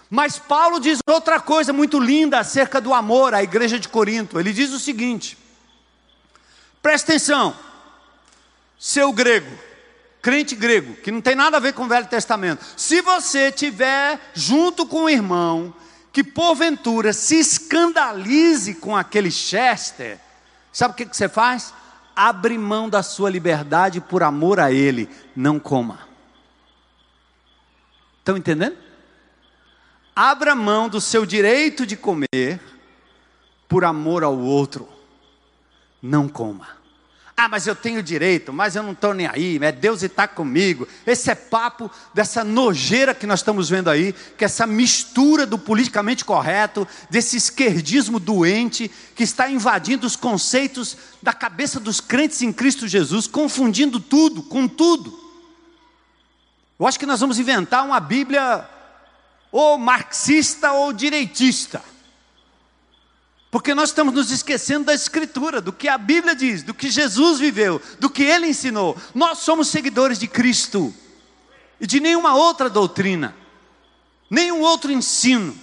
Mas 0.10 0.40
Paulo 0.40 0.80
diz 0.80 1.00
outra 1.08 1.40
coisa 1.40 1.74
muito 1.74 2.00
linda 2.00 2.40
acerca 2.40 2.80
do 2.80 2.94
amor 2.94 3.34
à 3.34 3.44
igreja 3.44 3.80
de 3.80 3.88
Corinto. 3.88 4.40
Ele 4.40 4.54
diz 4.54 4.72
o 4.72 4.80
seguinte: 4.80 5.38
presta 6.82 7.12
atenção, 7.12 7.56
seu 8.78 9.12
grego, 9.12 9.56
crente 10.22 10.56
grego, 10.56 10.96
que 10.96 11.12
não 11.12 11.22
tem 11.22 11.36
nada 11.36 11.58
a 11.58 11.60
ver 11.60 11.74
com 11.74 11.84
o 11.84 11.88
Velho 11.88 12.08
Testamento, 12.08 12.66
se 12.76 13.02
você 13.02 13.52
tiver 13.52 14.20
junto 14.34 14.86
com 14.86 15.04
o 15.04 15.10
irmão 15.10 15.74
que 16.12 16.24
porventura 16.24 17.14
se 17.14 17.40
escandalize 17.40 18.74
com 18.76 18.98
aquele 18.98 19.30
Chester, 19.30 20.20
sabe 20.74 20.94
o 20.94 20.98
que, 20.98 21.06
que 21.06 21.16
você 21.16 21.30
faz? 21.30 21.72
Abre 22.16 22.58
mão 22.58 22.90
da 22.90 23.04
sua 23.04 23.30
liberdade 23.30 24.02
por 24.02 24.24
amor 24.24 24.60
a 24.60 24.72
ele, 24.72 25.08
não 25.36 25.60
coma. 25.60 26.09
Estão 28.20 28.38
entendendo? 28.38 28.78
Abra 30.16 30.54
mão 30.54 30.90
do 30.90 31.00
seu 31.00 31.26
direito 31.26 31.86
de 31.86 31.96
comer 31.96 32.60
por 33.68 33.86
amor 33.86 34.24
ao 34.24 34.38
outro. 34.38 34.88
Não 36.02 36.28
coma. 36.28 36.80
Ah, 37.42 37.48
mas 37.48 37.66
eu 37.66 37.74
tenho 37.74 38.04
direito, 38.04 38.52
mas 38.52 38.76
eu 38.76 38.84
não 38.84 38.92
estou 38.92 39.14
nem 39.14 39.26
aí, 39.26 39.58
é 39.62 39.72
Deus 39.72 40.04
está 40.04 40.28
comigo. 40.28 40.86
Esse 41.08 41.32
é 41.32 41.36
papo 41.36 41.90
dessa 42.14 42.44
nojeira 42.44 43.16
que 43.16 43.26
nós 43.26 43.40
estamos 43.40 43.70
vendo 43.70 43.90
aí, 43.90 44.14
que 44.38 44.44
é 44.44 44.46
essa 44.46 44.68
mistura 44.68 45.46
do 45.46 45.58
politicamente 45.58 46.26
correto, 46.26 46.86
desse 47.10 47.38
esquerdismo 47.38 48.20
doente 48.20 48.92
que 49.16 49.24
está 49.24 49.50
invadindo 49.50 50.06
os 50.06 50.18
conceitos 50.18 50.98
da 51.22 51.32
cabeça 51.32 51.80
dos 51.80 52.02
crentes 52.02 52.42
em 52.42 52.52
Cristo 52.52 52.90
Jesus, 52.90 53.26
confundindo 53.26 54.02
tudo 54.02 54.44
com 54.44 54.68
tudo. 54.68 55.29
Eu 56.80 56.88
acho 56.88 56.98
que 56.98 57.06
nós 57.06 57.20
vamos 57.20 57.38
inventar 57.38 57.86
uma 57.86 58.00
Bíblia 58.00 58.68
ou 59.52 59.78
marxista 59.78 60.72
ou 60.72 60.94
direitista. 60.94 61.84
Porque 63.52 63.74
nós 63.74 63.90
estamos 63.90 64.14
nos 64.14 64.32
esquecendo 64.32 64.86
da 64.86 64.94
Escritura, 64.94 65.60
do 65.60 65.74
que 65.74 65.88
a 65.88 65.98
Bíblia 65.98 66.36
diz, 66.36 66.64
do 66.64 66.74
que 66.74 66.90
Jesus 66.90 67.40
viveu, 67.40 67.82
do 68.00 68.10
que 68.10 68.24
ele 68.24 68.48
ensinou. 68.48 68.96
Nós 69.14 69.40
somos 69.40 69.68
seguidores 69.68 70.20
de 70.20 70.28
Cristo 70.28 70.94
e 71.82 71.88
de 71.88 72.00
nenhuma 72.00 72.36
outra 72.36 72.70
doutrina, 72.70 73.36
nenhum 74.30 74.62
outro 74.62 74.92
ensino. 74.92 75.58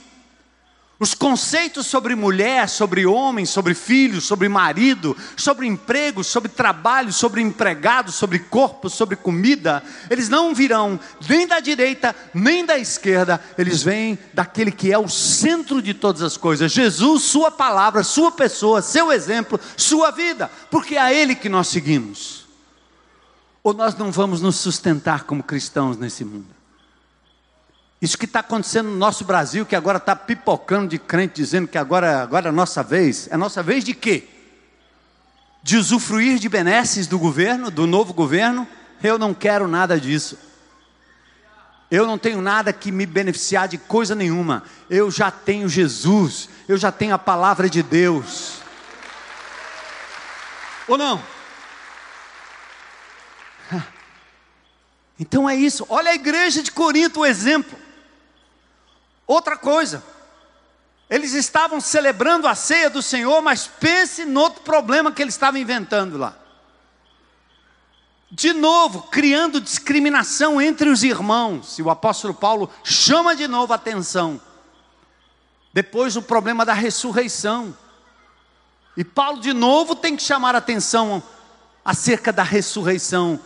Os 0.99 1.12
conceitos 1.12 1.86
sobre 1.86 2.14
mulher, 2.14 2.70
sobre 2.70 3.05
homem, 3.05 3.44
sobre 3.44 3.74
filho, 3.74 4.18
sobre 4.18 4.49
marido, 4.49 5.14
sobre 5.36 5.66
emprego, 5.66 6.24
sobre 6.24 6.49
trabalho, 6.49 7.12
sobre 7.12 7.42
empregado, 7.42 8.11
sobre 8.11 8.38
corpo, 8.38 8.88
sobre 8.88 9.14
comida, 9.14 9.82
eles 10.09 10.30
não 10.30 10.55
virão 10.55 10.99
nem 11.28 11.47
da 11.47 11.61
direita, 11.61 12.16
nem 12.32 12.64
da 12.64 12.78
esquerda, 12.78 13.38
eles 13.59 13.82
vêm 13.82 14.18
daquele 14.32 14.72
que 14.72 14.90
é 14.90 14.99
o 14.99 15.07
centro 15.07 15.82
de 15.82 15.92
todas 15.92 16.22
as 16.22 16.38
coisas: 16.38 16.72
Jesus, 16.72 17.24
Sua 17.24 17.51
palavra, 17.51 18.03
Sua 18.03 18.32
pessoa, 18.32 18.80
Seu 18.80 19.12
exemplo, 19.12 19.61
Sua 19.76 20.11
vida, 20.11 20.51
porque 20.70 20.94
é 20.94 21.01
a 21.01 21.12
Ele 21.12 21.34
que 21.34 21.51
nós 21.51 21.68
seguimos. 21.68 22.47
Ou 23.62 23.74
nós 23.74 23.94
não 23.99 24.11
vamos 24.11 24.40
nos 24.40 24.57
sustentar 24.57 25.24
como 25.24 25.42
cristãos 25.42 25.99
nesse 25.99 26.24
mundo? 26.24 26.55
Isso 28.01 28.18
que 28.18 28.26
está 28.26 28.40
acontecendo 28.40 28.90
no 28.90 28.97
nosso 28.97 29.24
Brasil, 29.24 29.64
que 29.64 29.74
agora 29.74 29.99
está 29.99 30.14
pipocando 30.14 30.88
de 30.88 30.99
crente, 30.99 31.34
dizendo 31.36 31.66
que 31.66 31.78
agora, 31.78 32.22
agora 32.22 32.49
é 32.49 32.53
nossa 32.53 32.82
vez. 32.82 33.28
É 33.30 33.36
nossa 33.36 33.62
vez 33.62 33.82
de 33.82 33.94
quê? 33.94 34.24
De 35.62 35.76
usufruir 35.76 36.38
de 36.38 36.49
benesses 36.49 37.07
do 37.07 37.18
governo, 37.18 37.70
do 37.70 37.86
novo 37.86 38.12
governo? 38.12 38.68
Eu 39.03 39.18
não 39.18 39.32
quero 39.32 39.66
nada 39.66 39.99
disso. 39.99 40.38
Eu 41.90 42.07
não 42.07 42.18
tenho 42.18 42.42
nada 42.42 42.72
que 42.72 42.92
me 42.92 43.07
beneficiar 43.07 43.66
de 43.66 43.78
coisa 43.78 44.14
nenhuma. 44.14 44.64
Eu 44.90 45.11
já 45.11 45.30
tenho 45.30 45.68
Jesus. 45.68 46.49
Eu 46.68 46.76
já 46.76 46.92
tenho 46.92 47.14
a 47.14 47.18
palavra 47.18 47.70
de 47.70 47.82
Deus. 47.82 48.61
Ou 50.86 50.99
não? 50.99 51.22
Então 55.18 55.49
é 55.49 55.57
isso. 55.57 55.86
Olha 55.88 56.11
a 56.11 56.14
igreja 56.14 56.62
de 56.62 56.70
Corinto, 56.70 57.20
o 57.20 57.24
exemplo. 57.24 57.86
Outra 59.27 59.57
coisa, 59.57 60.03
eles 61.09 61.33
estavam 61.33 61.81
celebrando 61.81 62.47
a 62.47 62.55
ceia 62.55 62.91
do 62.91 63.03
Senhor, 63.03 63.41
mas 63.41 63.66
pense 63.66 64.24
no 64.24 64.41
outro 64.41 64.62
problema 64.62 65.11
que 65.12 65.22
eles 65.22 65.35
estavam 65.35 65.61
inventando 65.61 66.16
lá. 66.16 66.37
De 68.31 68.53
novo, 68.53 69.03
criando 69.03 69.61
discriminação 69.61 70.61
entre 70.61 70.89
os 70.91 71.05
irmãos. 71.05 71.79
E 71.79 71.83
o 71.83 71.91
apóstolo 71.91 72.35
Paulo 72.35 72.70
chama 72.83 73.37
de 73.37 73.47
novo 73.47 73.72
a 73.72 73.77
atenção. 73.77 74.41
Depois 75.72 76.16
o 76.16 76.22
problema 76.22 76.64
da 76.64 76.74
ressurreição. 76.74 77.77
E 78.97 79.05
Paulo 79.05 79.41
de 79.41 79.53
novo 79.53 79.95
tem 79.95 80.16
que 80.16 80.22
chamar 80.22 80.55
a 80.55 80.59
atenção 80.59 81.22
acerca 81.85 82.33
da 82.33 82.43
ressurreição 82.43 83.39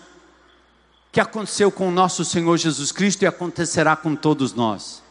que 1.12 1.20
aconteceu 1.20 1.70
com 1.70 1.88
o 1.88 1.90
nosso 1.90 2.24
Senhor 2.24 2.56
Jesus 2.56 2.92
Cristo 2.92 3.22
e 3.22 3.26
acontecerá 3.26 3.96
com 3.96 4.14
todos 4.14 4.54
nós. 4.54 5.02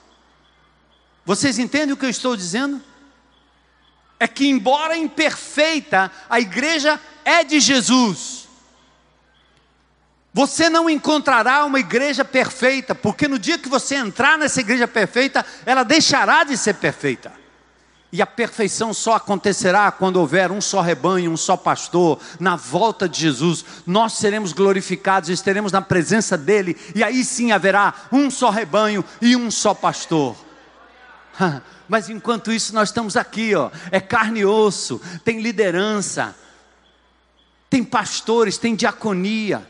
Vocês 1.29 1.59
entendem 1.59 1.93
o 1.93 1.95
que 1.95 2.07
eu 2.07 2.09
estou 2.09 2.35
dizendo? 2.35 2.81
É 4.19 4.27
que, 4.27 4.49
embora 4.49 4.97
imperfeita, 4.97 6.11
a 6.27 6.39
igreja 6.39 6.99
é 7.23 7.43
de 7.43 7.59
Jesus. 7.59 8.47
Você 10.33 10.71
não 10.71 10.89
encontrará 10.89 11.65
uma 11.65 11.79
igreja 11.79 12.25
perfeita, 12.25 12.95
porque 12.95 13.27
no 13.27 13.37
dia 13.37 13.59
que 13.59 13.69
você 13.69 13.93
entrar 13.93 14.39
nessa 14.39 14.59
igreja 14.59 14.87
perfeita, 14.87 15.45
ela 15.67 15.83
deixará 15.83 16.43
de 16.43 16.57
ser 16.57 16.73
perfeita. 16.73 17.31
E 18.11 18.23
a 18.23 18.25
perfeição 18.25 18.91
só 18.91 19.13
acontecerá 19.13 19.91
quando 19.91 20.17
houver 20.17 20.51
um 20.51 20.59
só 20.59 20.81
rebanho, 20.81 21.29
um 21.29 21.37
só 21.37 21.55
pastor, 21.55 22.19
na 22.39 22.55
volta 22.55 23.07
de 23.07 23.19
Jesus. 23.19 23.63
Nós 23.85 24.13
seremos 24.13 24.51
glorificados, 24.51 25.29
estaremos 25.29 25.71
na 25.71 25.79
presença 25.83 26.35
dEle, 26.35 26.75
e 26.95 27.03
aí 27.03 27.23
sim 27.23 27.51
haverá 27.51 27.93
um 28.11 28.31
só 28.31 28.49
rebanho 28.49 29.05
e 29.21 29.35
um 29.35 29.51
só 29.51 29.75
pastor. 29.75 30.48
Mas 31.87 32.09
enquanto 32.09 32.51
isso, 32.51 32.73
nós 32.73 32.89
estamos 32.89 33.17
aqui, 33.17 33.55
ó, 33.55 33.71
é 33.91 33.99
carne 33.99 34.41
e 34.41 34.45
osso, 34.45 35.01
tem 35.23 35.41
liderança, 35.41 36.35
tem 37.69 37.83
pastores, 37.83 38.57
tem 38.57 38.75
diaconia. 38.75 39.67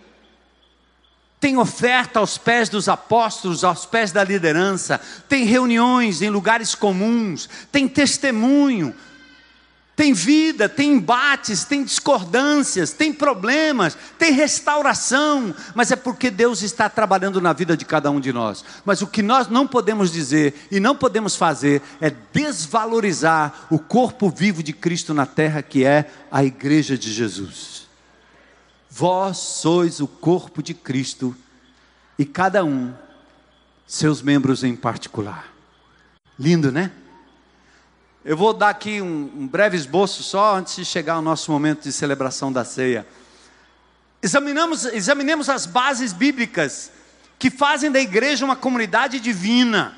tem 1.39 1.57
oferta 1.57 2.19
aos 2.19 2.37
pés 2.37 2.67
dos 2.67 2.89
apóstolos, 2.89 3.63
aos 3.63 3.85
pés 3.85 4.11
da 4.11 4.21
liderança, 4.25 4.99
tem 5.29 5.45
reuniões 5.45 6.21
em 6.21 6.29
lugares 6.29 6.75
comuns, 6.75 7.49
tem 7.71 7.87
testemunho, 7.87 8.93
tem 9.99 10.13
vida, 10.13 10.69
tem 10.69 10.93
embates, 10.93 11.65
tem 11.65 11.83
discordâncias, 11.83 12.93
tem 12.93 13.11
problemas, 13.11 13.97
tem 14.17 14.31
restauração, 14.31 15.53
mas 15.75 15.91
é 15.91 15.95
porque 15.97 16.31
Deus 16.31 16.61
está 16.61 16.87
trabalhando 16.87 17.41
na 17.41 17.51
vida 17.51 17.75
de 17.75 17.83
cada 17.83 18.09
um 18.09 18.17
de 18.17 18.31
nós. 18.31 18.63
Mas 18.85 19.01
o 19.01 19.07
que 19.07 19.21
nós 19.21 19.49
não 19.49 19.67
podemos 19.67 20.09
dizer 20.09 20.67
e 20.71 20.79
não 20.79 20.95
podemos 20.95 21.35
fazer 21.35 21.81
é 21.99 22.09
desvalorizar 22.31 23.67
o 23.69 23.77
corpo 23.77 24.29
vivo 24.29 24.63
de 24.63 24.71
Cristo 24.71 25.13
na 25.13 25.25
terra, 25.25 25.61
que 25.61 25.83
é 25.83 26.09
a 26.31 26.45
igreja 26.45 26.97
de 26.97 27.11
Jesus. 27.11 27.85
Vós 28.89 29.35
sois 29.37 29.99
o 29.99 30.07
corpo 30.07 30.63
de 30.63 30.73
Cristo 30.73 31.35
e 32.17 32.23
cada 32.23 32.63
um 32.63 32.93
seus 33.85 34.21
membros 34.21 34.63
em 34.63 34.77
particular. 34.77 35.53
Lindo, 36.39 36.71
né? 36.71 36.89
Eu 38.29 38.37
vou 38.37 38.53
dar 38.53 38.69
aqui 38.69 39.01
um, 39.01 39.31
um, 39.37 39.47
breve 39.47 39.75
esboço 39.75 40.21
só 40.21 40.55
antes 40.55 40.75
de 40.75 40.85
chegar 40.85 41.15
ao 41.15 41.21
nosso 41.23 41.51
momento 41.51 41.81
de 41.81 41.91
celebração 41.91 42.53
da 42.53 42.63
ceia. 42.63 43.07
Examinamos, 44.21 44.85
examinemos 44.85 45.49
as 45.49 45.65
bases 45.65 46.13
bíblicas 46.13 46.91
que 47.39 47.49
fazem 47.49 47.91
da 47.91 47.99
igreja 47.99 48.45
uma 48.45 48.55
comunidade 48.55 49.19
divina, 49.19 49.97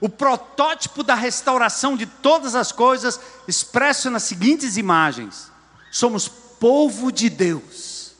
o 0.00 0.08
protótipo 0.08 1.04
da 1.04 1.14
restauração 1.14 1.96
de 1.96 2.04
todas 2.04 2.56
as 2.56 2.72
coisas, 2.72 3.20
expresso 3.46 4.10
nas 4.10 4.24
seguintes 4.24 4.76
imagens: 4.76 5.48
somos 5.92 6.26
povo 6.26 7.12
de 7.12 7.30
Deus. 7.30 8.12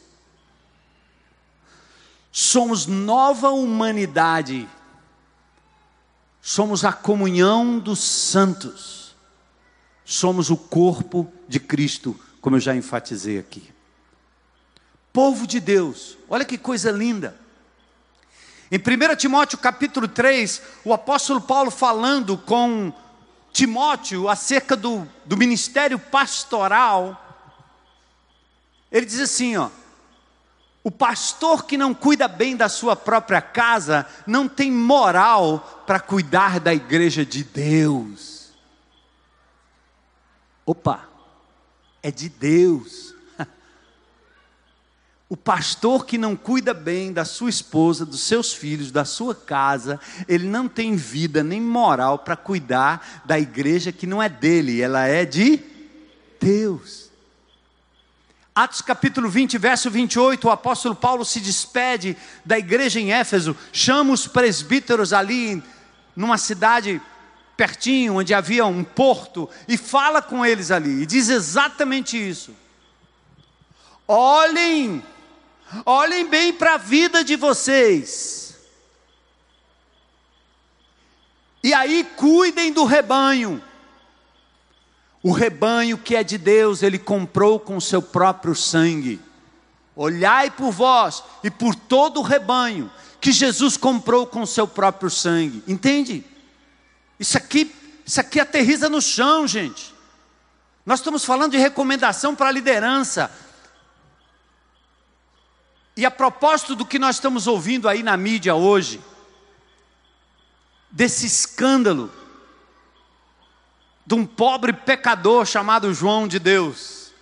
Somos 2.31 2.87
nova 2.87 3.51
humanidade, 3.51 4.69
somos 6.41 6.85
a 6.85 6.93
comunhão 6.93 7.81
dos 7.81 7.99
santos, 7.99 9.08
somos 10.09 10.49
o 10.49 10.57
corpo 10.57 11.31
de 11.47 11.61
Cristo, 11.61 12.19
como 12.41 12.57
eu 12.57 12.61
já 12.61 12.75
enfatizei 12.75 13.39
aqui. 13.39 13.63
Povo 15.13 15.47
de 15.47 15.61
Deus, 15.61 16.17
olha 16.31 16.47
que 16.47 16.57
coisa 16.57 16.91
linda. 16.91 17.39
Em 18.73 18.79
1 18.79 19.17
Timóteo 19.17 19.59
capítulo 19.59 20.09
3, 20.09 20.63
o 20.83 20.95
apóstolo 20.95 21.43
Paulo 21.43 21.71
falando 21.71 22.39
com 22.39 22.91
Timóteo 23.53 24.31
acerca 24.31 24.75
do, 24.75 25.07
do 25.27 25.37
ministério 25.37 25.99
pastoral, 25.99 27.45
ele 28.91 29.05
diz 29.05 29.21
assim: 29.21 29.59
ó, 29.59 29.69
o 30.83 30.91
pastor 30.91 31.67
que 31.67 31.77
não 31.77 31.93
cuida 31.93 32.27
bem 32.27 32.57
da 32.57 32.71
sua 32.71 32.97
própria 32.97 33.43
casa 33.43 34.07
não 34.27 34.49
tem 34.49 34.73
moral 34.73 35.85
para 35.87 36.01
cuidar 36.01 36.59
da 36.59 36.73
igreja 36.73 37.27
de 37.27 37.45
Deus. 37.45 38.38
Opa, 40.69 41.09
é 42.03 42.11
de 42.11 42.29
Deus. 42.29 43.15
O 45.31 45.37
pastor 45.37 46.05
que 46.07 46.17
não 46.17 46.35
cuida 46.37 46.73
bem 46.73 47.11
da 47.11 47.25
sua 47.25 47.51
esposa, 47.51 48.05
dos 48.05 48.21
seus 48.21 48.53
filhos, 48.53 48.91
da 48.91 49.05
sua 49.05 49.35
casa, 49.35 50.01
ele 50.27 50.47
não 50.47 50.69
tem 50.69 50.97
vida 50.97 51.43
nem 51.43 51.61
moral 51.61 52.19
para 52.19 52.35
cuidar 52.35 53.23
da 53.27 53.39
igreja 53.39 53.93
que 53.93 54.07
não 54.07 54.23
é 54.23 54.29
dele, 54.29 54.81
ela 54.81 55.07
é 55.07 55.27
de 55.27 55.61
Deus. 56.41 57.11
Atos 58.55 58.83
capítulo 58.83 59.29
20, 59.29 59.57
verso 59.59 59.91
28, 59.91 60.49
o 60.49 60.51
apóstolo 60.51 60.95
Paulo 60.95 61.25
se 61.25 61.41
despede 61.41 62.17
da 62.45 62.59
igreja 62.59 63.01
em 63.01 63.13
Éfeso, 63.13 63.57
chama 63.71 64.13
os 64.13 64.27
presbíteros 64.27 65.13
ali, 65.15 65.63
numa 66.17 66.37
cidade 66.37 67.01
pertinho, 67.59 68.19
onde 68.19 68.33
havia 68.33 68.65
um 68.65 68.85
porto, 68.85 69.51
e 69.67 69.77
fala 69.77 70.23
com 70.23 70.47
eles 70.47 70.71
ali, 70.71 71.03
e 71.03 71.07
diz 71.07 71.29
exatamente 71.29 72.17
isso. 72.17 72.55
Olhem, 74.07 75.05
olhem 75.85 76.29
bem 76.29 76.53
para 76.53 76.75
a 76.75 76.79
vida 76.79 77.25
de 77.25 77.35
vocês, 77.35 78.57
e 81.65 81.75
aí 81.75 82.05
cuidem 82.17 82.73
do 82.73 82.85
rebanho. 82.85 83.61
O 85.21 85.33
rebanho 85.33 85.99
que 85.99 86.15
é 86.15 86.23
de 86.23 86.39
Deus, 86.39 86.85
ele 86.85 86.97
comprou 86.97 87.59
com 87.59 87.77
o 87.77 87.81
seu 87.81 88.01
próprio 88.01 88.55
sangue. 88.55 89.21
Olhai 89.97 90.49
por 90.49 90.71
vós 90.71 91.25
e 91.43 91.51
por 91.51 91.75
todo 91.75 92.21
o 92.21 92.23
rebanho 92.23 92.89
que 93.21 93.33
Jesus 93.33 93.77
comprou 93.77 94.29
com 94.29 94.43
o 94.43 94.47
seu 94.47 94.69
próprio 94.69 95.11
sangue. 95.11 95.61
Entende? 95.67 96.25
Isso 97.19 97.37
aqui, 97.37 97.75
isso 98.05 98.21
aqui 98.21 98.39
aterriza 98.41 98.89
no 98.89 99.01
chão, 99.01 99.47
gente. 99.47 99.95
Nós 100.85 101.01
estamos 101.01 101.25
falando 101.25 101.53
de 101.53 101.59
recomendação 101.59 102.35
para 102.35 102.49
a 102.49 102.53
liderança. 102.53 103.31
E 105.97 106.07
a 106.07 106.11
propósito 106.11 106.75
do 106.75 106.87
que 106.87 106.99
nós 106.99 107.17
estamos 107.17 107.47
ouvindo 107.47 107.89
aí 107.89 108.03
na 108.03 108.17
mídia 108.17 108.55
hoje, 108.55 109.01
desse 110.91 111.27
escândalo 111.27 112.13
de 114.07 114.15
um 114.15 114.25
pobre 114.25 114.73
pecador 114.73 115.45
chamado 115.45 115.93
João 115.93 116.27
de 116.27 116.39
Deus. 116.39 117.13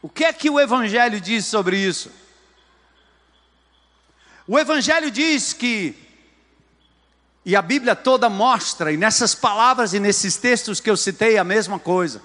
O 0.00 0.08
que 0.08 0.24
é 0.24 0.32
que 0.32 0.48
o 0.48 0.60
Evangelho 0.60 1.20
diz 1.20 1.46
sobre 1.46 1.76
isso? 1.76 2.12
O 4.46 4.56
Evangelho 4.56 5.10
diz 5.10 5.52
que, 5.52 5.96
e 7.46 7.54
a 7.54 7.62
Bíblia 7.62 7.94
toda 7.94 8.28
mostra, 8.28 8.90
e 8.90 8.96
nessas 8.96 9.32
palavras 9.32 9.94
e 9.94 10.00
nesses 10.00 10.36
textos 10.36 10.80
que 10.80 10.90
eu 10.90 10.96
citei, 10.96 11.38
a 11.38 11.44
mesma 11.44 11.78
coisa. 11.78 12.20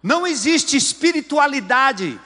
Não 0.00 0.24
existe 0.24 0.76
espiritualidade 0.76 2.20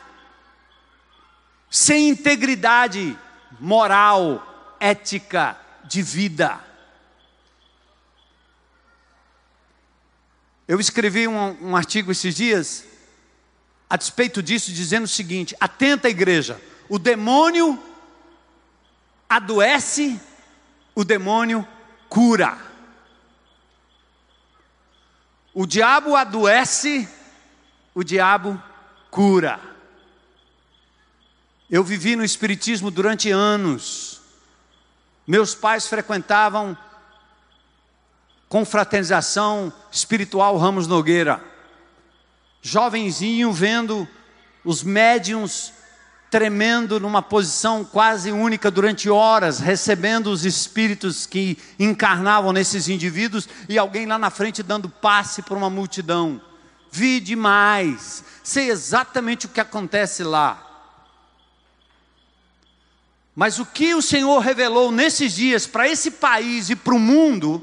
sem 1.70 2.10
integridade 2.10 3.18
moral, 3.58 4.76
ética, 4.78 5.58
de 5.82 6.02
vida. 6.02 6.62
Eu 10.68 10.78
escrevi 10.78 11.26
um, 11.26 11.70
um 11.70 11.74
artigo 11.74 12.12
esses 12.12 12.34
dias 12.34 12.84
a 13.88 13.96
despeito 13.96 14.42
disso, 14.42 14.70
dizendo 14.70 15.04
o 15.04 15.08
seguinte: 15.08 15.56
atenta, 15.58 16.06
igreja, 16.06 16.60
o 16.86 16.98
demônio 16.98 17.82
adoece, 19.26 20.20
o 20.96 21.04
demônio 21.04 21.68
cura. 22.08 22.56
O 25.52 25.66
diabo 25.66 26.16
adoece, 26.16 27.06
o 27.94 28.02
diabo 28.02 28.60
cura. 29.10 29.60
Eu 31.70 31.84
vivi 31.84 32.16
no 32.16 32.24
Espiritismo 32.24 32.90
durante 32.90 33.30
anos. 33.30 34.22
Meus 35.26 35.54
pais 35.54 35.86
frequentavam 35.86 36.76
confraternização 38.48 39.72
espiritual 39.92 40.56
Ramos 40.56 40.86
Nogueira. 40.86 41.44
Jovenzinho 42.62 43.52
vendo 43.52 44.08
os 44.64 44.82
médiums 44.82 45.72
tremendo 46.30 46.98
numa 46.98 47.22
posição 47.22 47.84
quase 47.84 48.32
única 48.32 48.70
durante 48.70 49.08
horas, 49.08 49.58
recebendo 49.58 50.26
os 50.26 50.44
espíritos 50.44 51.26
que 51.26 51.58
encarnavam 51.78 52.52
nesses 52.52 52.88
indivíduos 52.88 53.48
e 53.68 53.78
alguém 53.78 54.06
lá 54.06 54.18
na 54.18 54.30
frente 54.30 54.62
dando 54.62 54.88
passe 54.88 55.42
para 55.42 55.56
uma 55.56 55.70
multidão. 55.70 56.40
Vi 56.90 57.20
demais, 57.20 58.24
sei 58.42 58.70
exatamente 58.70 59.46
o 59.46 59.48
que 59.48 59.60
acontece 59.60 60.24
lá. 60.24 60.62
Mas 63.34 63.58
o 63.58 63.66
que 63.66 63.94
o 63.94 64.00
Senhor 64.00 64.38
revelou 64.40 64.90
nesses 64.90 65.34
dias 65.34 65.66
para 65.66 65.86
esse 65.86 66.12
país 66.12 66.70
e 66.70 66.76
para 66.76 66.94
o 66.94 66.98
mundo, 66.98 67.62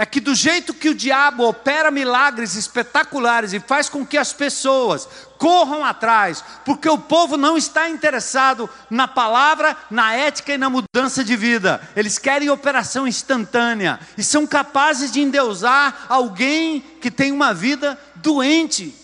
é 0.00 0.06
que 0.06 0.18
do 0.18 0.34
jeito 0.34 0.72
que 0.72 0.88
o 0.88 0.94
diabo 0.94 1.46
opera 1.46 1.90
milagres 1.90 2.54
espetaculares 2.54 3.52
e 3.52 3.60
faz 3.60 3.86
com 3.86 4.06
que 4.06 4.16
as 4.16 4.32
pessoas 4.32 5.06
corram 5.36 5.84
atrás, 5.84 6.42
porque 6.64 6.88
o 6.88 6.96
povo 6.96 7.36
não 7.36 7.54
está 7.54 7.86
interessado 7.86 8.66
na 8.88 9.06
palavra, 9.06 9.76
na 9.90 10.14
ética 10.14 10.54
e 10.54 10.56
na 10.56 10.70
mudança 10.70 11.22
de 11.22 11.36
vida. 11.36 11.86
Eles 11.94 12.16
querem 12.16 12.48
operação 12.48 13.06
instantânea 13.06 14.00
e 14.16 14.24
são 14.24 14.46
capazes 14.46 15.12
de 15.12 15.20
endeusar 15.20 16.06
alguém 16.08 16.80
que 16.80 17.10
tem 17.10 17.30
uma 17.30 17.52
vida 17.52 18.00
doente. 18.14 18.94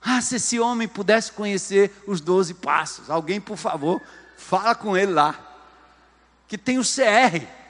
Ah, 0.00 0.22
se 0.22 0.36
esse 0.36 0.58
homem 0.58 0.88
pudesse 0.88 1.30
conhecer 1.32 2.02
os 2.06 2.18
doze 2.18 2.54
passos, 2.54 3.10
alguém, 3.10 3.42
por 3.42 3.58
favor, 3.58 4.00
fala 4.38 4.74
com 4.74 4.96
ele 4.96 5.12
lá, 5.12 5.38
que 6.48 6.56
tem 6.56 6.78
o 6.78 6.82
CR 6.82 7.63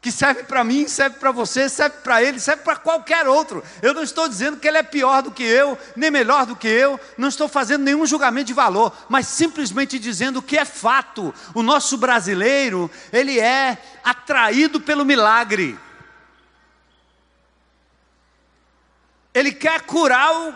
que 0.00 0.10
serve 0.10 0.44
para 0.44 0.64
mim, 0.64 0.88
serve 0.88 1.18
para 1.18 1.30
você, 1.30 1.68
serve 1.68 1.98
para 1.98 2.22
ele, 2.22 2.40
serve 2.40 2.62
para 2.62 2.76
qualquer 2.76 3.28
outro. 3.28 3.62
Eu 3.82 3.92
não 3.92 4.02
estou 4.02 4.26
dizendo 4.28 4.56
que 4.56 4.66
ele 4.66 4.78
é 4.78 4.82
pior 4.82 5.20
do 5.22 5.30
que 5.30 5.42
eu, 5.42 5.78
nem 5.94 6.10
melhor 6.10 6.46
do 6.46 6.56
que 6.56 6.68
eu, 6.68 6.98
não 7.18 7.28
estou 7.28 7.48
fazendo 7.48 7.84
nenhum 7.84 8.06
julgamento 8.06 8.46
de 8.46 8.54
valor, 8.54 8.96
mas 9.10 9.26
simplesmente 9.26 9.98
dizendo 9.98 10.40
que 10.40 10.56
é 10.56 10.64
fato. 10.64 11.34
O 11.54 11.62
nosso 11.62 11.98
brasileiro, 11.98 12.90
ele 13.12 13.38
é 13.38 13.76
atraído 14.02 14.80
pelo 14.80 15.04
milagre. 15.04 15.78
Ele 19.34 19.52
quer 19.52 19.82
curar 19.82 20.32
o 20.34 20.52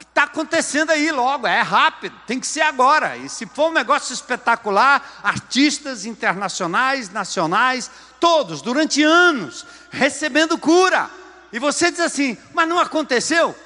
que 0.00 0.04
está 0.04 0.24
acontecendo 0.24 0.90
aí 0.90 1.12
logo, 1.12 1.46
é 1.46 1.60
rápido, 1.60 2.14
tem 2.26 2.40
que 2.40 2.46
ser 2.46 2.62
agora. 2.62 3.16
E 3.16 3.28
se 3.28 3.46
for 3.46 3.70
um 3.70 3.72
negócio 3.72 4.12
espetacular, 4.12 5.20
artistas 5.22 6.04
internacionais, 6.04 7.08
nacionais, 7.08 7.88
todos, 8.20 8.60
durante 8.60 9.02
anos, 9.02 9.66
recebendo 9.90 10.58
cura. 10.58 11.10
E 11.52 11.58
você 11.58 11.90
diz 11.90 12.00
assim, 12.00 12.36
mas 12.54 12.68
não 12.68 12.78
aconteceu? 12.78 13.56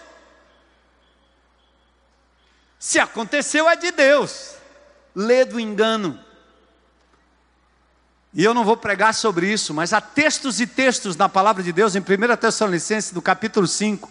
Se 2.79 2.99
aconteceu, 2.99 3.69
é 3.69 3.77
de 3.77 3.91
Deus. 3.91 4.55
Lê 5.15 5.45
do 5.45 5.59
engano. 5.59 6.19
E 8.33 8.43
eu 8.43 8.53
não 8.53 8.65
vou 8.65 8.77
pregar 8.77 9.15
sobre 9.15 9.53
isso, 9.53 9.73
mas 9.73 9.93
há 9.93 10.01
textos 10.01 10.61
e 10.61 10.67
textos 10.67 11.17
na 11.17 11.29
palavra 11.29 11.63
de 11.63 11.73
Deus 11.73 11.95
em 11.95 12.01
1 12.01 12.37
Tessalonicenses, 12.37 13.13
do 13.13 13.23
capítulo 13.23 13.67
5. 13.67 14.11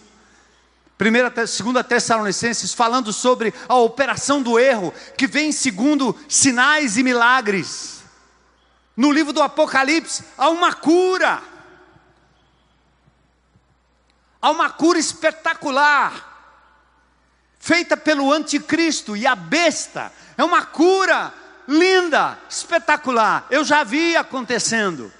2 0.96 1.86
Tessalonicenses, 1.86 2.72
falando 2.72 3.12
sobre 3.12 3.52
a 3.68 3.76
operação 3.76 4.40
do 4.40 4.58
erro, 4.58 4.94
que 5.16 5.26
vem 5.26 5.52
segundo 5.52 6.16
sinais 6.28 6.96
e 6.96 7.02
milagres. 7.02 7.93
No 8.96 9.10
livro 9.10 9.32
do 9.32 9.42
Apocalipse, 9.42 10.24
há 10.38 10.48
uma 10.50 10.72
cura. 10.72 11.42
Há 14.40 14.50
uma 14.50 14.70
cura 14.70 14.98
espetacular, 14.98 16.60
feita 17.58 17.96
pelo 17.96 18.30
anticristo 18.30 19.16
e 19.16 19.26
a 19.26 19.34
besta. 19.34 20.12
É 20.36 20.44
uma 20.44 20.64
cura 20.64 21.32
linda, 21.66 22.38
espetacular. 22.48 23.46
Eu 23.50 23.64
já 23.64 23.82
vi 23.82 24.16
acontecendo. 24.16 25.10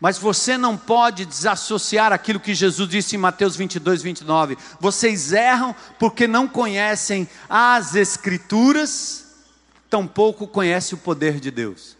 Mas 0.00 0.18
você 0.18 0.58
não 0.58 0.76
pode 0.76 1.24
desassociar 1.24 2.12
aquilo 2.12 2.40
que 2.40 2.54
Jesus 2.54 2.88
disse 2.88 3.14
em 3.14 3.18
Mateus 3.18 3.54
22, 3.54 4.02
29. 4.02 4.58
Vocês 4.80 5.32
erram 5.32 5.76
porque 5.98 6.26
não 6.26 6.48
conhecem 6.48 7.28
as 7.48 7.94
Escrituras 7.94 9.21
tampouco 9.92 10.48
conhece 10.48 10.94
o 10.94 10.96
poder 10.96 11.38
de 11.38 11.50
Deus. 11.50 11.98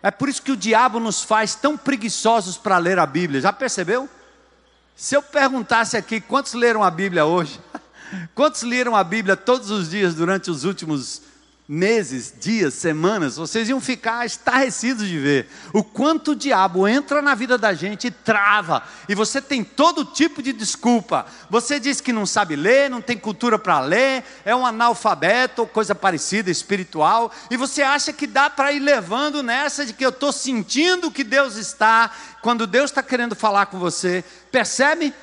É 0.00 0.12
por 0.12 0.28
isso 0.28 0.40
que 0.40 0.52
o 0.52 0.56
diabo 0.56 1.00
nos 1.00 1.24
faz 1.24 1.56
tão 1.56 1.76
preguiçosos 1.76 2.56
para 2.56 2.78
ler 2.78 3.00
a 3.00 3.04
Bíblia. 3.04 3.40
Já 3.40 3.52
percebeu? 3.52 4.08
Se 4.94 5.16
eu 5.16 5.22
perguntasse 5.22 5.96
aqui 5.96 6.20
quantos 6.20 6.52
leram 6.52 6.84
a 6.84 6.90
Bíblia 6.90 7.24
hoje, 7.24 7.60
quantos 8.32 8.62
leram 8.62 8.94
a 8.94 9.02
Bíblia 9.02 9.36
todos 9.36 9.72
os 9.72 9.90
dias 9.90 10.14
durante 10.14 10.52
os 10.52 10.62
últimos 10.62 11.22
meses, 11.72 12.34
dias, 12.36 12.74
semanas, 12.74 13.36
vocês 13.36 13.68
iam 13.68 13.80
ficar 13.80 14.26
estarrecidos 14.26 15.06
de 15.06 15.16
ver 15.16 15.48
o 15.72 15.84
quanto 15.84 16.32
o 16.32 16.34
diabo 16.34 16.88
entra 16.88 17.22
na 17.22 17.32
vida 17.32 17.56
da 17.56 17.72
gente 17.72 18.08
e 18.08 18.10
trava, 18.10 18.82
e 19.08 19.14
você 19.14 19.40
tem 19.40 19.62
todo 19.62 20.04
tipo 20.04 20.42
de 20.42 20.52
desculpa. 20.52 21.26
Você 21.48 21.78
diz 21.78 22.00
que 22.00 22.12
não 22.12 22.26
sabe 22.26 22.56
ler, 22.56 22.90
não 22.90 23.00
tem 23.00 23.16
cultura 23.16 23.56
para 23.56 23.78
ler, 23.78 24.24
é 24.44 24.52
um 24.52 24.66
analfabeto 24.66 25.62
ou 25.62 25.68
coisa 25.68 25.94
parecida, 25.94 26.50
espiritual, 26.50 27.30
e 27.48 27.56
você 27.56 27.82
acha 27.82 28.12
que 28.12 28.26
dá 28.26 28.50
para 28.50 28.72
ir 28.72 28.80
levando 28.80 29.40
nessa 29.40 29.86
de 29.86 29.92
que 29.92 30.04
eu 30.04 30.10
estou 30.10 30.32
sentindo 30.32 31.08
que 31.08 31.22
Deus 31.22 31.54
está, 31.54 32.10
quando 32.42 32.66
Deus 32.66 32.90
está 32.90 33.00
querendo 33.00 33.36
falar 33.36 33.66
com 33.66 33.78
você, 33.78 34.24
percebe? 34.50 35.14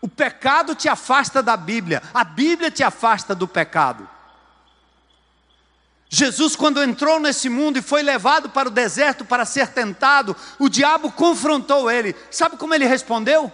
O 0.00 0.08
pecado 0.08 0.74
te 0.74 0.88
afasta 0.88 1.42
da 1.42 1.58
Bíblia, 1.58 2.02
a 2.14 2.24
Bíblia 2.24 2.70
te 2.70 2.82
afasta 2.82 3.34
do 3.34 3.46
pecado. 3.46 4.13
Jesus, 6.14 6.54
quando 6.54 6.80
entrou 6.80 7.18
nesse 7.18 7.48
mundo 7.48 7.76
e 7.76 7.82
foi 7.82 8.00
levado 8.00 8.48
para 8.48 8.68
o 8.68 8.70
deserto 8.70 9.24
para 9.24 9.44
ser 9.44 9.66
tentado, 9.72 10.36
o 10.60 10.68
diabo 10.68 11.10
confrontou 11.10 11.90
ele. 11.90 12.14
Sabe 12.30 12.56
como 12.56 12.72
ele 12.72 12.86
respondeu? 12.86 13.50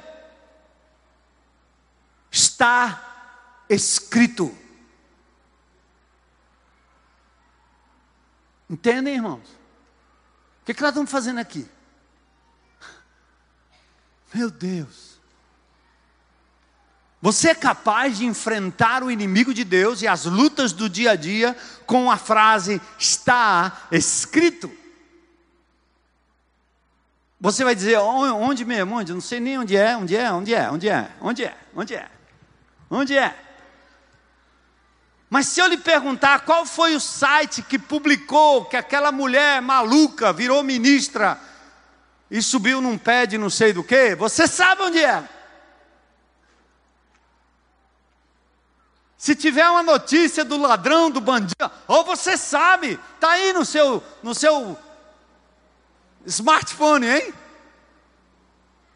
Está 2.30 3.64
escrito. 3.66 4.54
Entendem, 8.68 9.14
irmãos? 9.14 9.48
O 10.60 10.66
que, 10.66 10.74
que 10.74 10.82
nós 10.82 10.90
estamos 10.90 11.10
fazendo 11.10 11.38
aqui? 11.38 11.66
Meu 14.34 14.50
Deus. 14.50 15.09
Você 17.22 17.50
é 17.50 17.54
capaz 17.54 18.16
de 18.16 18.24
enfrentar 18.24 19.02
o 19.02 19.10
inimigo 19.10 19.52
de 19.52 19.62
Deus 19.62 20.00
e 20.00 20.08
as 20.08 20.24
lutas 20.24 20.72
do 20.72 20.88
dia 20.88 21.12
a 21.12 21.16
dia 21.16 21.54
com 21.84 22.10
a 22.10 22.16
frase 22.16 22.80
está 22.98 23.88
escrito? 23.92 24.70
Você 27.38 27.62
vai 27.62 27.74
dizer, 27.74 27.98
onde 27.98 28.64
mesmo? 28.64 28.96
Onde? 28.96 29.12
Não 29.12 29.20
sei 29.20 29.38
nem 29.38 29.58
onde 29.58 29.76
é, 29.76 29.96
onde 29.96 30.16
é, 30.16 30.32
onde 30.32 30.54
é, 30.54 30.70
onde 30.70 30.88
é, 30.88 31.10
onde 31.20 31.44
é, 31.44 31.54
onde 31.74 31.94
é, 31.94 32.08
onde 32.90 33.18
é. 33.18 33.34
Mas 35.28 35.46
se 35.46 35.60
eu 35.60 35.66
lhe 35.66 35.76
perguntar 35.76 36.40
qual 36.40 36.64
foi 36.66 36.94
o 36.94 37.00
site 37.00 37.62
que 37.62 37.78
publicou 37.78 38.64
que 38.64 38.76
aquela 38.76 39.12
mulher 39.12 39.60
maluca 39.60 40.32
virou 40.32 40.62
ministra 40.62 41.38
e 42.30 42.42
subiu 42.42 42.80
num 42.80 42.98
pé 42.98 43.26
de 43.26 43.36
não 43.38 43.50
sei 43.50 43.72
do 43.72 43.84
que, 43.84 44.14
você 44.14 44.46
sabe 44.46 44.82
onde 44.82 44.98
é. 44.98 45.22
Se 49.20 49.34
tiver 49.34 49.68
uma 49.68 49.82
notícia 49.82 50.42
do 50.42 50.56
ladrão, 50.56 51.10
do 51.10 51.20
bandido, 51.20 51.70
ou 51.86 52.02
você 52.02 52.38
sabe, 52.38 52.98
está 53.16 53.32
aí 53.32 53.52
no 53.52 53.66
seu, 53.66 54.02
no 54.22 54.34
seu 54.34 54.78
smartphone, 56.24 57.06
hein? 57.06 57.34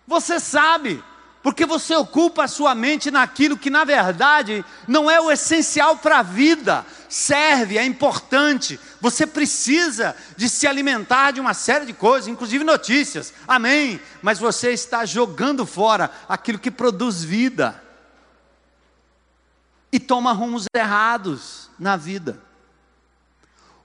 Você 0.07 0.41
sabe, 0.41 1.05
porque 1.43 1.67
você 1.67 1.95
ocupa 1.95 2.45
a 2.45 2.49
sua 2.49 2.75
mente 2.75 3.11
naquilo 3.11 3.59
que 3.59 3.69
na 3.69 3.85
verdade 3.85 4.65
não 4.89 5.11
é 5.11 5.21
o 5.21 5.31
essencial 5.31 5.99
para 5.99 6.21
a 6.21 6.23
vida. 6.23 6.87
Serve, 7.07 7.77
é 7.77 7.85
importante. 7.85 8.81
Você 9.03 9.27
precisa 9.27 10.17
de 10.39 10.49
se 10.49 10.67
alimentar 10.67 11.33
de 11.33 11.41
uma 11.41 11.53
série 11.53 11.85
de 11.85 11.93
coisas, 11.93 12.29
inclusive 12.29 12.65
notícias. 12.65 13.35
Amém. 13.47 14.01
Mas 14.23 14.39
você 14.39 14.71
está 14.71 15.05
jogando 15.05 15.67
fora 15.67 16.11
aquilo 16.27 16.59
que 16.59 16.71
produz 16.71 17.23
vida 17.23 17.84
e 19.95 20.01
toma 20.01 20.33
rumos 20.33 20.65
errados 20.75 21.71
na 21.79 21.97
vida. 21.97 22.43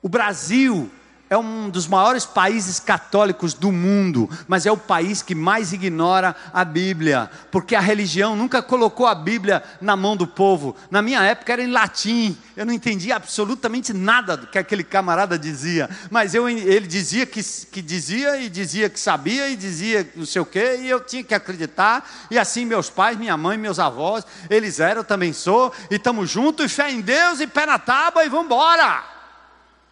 O 0.02 0.10
Brasil 0.10 0.90
é 1.30 1.38
um 1.38 1.70
dos 1.70 1.88
maiores 1.88 2.26
países 2.26 2.80
católicos 2.80 3.54
do 3.54 3.72
mundo, 3.72 4.30
mas 4.48 4.66
é 4.66 4.72
o 4.72 4.78
país 4.78 5.22
que 5.22 5.36
mais 5.36 5.72
ignora 5.72 6.36
a 6.52 6.66
Bíblia, 6.66 7.30
porque 7.52 7.76
a 7.76 7.80
religião 7.80 8.36
nunca 8.36 8.62
colocou 8.62 9.06
a 9.06 9.14
Bíblia 9.14 9.64
na 9.80 9.96
mão 9.96 10.18
do 10.18 10.26
povo. 10.26 10.76
Na 10.90 11.02
minha 11.02 11.22
época 11.22 11.54
era 11.54 11.62
em 11.62 11.72
latim, 11.72 12.36
eu 12.58 12.66
não 12.66 12.74
entendia 12.74 13.16
absolutamente 13.16 13.94
nada 13.94 14.36
do 14.36 14.48
que 14.48 14.58
aquele 14.58 14.84
camarada 14.84 15.38
dizia, 15.38 15.90
mas 16.10 16.34
eu, 16.34 16.50
ele 16.50 16.88
dizia 16.88 17.26
que, 17.26 17.44
que 17.44 17.82
dizia 17.82 18.42
e 18.42 18.50
dizia 18.50 18.90
que 18.90 19.00
sabia 19.00 19.50
e 19.50 19.56
dizia 19.56 20.10
não 20.16 20.26
sei 20.26 20.42
o 20.42 20.46
quê, 20.46 20.80
e 20.82 20.90
eu 20.90 21.00
tinha 21.00 21.24
que 21.24 21.36
acreditar, 21.36 22.10
e 22.32 22.40
assim 22.40 22.66
meus 22.66 22.90
pais, 22.90 23.18
minha 23.18 23.38
mãe, 23.38 23.58
meus 23.58 23.78
avós, 23.78 24.26
eles 24.50 24.80
eram, 24.80 25.02
eu 25.02 25.06
também 25.06 25.32
sou, 25.32 25.72
e 25.92 25.96
estamos 25.96 26.30
juntos, 26.30 26.66
e 26.66 26.70
fé 26.70 26.90
em 26.90 27.02
Deus, 27.02 27.40
e 27.40 27.46
pé 27.46 27.68
na 27.68 27.78
tábua, 27.78 28.26
e 28.26 28.30
vamos 28.30 28.46
embora 28.46 29.19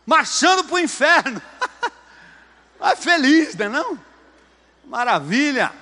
marchando 0.08 0.64
para 0.64 0.76
o 0.76 0.80
inferno. 0.80 1.42
Mas 2.80 3.04
feliz, 3.04 3.54
não 3.56 3.66
é 3.66 3.70
não? 3.70 4.00
Maravilha. 4.86 5.74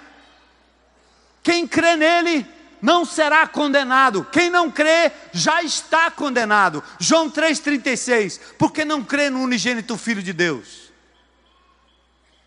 Quem 1.44 1.68
crê 1.68 1.96
nele 1.96 2.46
não 2.82 3.06
será 3.06 3.48
condenado. 3.48 4.28
Quem 4.32 4.50
não 4.50 4.72
crê 4.72 5.12
já 5.32 5.62
está 5.62 6.10
condenado. 6.10 6.84
João 7.00 7.30
3,36. 7.30 8.42
Porque 8.58 8.84
não 8.84 9.04
crê 9.04 9.30
no 9.30 9.42
unigênito 9.42 9.96
Filho 9.96 10.24
de 10.24 10.34
Deus. 10.34 10.92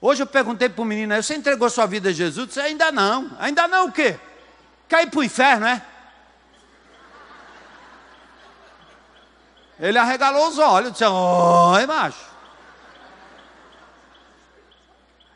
Hoje 0.01 0.23
eu 0.23 0.27
perguntei 0.27 0.69
para 0.69 0.83
o 0.83 0.85
menino, 0.85 1.21
você 1.21 1.35
entregou 1.35 1.69
sua 1.71 1.87
vida 1.87 2.11
a 2.11 2.13
Jesus? 2.13 2.49
Disse, 2.49 2.61
ainda 2.61 2.91
não. 2.91 3.37
Ainda 3.39 3.69
não 3.69 3.87
o 3.87 3.93
quê? 3.93 4.19
Quer 4.89 5.05
ir 5.05 5.11
para 5.11 5.21
o 5.21 5.25
inferno, 5.25 5.67
é? 5.67 5.83
Ele 9.79 9.99
arregalou 9.99 10.49
os 10.49 10.59
olhos, 10.59 10.93
disse: 10.93 11.05
Oi, 11.05 11.87
macho. 11.87 12.29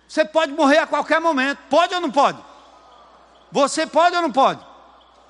Você 0.09 0.25
pode 0.25 0.53
morrer 0.53 0.79
a 0.79 0.87
qualquer 0.87 1.21
momento. 1.21 1.59
Pode 1.71 1.95
ou 1.95 2.01
não 2.01 2.11
pode? 2.11 2.39
Você 3.51 3.87
pode 3.87 4.15
ou 4.17 4.23
não 4.23 4.33
pode? 4.33 4.61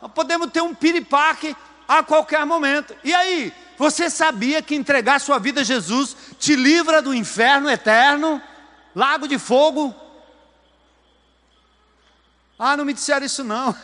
Nós 0.00 0.10
podemos 0.12 0.50
ter 0.50 0.60
um 0.60 0.74
piripaque 0.74 1.56
a 1.86 2.02
qualquer 2.02 2.44
momento. 2.44 2.96
E 3.04 3.14
aí? 3.14 3.52
Você 3.78 4.08
sabia 4.08 4.62
que 4.62 4.74
entregar 4.74 5.20
sua 5.20 5.38
vida 5.38 5.60
a 5.60 5.64
Jesus 5.64 6.16
te 6.38 6.54
livra 6.54 7.02
do 7.02 7.14
inferno 7.14 7.70
eterno, 7.70 8.40
lago 8.94 9.26
de 9.26 9.38
fogo. 9.38 9.94
Ah, 12.58 12.76
não 12.76 12.84
me 12.84 12.92
disseram 12.92 13.26
isso 13.26 13.42
não. 13.42 13.74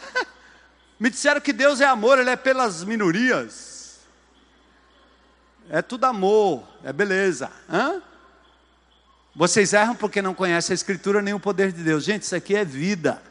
me 0.99 1.11
disseram 1.11 1.41
que 1.41 1.53
Deus 1.53 1.81
é 1.81 1.87
amor, 1.87 2.19
Ele 2.19 2.31
é 2.31 2.37
pelas 2.37 2.85
minorias. 2.85 3.78
É 5.71 5.83
tudo 5.83 6.05
amor, 6.05 6.67
é 6.83 6.93
beleza. 6.93 7.51
Hã? 7.69 8.03
Vocês 9.35 9.73
erram 9.73 9.95
porque 9.95 10.23
não 10.23 10.35
conhecem 10.35 10.73
a 10.73 10.75
Escritura 10.75 11.23
nem 11.23 11.35
o 11.35 11.41
poder 11.41 11.73
de 11.73 11.83
Deus. 11.83 12.05
Gente, 12.05 12.23
isso 12.23 12.35
aqui 12.35 12.57
é 12.57 12.65
vida. 12.65 13.23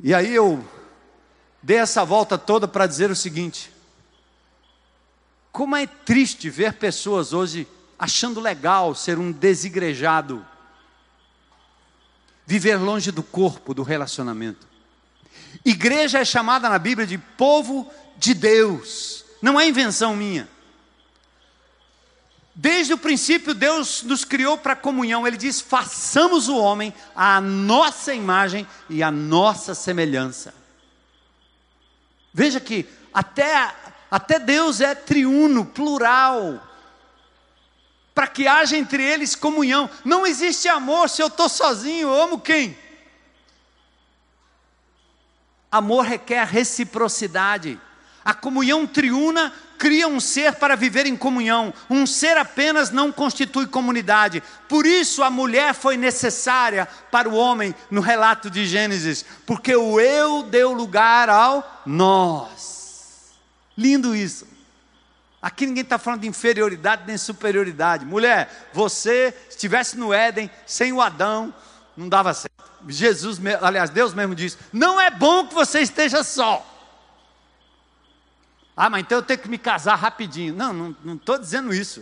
E 0.00 0.14
aí 0.14 0.32
eu 0.34 0.64
dei 1.62 1.78
essa 1.78 2.04
volta 2.04 2.38
toda 2.38 2.68
para 2.68 2.86
dizer 2.86 3.10
o 3.10 3.16
seguinte: 3.16 3.72
como 5.50 5.74
é 5.74 5.86
triste 5.86 6.48
ver 6.48 6.74
pessoas 6.74 7.32
hoje 7.32 7.66
achando 7.98 8.38
legal 8.38 8.94
ser 8.94 9.18
um 9.18 9.32
desigrejado, 9.32 10.46
viver 12.46 12.76
longe 12.76 13.10
do 13.10 13.24
corpo, 13.24 13.74
do 13.74 13.82
relacionamento. 13.82 14.68
Igreja 15.64 16.20
é 16.20 16.24
chamada 16.24 16.68
na 16.68 16.78
Bíblia 16.78 17.06
de 17.06 17.18
povo 17.18 17.90
de 18.16 18.34
Deus, 18.34 19.17
não 19.40 19.58
é 19.58 19.68
invenção 19.68 20.16
minha. 20.16 20.48
Desde 22.60 22.92
o 22.92 22.98
princípio, 22.98 23.54
Deus 23.54 24.02
nos 24.02 24.24
criou 24.24 24.58
para 24.58 24.74
comunhão. 24.74 25.24
Ele 25.24 25.36
diz: 25.36 25.60
façamos 25.60 26.48
o 26.48 26.56
homem 26.56 26.92
à 27.14 27.40
nossa 27.40 28.12
imagem 28.12 28.66
e 28.90 29.00
à 29.00 29.12
nossa 29.12 29.76
semelhança. 29.76 30.52
Veja 32.34 32.58
que 32.58 32.84
até, 33.14 33.72
até 34.10 34.40
Deus 34.40 34.80
é 34.80 34.92
triuno, 34.94 35.64
plural. 35.66 36.60
Para 38.12 38.26
que 38.26 38.48
haja 38.48 38.76
entre 38.76 39.04
eles 39.04 39.36
comunhão. 39.36 39.88
Não 40.04 40.26
existe 40.26 40.66
amor 40.66 41.08
se 41.08 41.22
eu 41.22 41.28
estou 41.28 41.48
sozinho. 41.48 42.08
Eu 42.08 42.22
amo 42.22 42.40
quem? 42.40 42.76
Amor 45.70 46.04
requer 46.04 46.44
reciprocidade. 46.44 47.80
A 48.28 48.34
comunhão 48.34 48.86
triuna 48.86 49.50
cria 49.78 50.06
um 50.06 50.20
ser 50.20 50.56
para 50.56 50.76
viver 50.76 51.06
em 51.06 51.16
comunhão. 51.16 51.72
Um 51.88 52.06
ser 52.06 52.36
apenas 52.36 52.90
não 52.90 53.10
constitui 53.10 53.66
comunidade. 53.66 54.42
Por 54.68 54.84
isso 54.84 55.22
a 55.22 55.30
mulher 55.30 55.72
foi 55.72 55.96
necessária 55.96 56.86
para 57.10 57.26
o 57.26 57.34
homem 57.34 57.74
no 57.90 58.02
relato 58.02 58.50
de 58.50 58.66
Gênesis, 58.66 59.24
porque 59.46 59.74
o 59.74 59.98
eu 59.98 60.42
deu 60.42 60.74
lugar 60.74 61.30
ao 61.30 61.82
nós. 61.86 63.30
Lindo 63.78 64.14
isso. 64.14 64.46
Aqui 65.40 65.64
ninguém 65.64 65.82
está 65.82 65.96
falando 65.96 66.20
de 66.20 66.28
inferioridade 66.28 67.04
nem 67.06 67.16
superioridade. 67.16 68.04
Mulher, 68.04 68.68
você 68.74 69.34
estivesse 69.48 69.96
no 69.96 70.12
Éden 70.12 70.50
sem 70.66 70.92
o 70.92 71.00
Adão, 71.00 71.54
não 71.96 72.10
dava 72.10 72.34
certo. 72.34 72.62
Jesus, 72.86 73.40
aliás, 73.62 73.88
Deus 73.88 74.12
mesmo 74.12 74.34
disse: 74.34 74.58
não 74.70 75.00
é 75.00 75.10
bom 75.10 75.46
que 75.46 75.54
você 75.54 75.80
esteja 75.80 76.22
só. 76.22 76.74
Ah, 78.80 78.88
mas 78.88 79.00
então 79.00 79.18
eu 79.18 79.22
tenho 79.22 79.40
que 79.40 79.48
me 79.48 79.58
casar 79.58 79.96
rapidinho. 79.96 80.54
Não, 80.54 80.94
não 81.04 81.16
estou 81.16 81.36
dizendo 81.36 81.74
isso. 81.74 82.00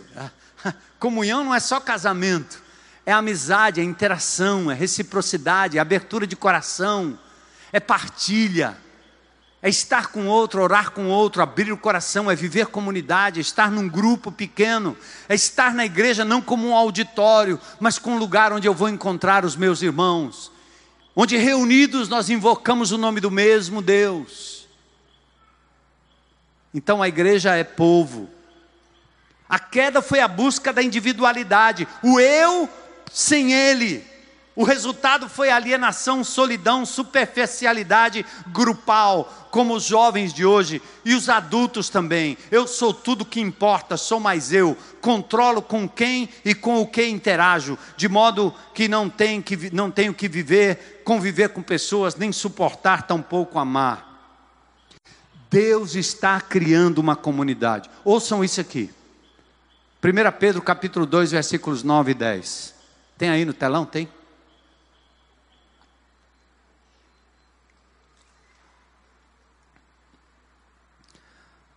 Comunhão 0.99 1.43
não 1.43 1.55
é 1.55 1.59
só 1.59 1.79
casamento, 1.79 2.61
é 3.03 3.11
amizade, 3.11 3.81
é 3.81 3.83
interação, 3.83 4.69
é 4.69 4.75
reciprocidade, 4.75 5.79
é 5.79 5.81
abertura 5.81 6.27
de 6.27 6.35
coração, 6.35 7.17
é 7.73 7.79
partilha, 7.79 8.77
é 9.59 9.69
estar 9.69 10.11
com 10.11 10.27
outro, 10.27 10.61
orar 10.61 10.91
com 10.91 11.07
outro, 11.07 11.41
abrir 11.41 11.71
o 11.71 11.77
coração, 11.77 12.29
é 12.29 12.35
viver 12.35 12.67
comunidade, 12.67 13.39
é 13.39 13.41
estar 13.41 13.71
num 13.71 13.89
grupo 13.89 14.31
pequeno, 14.31 14.95
é 15.27 15.33
estar 15.33 15.73
na 15.73 15.83
igreja 15.83 16.23
não 16.23 16.43
como 16.43 16.67
um 16.67 16.75
auditório, 16.75 17.59
mas 17.79 17.97
com 17.97 18.11
um 18.11 18.19
lugar 18.19 18.53
onde 18.53 18.67
eu 18.67 18.73
vou 18.75 18.87
encontrar 18.87 19.43
os 19.43 19.55
meus 19.55 19.81
irmãos, 19.81 20.51
onde 21.15 21.37
reunidos 21.37 22.07
nós 22.07 22.29
invocamos 22.29 22.91
o 22.91 22.99
nome 22.99 23.19
do 23.19 23.31
mesmo 23.31 23.81
Deus 23.81 24.56
então 26.73 27.01
a 27.01 27.07
igreja 27.07 27.55
é 27.55 27.63
povo. 27.63 28.29
A 29.49 29.59
queda 29.59 30.01
foi 30.01 30.19
a 30.19 30.27
busca 30.27 30.73
da 30.73 30.83
individualidade, 30.83 31.87
o 32.03 32.19
eu 32.19 32.69
sem 33.11 33.53
ele. 33.53 34.05
O 34.57 34.63
resultado 34.63 35.29
foi 35.29 35.51
alienação, 35.51 36.23
solidão, 36.23 36.83
superficialidade 36.83 38.25
grupal, 38.47 39.47
como 39.51 39.75
os 39.75 39.83
jovens 39.83 40.33
de 40.33 40.43
hoje 40.43 40.81
e 41.05 41.13
os 41.13 41.29
adultos 41.29 41.89
também. 41.89 42.35
Eu 42.49 42.67
sou 42.67 42.91
tudo 42.91 43.23
que 43.23 43.39
importa, 43.39 43.95
sou 43.97 44.19
mais 44.19 44.51
eu. 44.51 44.75
Controlo 44.99 45.61
com 45.61 45.87
quem 45.87 46.27
e 46.43 46.55
com 46.55 46.81
o 46.81 46.87
que 46.87 47.05
interajo, 47.05 47.77
de 47.95 48.09
modo 48.09 48.51
que 48.73 48.87
não 48.87 49.07
tenho 49.07 49.43
que, 49.43 49.69
não 49.71 49.91
tenho 49.91 50.11
que 50.11 50.27
viver, 50.27 51.03
conviver 51.05 51.49
com 51.49 51.61
pessoas, 51.61 52.15
nem 52.15 52.31
suportar, 52.31 53.03
tampouco 53.03 53.59
amar. 53.59 54.06
Deus 55.49 55.95
está 55.95 56.39
criando 56.41 56.99
uma 56.99 57.15
comunidade. 57.15 57.89
Ouçam 58.03 58.43
isso 58.43 58.59
aqui. 58.59 58.91
1 60.03 60.31
Pedro 60.39 60.61
capítulo 60.61 61.05
2, 61.05 61.31
versículos 61.31 61.83
9 61.83 62.11
e 62.11 62.13
10. 62.13 62.75
Tem 63.17 63.29
aí 63.29 63.45
no 63.45 63.53
telão? 63.53 63.85
Tem? 63.85 64.07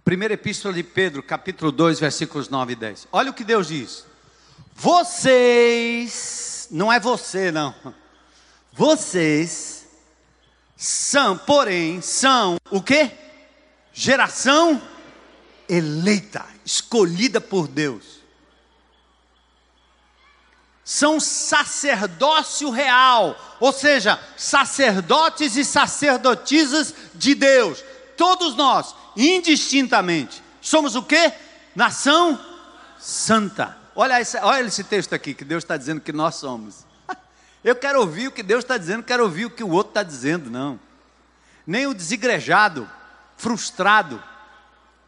Primeira 0.05 0.35
epístola 0.35 0.75
de 0.75 0.83
Pedro, 0.83 1.23
capítulo 1.23 1.71
2, 1.71 2.01
versículos 2.01 2.49
9 2.49 2.73
e 2.73 2.77
10. 2.77 3.07
Olha 3.12 3.31
o 3.31 3.35
que 3.35 3.45
Deus 3.45 3.68
diz. 3.68 4.05
Vocês, 4.75 6.66
não 6.71 6.93
é 6.93 6.99
você 6.99 7.53
não. 7.53 7.75
Vocês 8.73 9.87
são, 10.77 11.39
porém, 11.39 12.01
são 12.01 12.57
o 12.71 12.83
quê? 12.83 13.20
Geração 14.01 14.80
eleita, 15.68 16.46
escolhida 16.64 17.38
por 17.38 17.68
Deus. 17.68 18.20
São 20.82 21.20
sacerdócio 21.20 22.70
real, 22.70 23.38
ou 23.61 23.74
seja, 23.74 24.18
sacerdotes 24.38 25.55
e 25.55 25.66
sacerdotisas 25.66 26.94
de 27.14 27.34
Deus. 27.34 27.84
Todos 28.16 28.57
nós, 28.57 28.94
indistintamente, 29.14 30.42
somos 30.62 30.96
o 30.96 31.03
que? 31.03 31.32
Nação 31.76 32.40
santa. 32.98 33.76
Olha 33.94 34.18
esse, 34.18 34.38
olha 34.38 34.66
esse 34.66 34.82
texto 34.82 35.14
aqui 35.14 35.34
que 35.34 35.44
Deus 35.44 35.62
está 35.62 35.76
dizendo 35.76 36.01
que 36.01 36.11
nós 36.12 36.36
somos. 36.36 36.86
Eu 37.62 37.76
quero 37.76 38.01
ouvir 38.01 38.28
o 38.28 38.32
que 38.32 38.42
Deus 38.42 38.64
está 38.64 38.78
dizendo, 38.78 39.03
quero 39.03 39.24
ouvir 39.24 39.44
o 39.44 39.51
que 39.51 39.62
o 39.62 39.68
outro 39.68 39.90
está 39.90 40.03
dizendo, 40.03 40.51
não. 40.51 40.80
Nem 41.66 41.86
o 41.86 41.92
desigrejado 41.92 42.90
frustrado, 43.41 44.22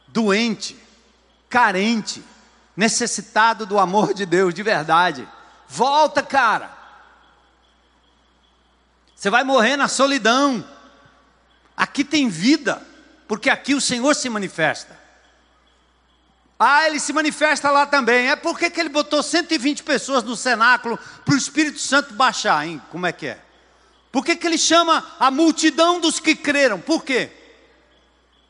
doente, 0.09 0.75
carente, 1.51 2.25
necessitado 2.75 3.67
do 3.67 3.79
amor 3.79 4.15
de 4.15 4.25
Deus 4.25 4.55
de 4.55 4.63
verdade. 4.63 5.29
Volta, 5.69 6.23
cara. 6.23 6.71
Você 9.15 9.29
vai 9.29 9.45
morrer 9.45 9.77
na 9.77 9.87
solidão. 9.87 10.67
Aqui 11.77 12.03
tem 12.03 12.29
vida, 12.29 12.83
porque 13.29 13.51
aqui 13.51 13.75
o 13.75 13.81
Senhor 13.81 14.15
se 14.15 14.31
manifesta. 14.31 14.99
Ah, 16.59 16.87
ele 16.87 16.99
se 16.99 17.13
manifesta 17.13 17.71
lá 17.71 17.85
também. 17.85 18.31
É 18.31 18.37
porque 18.37 18.71
que 18.71 18.81
ele 18.81 18.89
botou 18.89 19.23
120 19.23 19.83
pessoas 19.83 20.25
no 20.25 20.37
cenáculo 20.37 20.99
para 21.25 21.35
o 21.35 21.39
Espírito 21.39 21.79
Santo 21.79 22.15
baixar, 22.15 22.67
hein? 22.67 22.81
Como 22.91 23.07
é 23.07 23.13
que 23.13 23.27
é? 23.27 23.39
Por 24.11 24.25
que, 24.25 24.37
que 24.37 24.47
ele 24.47 24.59
chama 24.59 25.07
a 25.19 25.31
multidão 25.31 26.01
dos 26.01 26.19
que 26.19 26.35
creram? 26.35 26.81
Por 26.81 27.05
quê? 27.05 27.42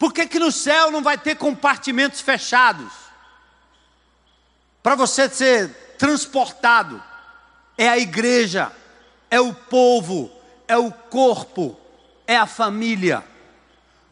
Por 0.02 0.12
que, 0.12 0.26
que 0.26 0.40
no 0.40 0.50
céu 0.50 0.90
não 0.90 1.00
vai 1.00 1.16
ter 1.16 1.36
compartimentos 1.36 2.20
fechados? 2.20 2.92
Para 4.82 4.96
você 4.96 5.28
ser 5.28 5.68
transportado. 5.96 7.00
É 7.78 7.88
a 7.88 7.96
igreja, 7.96 8.72
é 9.30 9.40
o 9.40 9.54
povo, 9.54 10.28
é 10.66 10.76
o 10.76 10.90
corpo, 10.90 11.78
é 12.26 12.36
a 12.36 12.48
família. 12.48 13.24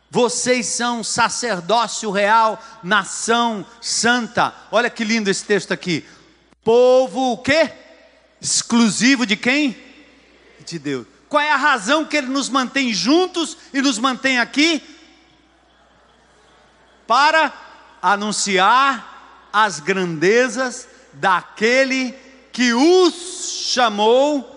Vocês 0.08 0.66
são 0.66 1.02
sacerdócio 1.02 2.12
real, 2.12 2.62
nação 2.84 3.66
santa. 3.80 4.54
Olha 4.70 4.88
que 4.88 5.02
lindo 5.02 5.28
esse 5.28 5.44
texto 5.44 5.72
aqui. 5.72 6.06
Povo 6.62 7.32
o 7.32 7.38
quê? 7.38 7.68
Exclusivo 8.40 9.26
de 9.26 9.36
quem? 9.36 9.76
De 10.64 10.78
Deus. 10.78 11.04
Qual 11.28 11.42
é 11.42 11.50
a 11.50 11.56
razão 11.56 12.04
que 12.04 12.16
ele 12.16 12.28
nos 12.28 12.48
mantém 12.48 12.94
juntos 12.94 13.56
e 13.74 13.82
nos 13.82 13.98
mantém 13.98 14.38
aqui? 14.38 14.99
Para 17.10 17.52
anunciar 18.00 19.48
as 19.52 19.80
grandezas 19.80 20.86
daquele 21.14 22.12
que 22.52 22.72
os 22.72 23.66
chamou 23.72 24.48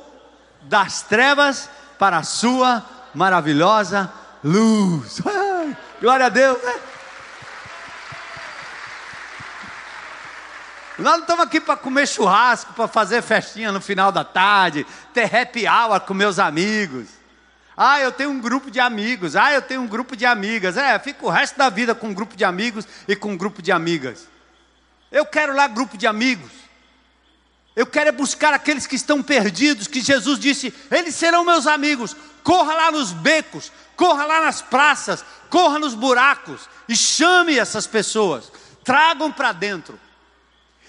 das 0.61 1.01
trevas 1.01 1.67
para 1.97 2.17
a 2.17 2.23
sua 2.23 2.85
maravilhosa 3.11 4.13
luz. 4.43 5.19
Glória 5.99 6.27
a 6.27 6.29
Deus, 6.29 6.61
né? 6.61 6.75
Nós 10.99 11.13
não 11.13 11.21
estamos 11.21 11.45
aqui 11.45 11.59
para 11.59 11.75
comer 11.75 12.07
churrasco, 12.07 12.71
para 12.73 12.87
fazer 12.87 13.23
festinha 13.23 13.71
no 13.71 13.81
final 13.81 14.11
da 14.11 14.23
tarde, 14.23 14.85
ter 15.11 15.23
happy 15.35 15.67
hour 15.67 15.99
com 16.01 16.13
meus 16.13 16.37
amigos. 16.37 17.22
Ah, 17.75 17.99
eu 17.99 18.11
tenho 18.11 18.29
um 18.29 18.39
grupo 18.39 18.69
de 18.69 18.79
amigos. 18.79 19.35
Ah, 19.35 19.53
eu 19.53 19.61
tenho 19.61 19.81
um 19.81 19.87
grupo 19.87 20.15
de 20.15 20.25
amigas. 20.25 20.77
É, 20.77 20.97
fico 20.99 21.27
o 21.27 21.29
resto 21.29 21.57
da 21.57 21.69
vida 21.69 21.95
com 21.95 22.07
um 22.07 22.13
grupo 22.13 22.35
de 22.35 22.45
amigos 22.45 22.87
e 23.07 23.15
com 23.15 23.31
um 23.31 23.37
grupo 23.37 23.61
de 23.61 23.71
amigas. 23.71 24.27
Eu 25.11 25.25
quero 25.25 25.55
lá 25.55 25.67
grupo 25.67 25.97
de 25.97 26.07
amigos. 26.07 26.51
Eu 27.75 27.87
quero 27.87 28.09
é 28.09 28.11
buscar 28.11 28.53
aqueles 28.53 28.85
que 28.85 28.95
estão 28.95 29.23
perdidos, 29.23 29.87
que 29.87 30.01
Jesus 30.01 30.39
disse: 30.39 30.73
eles 30.91 31.15
serão 31.15 31.43
meus 31.43 31.65
amigos. 31.65 32.15
Corra 32.43 32.73
lá 32.73 32.91
nos 32.91 33.11
becos, 33.11 33.71
corra 33.95 34.25
lá 34.25 34.41
nas 34.41 34.61
praças, 34.61 35.23
corra 35.49 35.79
nos 35.79 35.95
buracos 35.95 36.69
e 36.87 36.95
chame 36.95 37.57
essas 37.57 37.87
pessoas. 37.87 38.51
Tragam 38.83 39.31
para 39.31 39.51
dentro. 39.53 39.99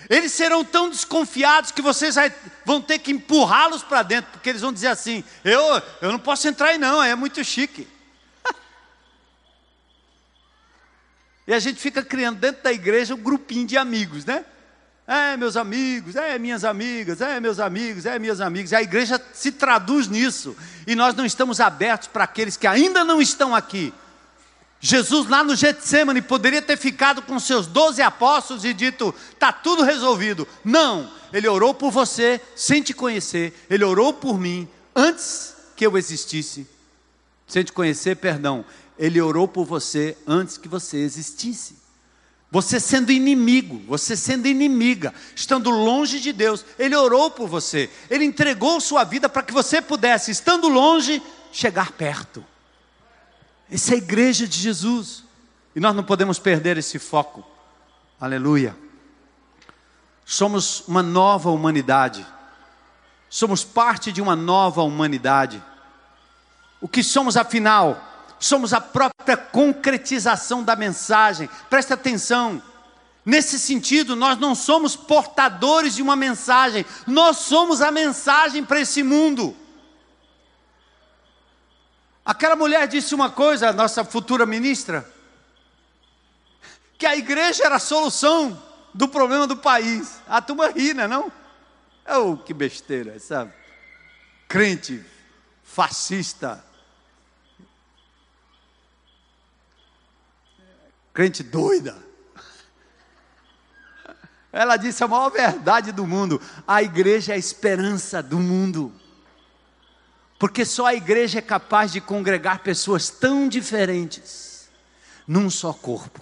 Eles 0.09 0.33
serão 0.33 0.65
tão 0.65 0.91
desconfiados 0.91 1.71
que 1.71 1.81
vocês 1.81 2.17
vão 2.65 2.81
ter 2.81 2.99
que 2.99 3.13
empurrá-los 3.13 3.83
para 3.83 4.03
dentro, 4.03 4.33
porque 4.33 4.49
eles 4.51 4.61
vão 4.61 4.73
dizer 4.73 4.89
assim: 4.89 5.25
eu, 5.45 5.83
eu 6.01 6.13
não 6.13 6.19
posso 6.19 6.47
entrar 6.47 6.69
aí, 6.69 6.79
não, 6.79 7.03
é 7.03 7.15
muito 7.15 7.43
chique. 7.43 7.89
e 11.47 11.55
a 11.55 11.59
gente 11.59 11.81
fica 11.81 12.03
criando 12.03 12.39
dentro 12.39 12.63
da 12.63 12.73
igreja 12.73 13.15
um 13.15 13.19
grupinho 13.19 13.67
de 13.67 13.77
amigos, 13.77 14.25
né? 14.25 14.45
É, 15.07 15.37
meus 15.37 15.55
amigos, 15.57 16.17
é, 16.17 16.39
minhas 16.39 16.65
amigas, 16.65 17.21
é, 17.21 17.39
meus 17.39 17.61
amigos, 17.61 18.07
é, 18.07 18.19
minhas 18.19 18.41
amigas. 18.41 18.73
E 18.73 18.77
a 18.77 18.83
igreja 18.83 19.21
se 19.35 19.53
traduz 19.53 20.09
nisso. 20.09 20.57
E 20.87 20.95
nós 20.95 21.15
não 21.15 21.27
estamos 21.27 21.61
abertos 21.61 22.09
para 22.09 22.25
aqueles 22.25 22.57
que 22.57 22.67
ainda 22.67 23.05
não 23.05 23.21
estão 23.21 23.55
aqui 23.55 23.93
Jesus 24.87 25.27
lá 25.31 25.43
no 25.43 25.57
Getsemane 25.57 26.21
poderia 26.21 26.61
ter 26.61 26.77
ficado 26.77 27.23
com 27.23 27.41
seus 27.41 27.67
doze 27.67 28.03
apóstolos 28.03 28.67
e 28.67 28.75
dito: 28.75 29.15
está 29.33 29.51
tudo 29.51 29.83
resolvido. 29.83 30.47
Não, 30.63 31.11
ele 31.33 31.49
orou 31.49 31.73
por 31.73 31.91
você 31.91 32.39
sem 32.55 32.83
te 32.83 32.93
conhecer, 32.93 33.55
ele 33.71 33.83
orou 33.83 34.13
por 34.13 34.39
mim 34.39 34.69
antes 34.95 35.57
que 35.75 35.87
eu 35.87 35.97
existisse. 35.97 36.69
Sem 37.47 37.65
te 37.65 37.73
conhecer, 37.73 38.17
perdão, 38.17 38.63
ele 38.99 39.19
orou 39.23 39.49
por 39.49 39.65
você 39.65 40.19
antes 40.27 40.59
que 40.59 40.69
você 40.69 40.99
existisse. 40.99 41.79
Você 42.51 42.79
sendo 42.79 43.11
inimigo, 43.11 43.81
você 43.89 44.15
sendo 44.15 44.47
inimiga, 44.47 45.15
estando 45.35 45.71
longe 45.71 46.21
de 46.21 46.31
Deus, 46.31 46.63
ele 46.79 46.95
orou 46.95 47.31
por 47.31 47.49
você, 47.49 47.89
ele 48.11 48.27
entregou 48.27 48.79
sua 48.83 49.03
vida 49.03 49.31
para 49.31 49.43
que 49.43 49.53
você 49.53 49.81
pudesse, 49.81 50.31
estando 50.31 50.69
longe, 50.69 51.23
chegar 51.51 51.93
perto. 51.93 52.45
Essa 53.71 53.93
é 53.93 53.95
a 53.95 53.99
igreja 53.99 54.47
de 54.47 54.59
Jesus. 54.59 55.25
E 55.75 55.81
nós 55.81 55.95
não 55.95 56.05
podemos 56.05 56.39
perder 56.39 56.77
esse 56.79 56.99
foco. 56.99 57.45
Aleluia. 58.21 58.77
Somos 60.25 60.87
uma 60.87 61.03
nova 61.03 61.51
humanidade. 61.51 62.27
Somos 63.29 63.65
parte 63.65 64.13
de 64.13 64.23
uma 64.23 64.37
nova 64.37 64.83
humanidade. 64.83 65.63
O 66.81 66.89
que 66.89 67.03
somos 67.03 67.37
afinal? 67.37 68.01
Somos 68.39 68.73
a 68.73 68.81
própria 68.81 69.37
concretização 69.37 70.63
da 70.63 70.77
mensagem. 70.77 71.49
Preste 71.69 71.93
atenção. 71.93 72.63
Nesse 73.25 73.59
sentido, 73.59 74.15
nós 74.15 74.39
não 74.39 74.55
somos 74.55 74.95
portadores 74.95 75.95
de 75.95 76.03
uma 76.03 76.15
mensagem, 76.15 76.85
nós 77.07 77.39
somos 77.39 77.81
a 77.81 77.91
mensagem 77.91 78.63
para 78.63 78.81
esse 78.81 79.03
mundo. 79.03 79.57
Aquela 82.25 82.57
mulher 82.57 82.89
disse 82.89 83.15
uma 83.15 83.31
coisa, 83.31 83.73
nossa 83.73 84.05
futura 84.05 84.47
ministra, 84.47 85.09
que 86.97 87.05
a 87.05 87.15
igreja 87.17 87.65
era 87.65 87.77
a 87.77 87.81
solução 87.81 88.61
do 88.95 89.07
problema 89.07 89.47
do 89.47 89.57
país. 89.57 90.21
A 90.27 90.41
turma 90.41 90.69
ri, 90.69 90.95
né, 90.95 91.07
não? 91.07 91.31
Oh, 92.09 92.37
que 92.37 92.55
besteira, 92.55 93.19
sabe? 93.19 93.53
Crente, 94.49 95.05
fascista, 95.63 96.65
crente 101.13 101.43
doida. 101.43 101.97
Ela 104.53 104.77
disse 104.77 105.03
a 105.03 105.09
maior 105.09 105.31
verdade 105.31 105.93
do 105.93 106.07
mundo: 106.07 106.41
a 106.67 106.83
igreja 106.83 107.33
é 107.33 107.35
a 107.35 107.39
esperança 107.39 108.23
do 108.23 108.39
mundo. 108.39 108.93
Porque 110.45 110.63
só 110.67 110.85
a 110.85 110.95
igreja 110.95 111.39
é 111.39 111.41
capaz 111.41 111.91
de 111.91 112.03
congregar 112.03 112.59
pessoas 112.59 113.09
tão 113.09 113.49
diferentes 113.49 114.69
num 115.27 115.49
só 115.49 115.73
corpo. 115.73 116.21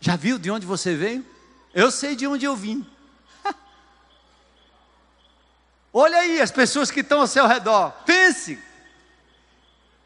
Já 0.00 0.16
viu 0.16 0.38
de 0.38 0.50
onde 0.50 0.64
você 0.64 0.94
veio? 0.94 1.22
Eu 1.74 1.90
sei 1.90 2.16
de 2.16 2.26
onde 2.26 2.46
eu 2.46 2.56
vim. 2.56 2.82
Olha 5.92 6.16
aí 6.16 6.40
as 6.40 6.50
pessoas 6.50 6.90
que 6.90 7.00
estão 7.00 7.20
ao 7.20 7.26
seu 7.26 7.46
redor. 7.46 7.90
Pense. 8.06 8.58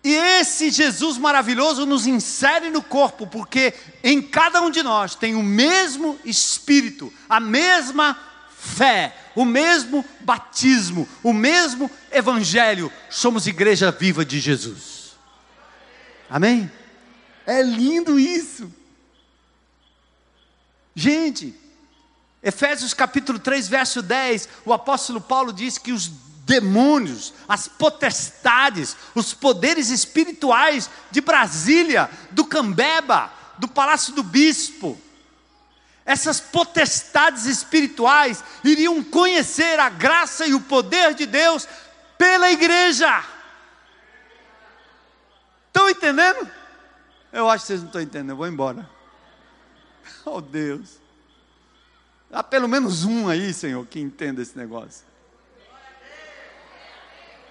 E 0.02 0.12
esse 0.12 0.70
Jesus 0.70 1.18
maravilhoso 1.18 1.86
nos 1.86 2.04
insere 2.04 2.68
no 2.68 2.82
corpo, 2.82 3.28
porque 3.28 3.74
em 4.02 4.20
cada 4.20 4.60
um 4.60 4.72
de 4.72 4.82
nós 4.82 5.14
tem 5.14 5.36
o 5.36 5.42
mesmo 5.42 6.18
Espírito, 6.24 7.14
a 7.28 7.38
mesma 7.38 8.27
fé, 8.58 9.16
o 9.34 9.44
mesmo 9.44 10.04
batismo, 10.20 11.08
o 11.22 11.32
mesmo 11.32 11.90
evangelho, 12.10 12.92
somos 13.08 13.46
igreja 13.46 13.90
viva 13.92 14.24
de 14.24 14.40
Jesus. 14.40 15.16
Amém? 16.28 16.70
É 17.46 17.62
lindo 17.62 18.18
isso. 18.18 18.70
Gente, 20.94 21.54
Efésios 22.42 22.92
capítulo 22.92 23.38
3, 23.38 23.68
verso 23.68 24.02
10, 24.02 24.48
o 24.64 24.72
apóstolo 24.72 25.20
Paulo 25.20 25.52
diz 25.52 25.78
que 25.78 25.92
os 25.92 26.08
demônios, 26.44 27.32
as 27.48 27.68
potestades, 27.68 28.96
os 29.14 29.34
poderes 29.34 29.90
espirituais 29.90 30.90
de 31.10 31.20
Brasília, 31.20 32.10
do 32.30 32.44
Cambeba, 32.44 33.32
do 33.58 33.68
Palácio 33.68 34.14
do 34.14 34.22
Bispo, 34.22 35.00
essas 36.08 36.40
potestades 36.40 37.44
espirituais 37.44 38.42
iriam 38.64 39.04
conhecer 39.04 39.78
a 39.78 39.90
graça 39.90 40.46
e 40.46 40.54
o 40.54 40.60
poder 40.62 41.12
de 41.12 41.26
Deus 41.26 41.68
pela 42.16 42.50
igreja. 42.50 43.22
Estão 45.66 45.90
entendendo? 45.90 46.50
Eu 47.30 47.50
acho 47.50 47.64
que 47.64 47.66
vocês 47.66 47.80
não 47.80 47.88
estão 47.88 48.00
entendendo, 48.00 48.30
eu 48.30 48.36
vou 48.36 48.48
embora. 48.48 48.88
Oh 50.24 50.40
Deus. 50.40 50.98
Há 52.32 52.42
pelo 52.42 52.68
menos 52.68 53.04
um 53.04 53.28
aí, 53.28 53.52
Senhor, 53.52 53.84
que 53.86 54.00
entenda 54.00 54.40
esse 54.40 54.56
negócio. 54.56 55.04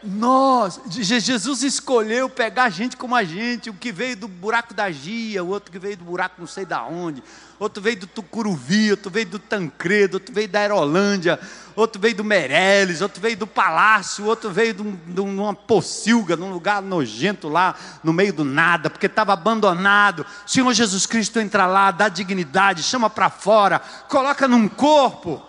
Nós, 0.04 0.80
Jesus 0.90 1.64
escolheu 1.64 2.30
pegar 2.30 2.70
gente 2.70 2.96
como 2.96 3.16
a 3.16 3.24
gente, 3.24 3.70
o 3.70 3.74
que 3.74 3.92
veio 3.92 4.16
do 4.16 4.28
buraco 4.28 4.72
da 4.72 4.92
Gia, 4.92 5.44
o 5.44 5.48
outro 5.48 5.72
que 5.72 5.80
veio 5.80 5.98
do 5.98 6.06
buraco 6.06 6.36
não 6.38 6.46
sei 6.46 6.66
da 6.66 6.84
onde, 6.84 7.24
outro 7.58 7.82
veio 7.82 8.02
do 8.02 8.08
Tucuruvi, 8.08 8.92
outro 8.92 9.10
veio 9.10 9.26
do 9.26 9.40
Tancredo, 9.40 10.18
outro 10.18 10.34
veio 10.34 10.48
da 10.48 10.60
Aerolândia, 10.60 11.40
outro 11.76 12.00
veio 12.00 12.14
do 12.14 12.24
Meirelles, 12.24 13.02
outro 13.02 13.20
veio 13.20 13.36
do 13.36 13.48
Palácio, 13.48 14.26
outro 14.26 14.52
veio 14.52 14.76
de, 14.76 14.84
um, 14.84 14.96
de 15.08 15.20
uma 15.20 15.56
pocilga, 15.56 16.36
num 16.36 16.54
lugar 16.54 16.80
nojento 16.80 17.50
lá, 17.50 17.74
no 18.04 18.14
meio 18.14 18.34
do 18.34 18.44
nada, 18.44 18.92
porque 18.92 19.08
estava 19.08 19.34
abandonado. 19.34 20.24
Senhor 20.46 20.72
Jesus 20.74 21.08
Cristo 21.08 21.40
entra 21.40 21.66
lá, 21.66 21.90
dá 21.90 22.08
dignidade, 22.08 22.84
chama 22.84 23.10
para 23.10 23.32
fora, 23.32 23.80
coloca 24.08 24.48
num 24.48 24.68
corpo. 24.68 25.44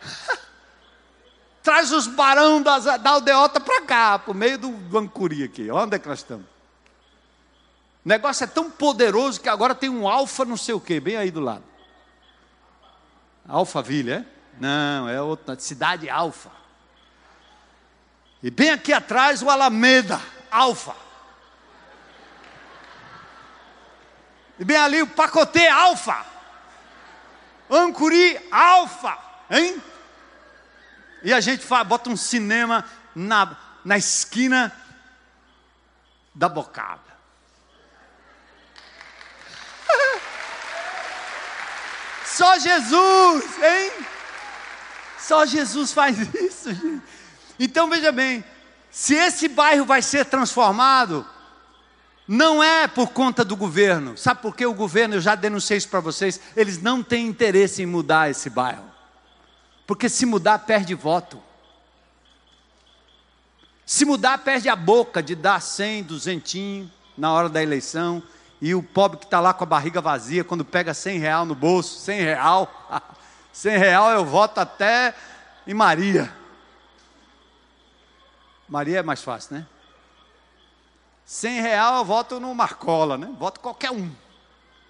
Traz 1.62 1.92
os 1.92 2.06
barão 2.06 2.62
das, 2.62 2.84
da 2.84 3.10
aldeota 3.10 3.60
para 3.60 3.82
cá, 3.82 4.18
para 4.18 4.30
o 4.30 4.34
meio 4.34 4.58
do, 4.58 4.70
do 4.70 4.98
Ancuri 4.98 5.44
aqui. 5.44 5.70
Onde 5.70 5.96
é 5.96 5.98
que 5.98 6.08
nós 6.08 6.20
estamos? 6.20 6.46
O 8.04 8.08
negócio 8.08 8.44
é 8.44 8.46
tão 8.46 8.70
poderoso 8.70 9.40
que 9.40 9.48
agora 9.48 9.74
tem 9.74 9.90
um 9.90 10.08
alfa 10.08 10.44
não 10.44 10.56
sei 10.56 10.74
o 10.74 10.80
quê, 10.80 10.98
bem 10.98 11.16
aí 11.16 11.30
do 11.30 11.40
lado. 11.40 11.64
Alphaville, 13.46 14.12
é? 14.12 14.24
Não, 14.58 15.08
é 15.08 15.20
outra 15.20 15.58
cidade 15.58 16.08
Alfa. 16.08 16.50
E 18.42 18.50
bem 18.50 18.70
aqui 18.70 18.92
atrás 18.92 19.42
o 19.42 19.50
Alameda, 19.50 20.20
Alfa. 20.50 20.94
E 24.58 24.64
bem 24.64 24.76
ali 24.76 25.02
o 25.02 25.06
Pacotê 25.06 25.66
Alfa. 25.66 26.24
Ancuri 27.68 28.38
Alfa, 28.50 29.18
hein? 29.50 29.82
E 31.22 31.32
a 31.32 31.40
gente 31.40 31.64
faz, 31.64 31.86
bota 31.86 32.10
um 32.10 32.16
cinema 32.16 32.84
na, 33.14 33.56
na 33.84 33.96
esquina 33.98 34.72
da 36.34 36.48
bocada. 36.48 37.10
Só 42.24 42.58
Jesus, 42.58 43.44
hein? 43.62 43.92
Só 45.18 45.44
Jesus 45.46 45.92
faz 45.92 46.16
isso, 46.34 46.72
gente. 46.72 47.02
Então 47.58 47.90
veja 47.90 48.10
bem, 48.10 48.44
se 48.90 49.14
esse 49.14 49.48
bairro 49.48 49.84
vai 49.84 50.02
ser 50.02 50.24
transformado, 50.24 51.26
Não 52.32 52.62
é 52.62 52.86
por 52.86 53.08
conta 53.08 53.44
do 53.44 53.56
governo. 53.56 54.16
Sabe 54.16 54.40
por 54.40 54.54
que 54.54 54.64
o 54.64 54.72
governo, 54.72 55.16
eu 55.16 55.20
já 55.20 55.34
denunciei 55.34 55.78
isso 55.78 55.88
para 55.88 55.98
vocês, 55.98 56.40
eles 56.54 56.80
não 56.80 57.02
têm 57.02 57.26
interesse 57.26 57.82
em 57.82 57.86
mudar 57.86 58.30
esse 58.30 58.48
bairro. 58.48 58.89
Porque 59.90 60.08
se 60.08 60.24
mudar, 60.24 60.60
perde 60.60 60.94
voto. 60.94 61.42
Se 63.84 64.04
mudar, 64.04 64.38
perde 64.38 64.68
a 64.68 64.76
boca 64.76 65.20
de 65.20 65.34
dar 65.34 65.60
100, 65.60 66.04
200 66.04 66.88
na 67.18 67.32
hora 67.32 67.48
da 67.48 67.60
eleição. 67.60 68.22
E 68.60 68.72
o 68.72 68.84
pobre 68.84 69.18
que 69.18 69.24
está 69.24 69.40
lá 69.40 69.52
com 69.52 69.64
a 69.64 69.66
barriga 69.66 70.00
vazia, 70.00 70.44
quando 70.44 70.64
pega 70.64 70.94
100 70.94 71.18
real 71.18 71.44
no 71.44 71.56
bolso, 71.56 71.98
100 71.98 72.20
real, 72.20 73.02
100 73.52 73.78
real 73.78 74.10
eu 74.12 74.24
voto 74.24 74.60
até 74.60 75.12
em 75.66 75.74
Maria. 75.74 76.32
Maria 78.68 79.00
é 79.00 79.02
mais 79.02 79.24
fácil, 79.24 79.56
né? 79.56 79.66
100 81.24 81.62
real 81.62 81.96
eu 81.96 82.04
voto 82.04 82.38
no 82.38 82.54
Marcola, 82.54 83.18
né? 83.18 83.28
Voto 83.36 83.58
qualquer 83.58 83.90
um. 83.90 84.08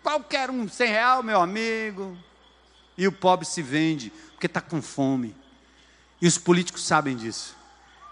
Qualquer 0.03 0.51
um, 0.51 0.68
100 0.68 0.88
real, 0.90 1.22
meu 1.22 1.40
amigo. 1.40 2.18
E 2.98 3.09
o 3.09 3.12
pobre 3.12 3.46
se 3.46 3.62
vende, 3.62 4.12
porque 4.41 4.47
está 4.47 4.62
com 4.62 4.80
fome. 4.80 5.36
E 6.18 6.26
os 6.26 6.38
políticos 6.38 6.86
sabem 6.86 7.14
disso. 7.14 7.55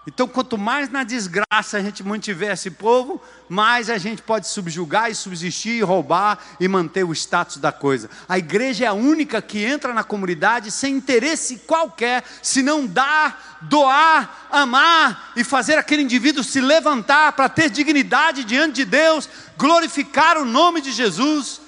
Então, 0.07 0.27
quanto 0.27 0.59
mais 0.59 0.89
na 0.89 1.03
desgraça 1.03 1.77
a 1.77 1.81
gente 1.81 2.03
mantiver 2.03 2.51
esse 2.51 2.69
povo, 2.69 3.19
mais 3.49 3.89
a 3.89 3.97
gente 3.97 4.21
pode 4.21 4.47
subjugar 4.47 5.09
e 5.09 5.15
subsistir 5.15 5.71
e 5.71 5.81
roubar 5.81 6.39
e 6.59 6.67
manter 6.67 7.03
o 7.03 7.13
status 7.13 7.57
da 7.57 7.71
coisa. 7.71 8.09
A 8.27 8.37
igreja 8.37 8.85
é 8.85 8.87
a 8.87 8.93
única 8.93 9.41
que 9.41 9.63
entra 9.63 9.91
na 9.91 10.03
comunidade 10.03 10.69
sem 10.69 10.95
interesse 10.95 11.57
qualquer, 11.65 12.23
se 12.43 12.61
não 12.61 12.85
dar, 12.85 13.57
doar, 13.61 14.47
amar 14.51 15.33
e 15.35 15.43
fazer 15.43 15.79
aquele 15.79 16.03
indivíduo 16.03 16.43
se 16.43 16.61
levantar 16.61 17.33
para 17.33 17.49
ter 17.49 17.71
dignidade 17.71 18.43
diante 18.43 18.75
de 18.75 18.85
Deus, 18.85 19.27
glorificar 19.57 20.37
o 20.37 20.45
nome 20.45 20.79
de 20.79 20.91
Jesus 20.91 21.59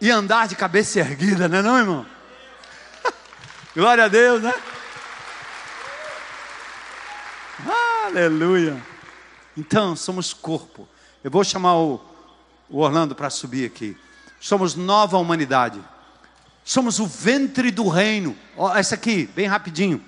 e 0.00 0.10
andar 0.10 0.48
de 0.48 0.54
cabeça 0.54 1.00
erguida, 1.00 1.48
não 1.48 1.58
é 1.58 1.62
não, 1.62 1.78
irmão? 1.78 2.17
Glória 3.78 4.06
a 4.06 4.08
Deus, 4.08 4.42
né? 4.42 4.52
Aleluia. 8.06 8.76
Então, 9.56 9.94
somos 9.94 10.34
corpo. 10.34 10.88
Eu 11.22 11.30
vou 11.30 11.44
chamar 11.44 11.76
o, 11.76 12.00
o 12.68 12.80
Orlando 12.80 13.14
para 13.14 13.30
subir 13.30 13.64
aqui. 13.64 13.96
Somos 14.40 14.74
nova 14.74 15.16
humanidade. 15.16 15.80
Somos 16.64 16.98
o 16.98 17.06
ventre 17.06 17.70
do 17.70 17.86
reino. 17.86 18.36
Ó, 18.56 18.74
essa 18.74 18.96
aqui, 18.96 19.26
bem 19.26 19.46
rapidinho. 19.46 20.04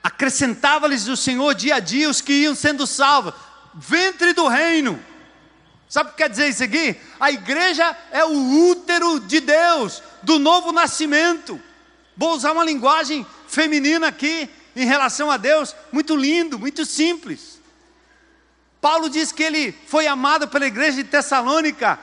Acrescentava-lhes 0.00 1.08
o 1.08 1.16
Senhor 1.16 1.52
dia 1.56 1.74
a 1.74 1.80
dia 1.80 2.08
os 2.08 2.20
que 2.20 2.34
iam 2.34 2.54
sendo 2.54 2.86
salvos. 2.86 3.34
Ventre 3.74 4.32
do 4.32 4.46
reino. 4.46 4.96
Sabe 5.88 6.10
o 6.10 6.12
que 6.12 6.18
quer 6.18 6.30
dizer 6.30 6.50
isso 6.50 6.62
aqui? 6.62 6.96
A 7.18 7.32
igreja 7.32 7.96
é 8.12 8.24
o 8.24 8.68
útero 8.70 9.18
de 9.18 9.40
Deus, 9.40 10.00
do 10.22 10.38
novo 10.38 10.70
nascimento. 10.70 11.60
Vou 12.20 12.34
usar 12.34 12.52
uma 12.52 12.62
linguagem 12.62 13.26
feminina 13.48 14.08
aqui 14.08 14.46
em 14.76 14.84
relação 14.84 15.30
a 15.30 15.38
Deus, 15.38 15.74
muito 15.90 16.14
lindo, 16.14 16.58
muito 16.58 16.84
simples. 16.84 17.58
Paulo 18.78 19.08
diz 19.08 19.32
que 19.32 19.42
ele 19.42 19.72
foi 19.86 20.06
amado 20.06 20.46
pela 20.46 20.66
igreja 20.66 21.02
de 21.02 21.08
Tessalônica, 21.08 21.98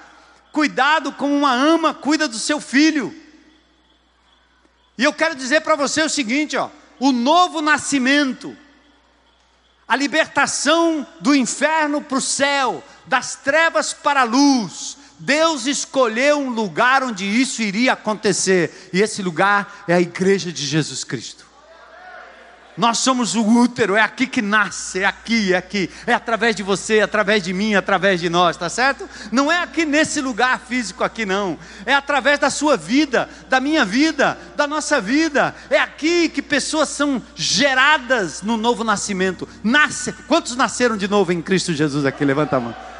cuidado 0.52 1.12
como 1.12 1.38
uma 1.38 1.54
ama 1.54 1.94
cuida 1.94 2.28
do 2.28 2.40
seu 2.40 2.60
filho. 2.60 3.16
E 4.98 5.04
eu 5.04 5.14
quero 5.14 5.36
dizer 5.36 5.62
para 5.62 5.76
você 5.76 6.02
o 6.02 6.10
seguinte, 6.10 6.58
ó, 6.58 6.72
o 6.98 7.12
novo 7.12 7.62
nascimento, 7.62 8.58
a 9.88 9.96
libertação 9.96 11.06
do 11.22 11.36
inferno 11.36 12.02
para 12.02 12.18
o 12.18 12.22
céu, 12.22 12.84
das 13.06 13.36
trevas 13.36 13.94
para 13.94 14.22
a 14.22 14.24
luz. 14.24 14.98
Deus 15.20 15.66
escolheu 15.66 16.40
um 16.40 16.50
lugar 16.50 17.04
onde 17.04 17.26
isso 17.26 17.62
iria 17.62 17.94
acontecer, 17.94 18.90
e 18.94 19.02
esse 19.02 19.22
lugar 19.22 19.84
é 19.88 19.94
a 19.94 20.02
igreja 20.02 20.52
de 20.52 20.66
Jesus 20.66 21.04
Cristo. 21.04 21.48
Nós 22.78 23.00
somos 23.00 23.34
o 23.34 23.44
útero, 23.44 23.96
é 23.96 24.02
aqui 24.02 24.28
que 24.28 24.40
nasce, 24.40 25.00
é 25.00 25.06
aqui, 25.06 25.52
é 25.52 25.58
aqui, 25.58 25.90
é 26.06 26.14
através 26.14 26.56
de 26.56 26.62
você, 26.62 27.00
é 27.00 27.02
através 27.02 27.42
de 27.42 27.52
mim, 27.52 27.74
é 27.74 27.78
através 27.78 28.20
de 28.20 28.30
nós, 28.30 28.56
tá 28.56 28.70
certo? 28.70 29.10
Não 29.32 29.52
é 29.52 29.64
aqui 29.64 29.84
nesse 29.84 30.22
lugar 30.22 30.60
físico 30.60 31.04
aqui 31.04 31.26
não, 31.26 31.58
é 31.88 31.96
através 31.96 32.38
da 32.38 32.52
sua 32.52 32.78
vida, 32.78 33.28
da 33.50 33.60
minha 33.60 33.84
vida, 33.84 34.38
da 34.56 34.68
nossa 34.68 35.02
vida. 35.02 35.56
É 35.72 35.80
aqui 35.80 36.30
que 36.30 36.42
pessoas 36.42 36.90
são 36.90 37.20
geradas 37.36 38.44
no 38.44 38.58
novo 38.58 38.84
nascimento. 38.84 39.50
Nasce. 39.64 40.14
Quantos 40.28 40.56
nasceram 40.56 40.96
de 40.96 41.08
novo 41.08 41.32
em 41.34 41.42
Cristo 41.42 41.74
Jesus 41.74 42.06
aqui? 42.06 42.24
Levanta 42.24 42.58
a 42.58 42.60
mão. 42.60 42.97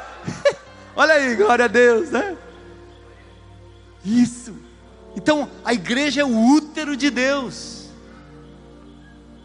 Olha 0.98 1.14
aí, 1.14 1.36
glória 1.36 1.66
a 1.66 1.68
Deus, 1.68 2.10
né? 2.10 2.36
Isso. 4.04 4.52
Então, 5.14 5.48
a 5.64 5.72
igreja 5.72 6.22
é 6.22 6.24
o 6.24 6.56
útero 6.56 6.96
de 6.96 7.08
Deus. 7.08 7.88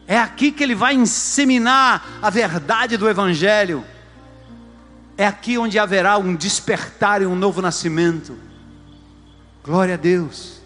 É 0.08 0.18
aqui 0.18 0.52
que 0.52 0.64
ele 0.64 0.74
vai 0.74 0.96
inseminar 0.96 2.18
a 2.24 2.30
verdade 2.32 2.98
do 2.98 3.08
Evangelho. 3.08 3.86
É 5.16 5.28
aqui 5.28 5.56
onde 5.56 5.78
haverá 5.78 6.18
um 6.18 6.36
despertar 6.36 7.22
e 7.22 7.28
um 7.28 7.36
novo 7.36 7.62
nascimento. 7.62 8.36
Glória 9.64 9.94
a 9.94 9.98
Deus. 9.98 10.60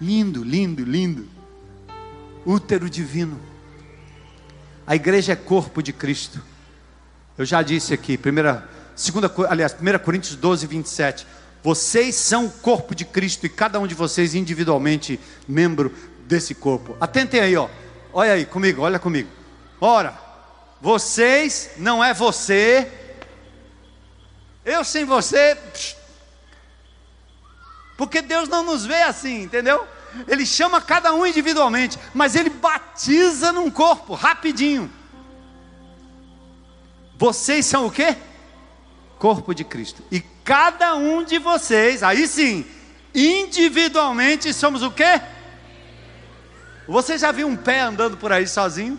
Lindo, 0.00 0.42
lindo, 0.42 0.82
lindo. 0.82 1.28
Útero 2.44 2.90
divino. 2.90 3.38
A 4.84 4.96
igreja 4.96 5.34
é 5.34 5.36
corpo 5.36 5.80
de 5.80 5.92
Cristo. 5.92 6.42
Eu 7.38 7.44
já 7.44 7.62
disse 7.62 7.94
aqui, 7.94 8.18
primeira, 8.18 8.68
segunda, 8.96 9.32
aliás, 9.48 9.76
1 9.78 9.98
Coríntios 10.04 10.34
12, 10.34 10.66
27. 10.66 11.26
Vocês 11.62 12.14
são 12.14 12.46
o 12.46 12.50
corpo 12.50 12.94
de 12.94 13.04
Cristo 13.04 13.44
e 13.44 13.48
cada 13.48 13.78
um 13.78 13.86
de 13.86 13.94
vocês 13.94 14.34
individualmente 14.34 15.20
membro 15.46 15.94
desse 16.26 16.54
corpo. 16.54 16.96
Atentem 17.00 17.40
aí, 17.40 17.56
ó. 17.56 17.68
Olha 18.12 18.32
aí 18.32 18.46
comigo, 18.46 18.82
olha 18.82 18.98
comigo. 18.98 19.28
Ora, 19.80 20.18
vocês 20.80 21.70
não 21.76 22.02
é 22.02 22.14
você, 22.14 22.90
eu 24.64 24.82
sem 24.84 25.04
você, 25.04 25.56
porque 27.96 28.22
Deus 28.22 28.48
não 28.48 28.64
nos 28.64 28.86
vê 28.86 29.02
assim, 29.02 29.42
entendeu? 29.42 29.86
Ele 30.26 30.46
chama 30.46 30.80
cada 30.80 31.12
um 31.12 31.26
individualmente, 31.26 31.98
mas 32.14 32.34
ele 32.34 32.48
batiza 32.48 33.52
num 33.52 33.70
corpo, 33.70 34.14
rapidinho. 34.14 34.90
Vocês 37.18 37.66
são 37.66 37.86
o 37.86 37.90
quê? 37.90 38.16
Corpo 39.18 39.54
de 39.54 39.64
Cristo. 39.64 40.02
E 40.10 40.20
cada 40.20 40.94
um 40.94 41.24
de 41.24 41.38
vocês, 41.38 42.02
aí 42.02 42.26
sim, 42.28 42.66
individualmente 43.14 44.52
somos 44.52 44.82
o 44.82 44.90
quê? 44.90 45.20
Você 46.86 47.18
já 47.18 47.32
viu 47.32 47.48
um 47.48 47.56
pé 47.56 47.80
andando 47.80 48.16
por 48.16 48.30
aí 48.30 48.46
sozinho? 48.46 48.98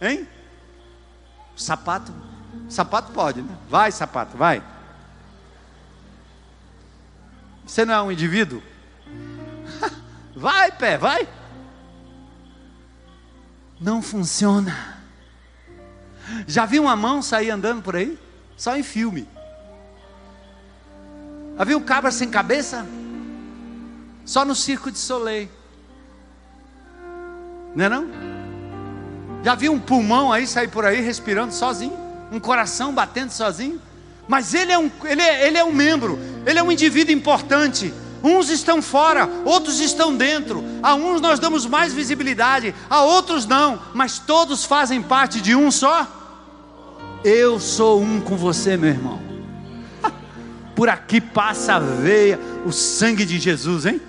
Hein? 0.00 0.28
Sapato? 1.56 2.12
Sapato 2.68 3.12
pode, 3.12 3.42
né? 3.42 3.56
Vai, 3.68 3.90
sapato, 3.90 4.36
vai. 4.36 4.62
Você 7.66 7.84
não 7.84 7.94
é 7.94 8.02
um 8.02 8.12
indivíduo? 8.12 8.62
vai, 10.36 10.70
pé, 10.70 10.96
vai. 10.96 11.28
Não 13.80 14.00
funciona. 14.02 14.98
Já 16.46 16.64
viu 16.66 16.82
uma 16.82 16.96
mão 16.96 17.22
sair 17.22 17.50
andando 17.50 17.82
por 17.82 17.96
aí? 17.96 18.18
Só 18.58 18.76
em 18.76 18.82
filme. 18.82 19.28
Viu 21.64 21.78
um 21.78 21.82
cabra 21.82 22.10
sem 22.10 22.28
cabeça? 22.28 22.84
Só 24.24 24.44
no 24.44 24.54
circo 24.54 24.90
de 24.90 24.98
Soleil. 24.98 25.48
Não 27.74 27.84
é 27.84 27.88
não? 27.88 28.08
Já 29.44 29.54
viu 29.54 29.72
um 29.72 29.78
pulmão 29.78 30.32
aí 30.32 30.44
sair 30.44 30.66
por 30.66 30.84
aí 30.84 31.00
respirando 31.00 31.54
sozinho? 31.54 31.96
Um 32.32 32.40
coração 32.40 32.92
batendo 32.92 33.30
sozinho? 33.30 33.80
Mas 34.26 34.52
ele 34.52 34.72
é 34.72 34.78
um, 34.78 34.90
ele 35.04 35.22
é, 35.22 35.46
ele 35.46 35.56
é 35.56 35.64
um 35.64 35.72
membro, 35.72 36.18
ele 36.44 36.58
é 36.58 36.62
um 36.62 36.72
indivíduo 36.72 37.14
importante. 37.14 37.94
Uns 38.24 38.50
estão 38.50 38.82
fora, 38.82 39.28
outros 39.44 39.78
estão 39.78 40.16
dentro. 40.16 40.64
A 40.82 40.96
uns 40.96 41.20
nós 41.20 41.38
damos 41.38 41.64
mais 41.64 41.94
visibilidade, 41.94 42.74
a 42.90 43.02
outros 43.02 43.46
não, 43.46 43.80
mas 43.94 44.18
todos 44.18 44.64
fazem 44.64 45.00
parte 45.00 45.40
de 45.40 45.54
um 45.54 45.70
só. 45.70 46.17
Eu 47.24 47.58
sou 47.58 48.00
um 48.00 48.20
com 48.20 48.36
você, 48.36 48.76
meu 48.76 48.90
irmão. 48.90 49.20
Por 50.74 50.88
aqui 50.88 51.20
passa 51.20 51.74
a 51.74 51.78
veia, 51.78 52.38
o 52.64 52.72
sangue 52.72 53.24
de 53.24 53.38
Jesus, 53.38 53.86
hein? 53.86 54.00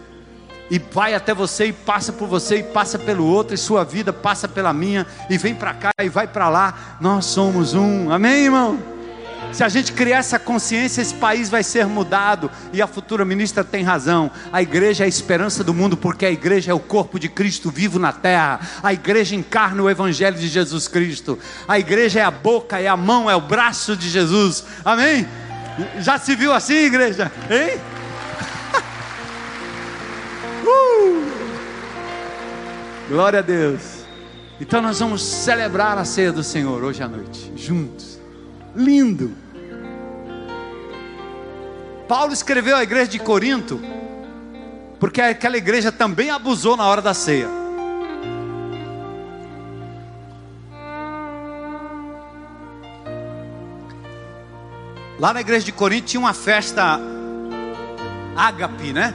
e 0.72 0.78
vai 0.78 1.16
até 1.16 1.34
você 1.34 1.66
e 1.66 1.74
passa 1.74 2.14
por 2.14 2.28
você 2.28 2.58
e 2.58 2.64
passa 2.64 3.00
pelo 3.00 3.26
outro 3.26 3.56
e 3.56 3.58
sua 3.58 3.84
vida 3.84 4.14
passa 4.14 4.48
pela 4.48 4.72
minha 4.72 5.06
e 5.30 5.38
vem 5.38 5.56
para 5.56 5.74
cá 5.74 5.90
e 6.00 6.10
vai 6.10 6.28
para 6.28 6.48
lá. 6.48 6.98
Nós 7.02 7.26
somos 7.26 7.74
um. 7.74 8.12
Amém, 8.12 8.46
irmão. 8.46 8.78
Se 9.52 9.64
a 9.64 9.70
gente 9.70 9.94
criar 9.94 10.20
essa 10.20 10.38
consciência, 10.38 11.02
esse 11.02 11.16
país 11.16 11.50
vai 11.50 11.64
ser 11.64 11.88
mudado. 11.88 12.52
E 12.72 12.80
a 12.82 12.88
futura 12.88 13.26
ministra 13.26 13.64
tem 13.64 13.84
razão. 13.84 14.30
A 14.54 14.62
igreja 14.62 15.04
é 15.04 15.06
a 15.06 15.08
esperança 15.08 15.64
do 15.64 15.74
mundo, 15.74 15.98
porque 15.98 16.26
a 16.26 16.32
igreja 16.32 16.72
é 16.72 16.74
o 16.74 16.80
corpo 16.80 17.20
de 17.20 17.28
Cristo 17.28 17.72
vivo 17.72 17.98
na 17.98 18.14
terra. 18.14 18.60
A 18.84 18.94
igreja 18.94 19.36
encarna 19.36 19.82
o 19.82 19.90
evangelho 19.90 20.38
de 20.38 20.48
Jesus 20.48 20.88
Cristo. 20.88 21.40
A 21.68 21.80
igreja 21.80 22.20
é 22.20 22.24
a 22.24 22.32
boca, 22.32 22.80
é 22.80 22.88
a 22.88 22.96
mão, 22.96 23.30
é 23.30 23.36
o 23.36 23.42
braço 23.42 23.98
de 23.98 24.08
Jesus. 24.08 24.64
Amém? 24.86 25.28
Já 26.00 26.20
se 26.20 26.36
viu 26.36 26.54
assim, 26.54 26.86
igreja? 26.86 27.32
Hein? 27.50 27.80
uh! 30.66 31.26
Glória 33.10 33.40
a 33.40 33.42
Deus. 33.42 33.82
Então 34.62 34.82
nós 34.82 35.00
vamos 35.00 35.24
celebrar 35.24 35.98
a 35.98 36.06
ceia 36.06 36.32
do 36.32 36.44
Senhor 36.44 36.84
hoje 36.84 37.02
à 37.02 37.08
noite, 37.08 37.52
juntos. 37.56 38.09
Lindo. 38.76 39.36
Paulo 42.08 42.34
escreveu 42.34 42.76
à 42.76 42.84
igreja 42.84 43.08
de 43.08 43.20
Corinto, 43.20 43.80
porque 45.00 45.22
aquela 45.22 45.58
igreja 45.58 45.92
também 45.92 46.30
abusou 46.30 46.76
na 46.76 46.88
hora 46.88 47.02
da 47.02 47.14
ceia. 47.14 47.48
Lá 55.20 55.34
na 55.34 55.42
igreja 55.42 55.66
de 55.66 55.72
Corinto 55.72 56.08
tinha 56.08 56.20
uma 56.20 56.34
festa 56.34 57.00
ágape, 58.36 58.94
né? 58.94 59.14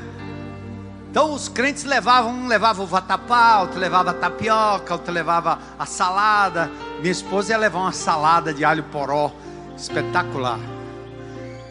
Então 1.15 1.33
os 1.33 1.49
crentes 1.49 1.85
levavam, 1.85 2.33
um 2.33 2.49
levava 2.49 2.83
o 2.83 2.87
vatapá, 2.87 3.61
outro 3.61 3.79
levava 3.79 4.11
a 4.11 4.15
tapioca, 4.15 4.95
outro 4.95 5.13
levava 5.13 5.61
a 5.79 5.87
salada. 5.87 6.69
Minha 6.99 7.13
esposa 7.13 7.53
ia 7.53 7.57
levar 7.57 7.79
uma 7.79 7.93
salada 7.93 8.53
de 8.53 8.65
alho 8.65 8.83
poró, 8.83 9.31
espetacular. 9.77 10.59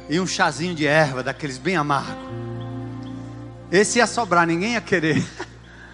E 0.09 0.17
um 0.17 0.25
chazinho 0.25 0.73
de 0.73 0.87
erva, 0.87 1.21
daqueles 1.21 1.57
bem 1.57 1.75
amargos. 1.75 2.23
Esse 3.69 3.99
ia 3.99 4.07
sobrar, 4.07 4.47
ninguém 4.47 4.75
ia 4.75 4.81
querer. 4.81 5.21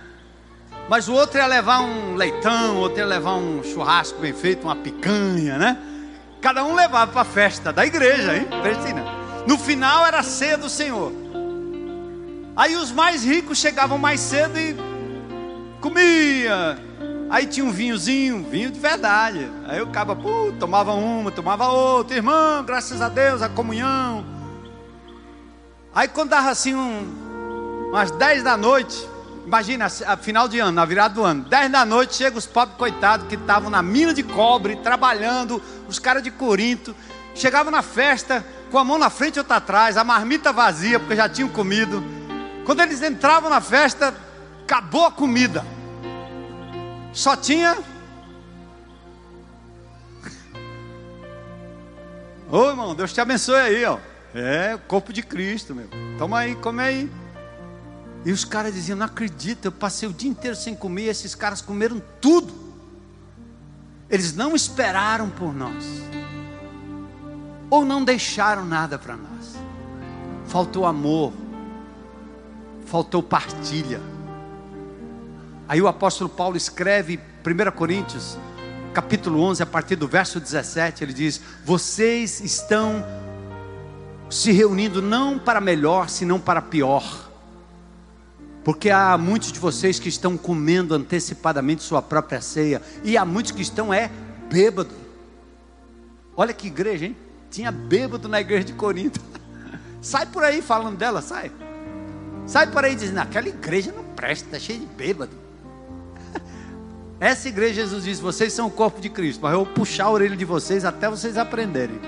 Mas 0.87 1.07
o 1.07 1.13
outro 1.13 1.39
ia 1.39 1.47
levar 1.47 1.79
um 1.81 2.13
leitão, 2.13 2.75
o 2.75 2.81
outro 2.81 2.99
ia 2.99 3.05
levar 3.07 3.33
um 3.33 3.63
churrasco 3.63 4.19
bem 4.19 4.31
feito, 4.31 4.61
uma 4.65 4.75
picanha, 4.75 5.57
né? 5.57 5.75
Cada 6.39 6.63
um 6.63 6.75
levava 6.75 7.11
para 7.11 7.21
a 7.21 7.25
festa 7.25 7.73
da 7.73 7.83
igreja, 7.83 8.37
hein? 8.37 8.47
No 9.47 9.57
final 9.57 10.05
era 10.05 10.19
a 10.19 10.23
ceia 10.23 10.55
do 10.55 10.69
Senhor. 10.69 11.28
Aí 12.59 12.75
os 12.75 12.91
mais 12.91 13.23
ricos 13.23 13.57
chegavam 13.57 13.97
mais 13.97 14.19
cedo 14.19 14.59
e 14.59 14.75
comia. 15.79 16.77
Aí 17.29 17.45
tinha 17.45 17.65
um 17.65 17.71
vinhozinho, 17.71 18.43
vinho 18.43 18.69
de 18.69 18.77
verdade. 18.77 19.49
Aí 19.65 19.81
o 19.81 19.87
cabo, 19.87 20.13
pô, 20.13 20.51
tomava 20.59 20.91
uma, 20.91 21.31
tomava 21.31 21.69
outra. 21.69 22.17
Irmão, 22.17 22.61
graças 22.65 23.01
a 23.01 23.07
Deus, 23.07 23.41
a 23.41 23.47
comunhão. 23.47 24.25
Aí 25.95 26.09
quando 26.09 26.31
dava 26.31 26.49
assim 26.49 26.75
um, 26.75 27.87
umas 27.91 28.11
10 28.11 28.43
da 28.43 28.57
noite, 28.57 29.07
imagina, 29.45 29.85
a 29.85 30.17
final 30.17 30.49
de 30.49 30.59
ano, 30.59 30.73
na 30.73 30.83
virada 30.83 31.13
do 31.13 31.23
ano, 31.23 31.45
10 31.45 31.71
da 31.71 31.85
noite, 31.85 32.15
chega 32.15 32.37
os 32.37 32.45
pobres 32.45 32.77
coitados 32.77 33.25
que 33.27 33.35
estavam 33.35 33.69
na 33.69 33.81
mina 33.81 34.13
de 34.13 34.21
cobre, 34.21 34.75
trabalhando, 34.75 35.61
os 35.87 35.97
caras 35.97 36.21
de 36.21 36.29
Corinto, 36.29 36.93
chegavam 37.33 37.71
na 37.71 37.81
festa, 37.81 38.45
com 38.69 38.77
a 38.77 38.83
mão 38.83 38.97
na 38.97 39.09
frente 39.09 39.37
e 39.37 39.39
outra 39.39 39.55
atrás, 39.55 39.95
a 39.95 40.03
marmita 40.03 40.51
vazia, 40.51 40.99
porque 40.99 41.15
já 41.15 41.29
tinham 41.29 41.47
comido. 41.47 42.18
Quando 42.69 42.81
eles 42.81 43.01
entravam 43.01 43.49
na 43.49 43.61
festa, 43.61 44.13
acabou 44.61 45.07
a 45.07 45.11
comida. 45.11 45.65
Só 47.11 47.35
tinha. 47.35 47.75
Ô 52.47 52.69
irmão, 52.69 52.93
Deus 52.93 53.11
te 53.11 53.19
abençoe 53.19 53.59
aí, 53.59 53.83
ó. 53.85 53.97
É, 54.35 54.75
o 54.75 54.79
corpo 54.81 55.11
de 55.11 55.23
Cristo, 55.23 55.73
meu. 55.73 55.89
Toma 56.19 56.37
aí, 56.37 56.53
come 56.57 56.83
aí. 56.83 57.11
E 58.23 58.31
os 58.31 58.45
caras 58.45 58.71
diziam: 58.71 58.99
Não 58.99 59.07
acredito, 59.07 59.65
eu 59.65 59.71
passei 59.71 60.07
o 60.07 60.13
dia 60.13 60.29
inteiro 60.29 60.55
sem 60.55 60.75
comer, 60.75 61.05
esses 61.05 61.33
caras 61.33 61.63
comeram 61.63 61.99
tudo. 62.21 62.53
Eles 64.07 64.35
não 64.35 64.55
esperaram 64.55 65.27
por 65.27 65.55
nós, 65.55 65.85
ou 67.67 67.83
não 67.83 68.03
deixaram 68.03 68.63
nada 68.63 68.99
para 68.99 69.17
nós. 69.17 69.55
Faltou 70.45 70.85
amor, 70.85 71.33
faltou 72.89 73.21
partilha. 73.21 74.01
Aí 75.67 75.81
o 75.81 75.87
apóstolo 75.87 76.29
Paulo 76.29 76.57
escreve 76.57 77.19
1 77.45 77.71
Coríntios, 77.71 78.37
capítulo 78.93 79.41
11, 79.41 79.61
a 79.61 79.65
partir 79.65 79.95
do 79.95 80.07
verso 80.07 80.39
17, 80.39 81.03
ele 81.03 81.13
diz: 81.13 81.39
Vocês 81.63 82.41
estão 82.41 83.05
se 84.29 84.51
reunindo 84.51 85.01
não 85.01 85.37
para 85.37 85.61
melhor, 85.61 86.09
senão 86.09 86.39
para 86.39 86.61
pior. 86.61 87.29
Porque 88.63 88.89
há 88.89 89.17
muitos 89.17 89.51
de 89.51 89.59
vocês 89.59 89.99
que 89.99 90.09
estão 90.09 90.35
comendo 90.35 90.93
antecipadamente 90.93 91.83
sua 91.83 92.01
própria 92.01 92.41
ceia, 92.41 92.81
e 93.03 93.15
há 93.15 93.23
muitos 93.23 93.51
que 93.51 93.61
estão 93.61 93.93
é 93.93 94.09
bêbado. 94.51 94.93
Olha 96.35 96.53
que 96.53 96.67
igreja, 96.67 97.05
hein? 97.05 97.15
Tinha 97.51 97.71
bêbado 97.71 98.27
na 98.27 98.41
igreja 98.41 98.65
de 98.65 98.73
Corinto. 98.73 99.21
sai 100.01 100.25
por 100.25 100.43
aí 100.43 100.61
falando 100.61 100.97
dela, 100.97 101.21
sai. 101.21 101.51
Sai 102.49 102.65
por 102.65 102.83
aí 102.83 102.95
dizendo, 102.95 103.19
aquela 103.19 103.47
igreja 103.47 103.93
não 103.95 104.03
presta, 104.03 104.45
está 104.47 104.57
cheia 104.57 104.79
de 104.79 104.85
bêbado. 104.87 105.31
Essa 107.21 107.47
igreja, 107.47 107.75
Jesus 107.75 108.03
diz, 108.03 108.19
vocês 108.19 108.51
são 108.51 108.65
o 108.65 108.71
corpo 108.71 108.99
de 108.99 109.07
Cristo, 109.07 109.41
mas 109.43 109.53
eu 109.53 109.63
vou 109.63 109.71
puxar 109.71 110.05
a 110.05 110.09
orelha 110.09 110.35
de 110.35 110.45
vocês 110.45 110.83
até 110.83 111.07
vocês 111.07 111.37
aprenderem. 111.37 111.99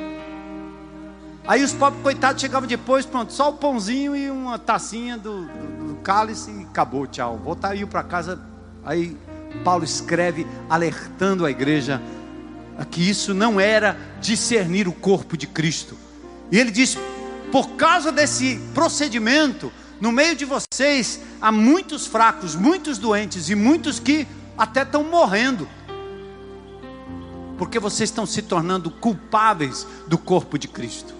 Aí 1.45 1.63
os 1.63 1.73
pobres 1.73 2.01
coitados 2.01 2.41
chegavam 2.41 2.67
depois, 2.67 3.05
pronto, 3.05 3.31
só 3.31 3.51
o 3.51 3.53
pãozinho 3.53 4.15
e 4.15 4.31
uma 4.31 4.57
tacinha 4.57 5.15
do, 5.15 5.45
do, 5.45 5.89
do 5.89 5.95
cálice 5.97 6.49
e 6.49 6.63
acabou, 6.63 7.05
tchau. 7.05 7.37
Voltariam 7.37 7.87
para 7.87 8.01
casa. 8.01 8.41
Aí 8.83 9.15
Paulo 9.63 9.83
escreve 9.83 10.47
alertando 10.67 11.45
a 11.45 11.51
igreja 11.51 12.01
que 12.89 13.07
isso 13.07 13.31
não 13.31 13.59
era 13.59 13.95
discernir 14.19 14.87
o 14.87 14.91
corpo 14.91 15.37
de 15.37 15.45
Cristo. 15.45 15.95
E 16.51 16.57
ele 16.57 16.71
diz: 16.71 16.97
por 17.51 17.75
causa 17.75 18.11
desse 18.11 18.59
procedimento, 18.73 19.71
no 20.01 20.11
meio 20.11 20.35
de 20.35 20.45
vocês 20.45 21.21
há 21.39 21.51
muitos 21.51 22.07
fracos, 22.07 22.55
muitos 22.55 22.97
doentes 22.97 23.49
e 23.49 23.55
muitos 23.55 23.99
que 23.99 24.27
até 24.57 24.81
estão 24.81 25.03
morrendo. 25.03 25.69
Porque 27.59 27.79
vocês 27.79 28.09
estão 28.09 28.25
se 28.25 28.41
tornando 28.41 28.89
culpáveis 28.89 29.85
do 30.07 30.17
corpo 30.17 30.57
de 30.57 30.67
Cristo. 30.67 31.13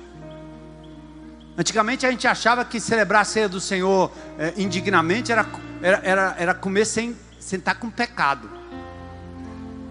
Antigamente 1.56 2.08
a 2.08 2.12
gente 2.12 2.28
achava 2.28 2.66
que 2.66 2.80
celebrar 2.80 3.22
a 3.22 3.26
ceia 3.26 3.48
do 3.48 3.62
Senhor 3.62 4.12
é, 4.40 4.53
indignamente 4.58 5.32
era, 5.32 5.48
era, 5.80 6.02
era, 6.03 6.36
era 6.40 6.53
comer 6.56 6.86
sem, 6.86 7.16
sem 7.40 7.60
estar 7.60 7.76
com 7.76 7.88
pecado. 7.91 8.49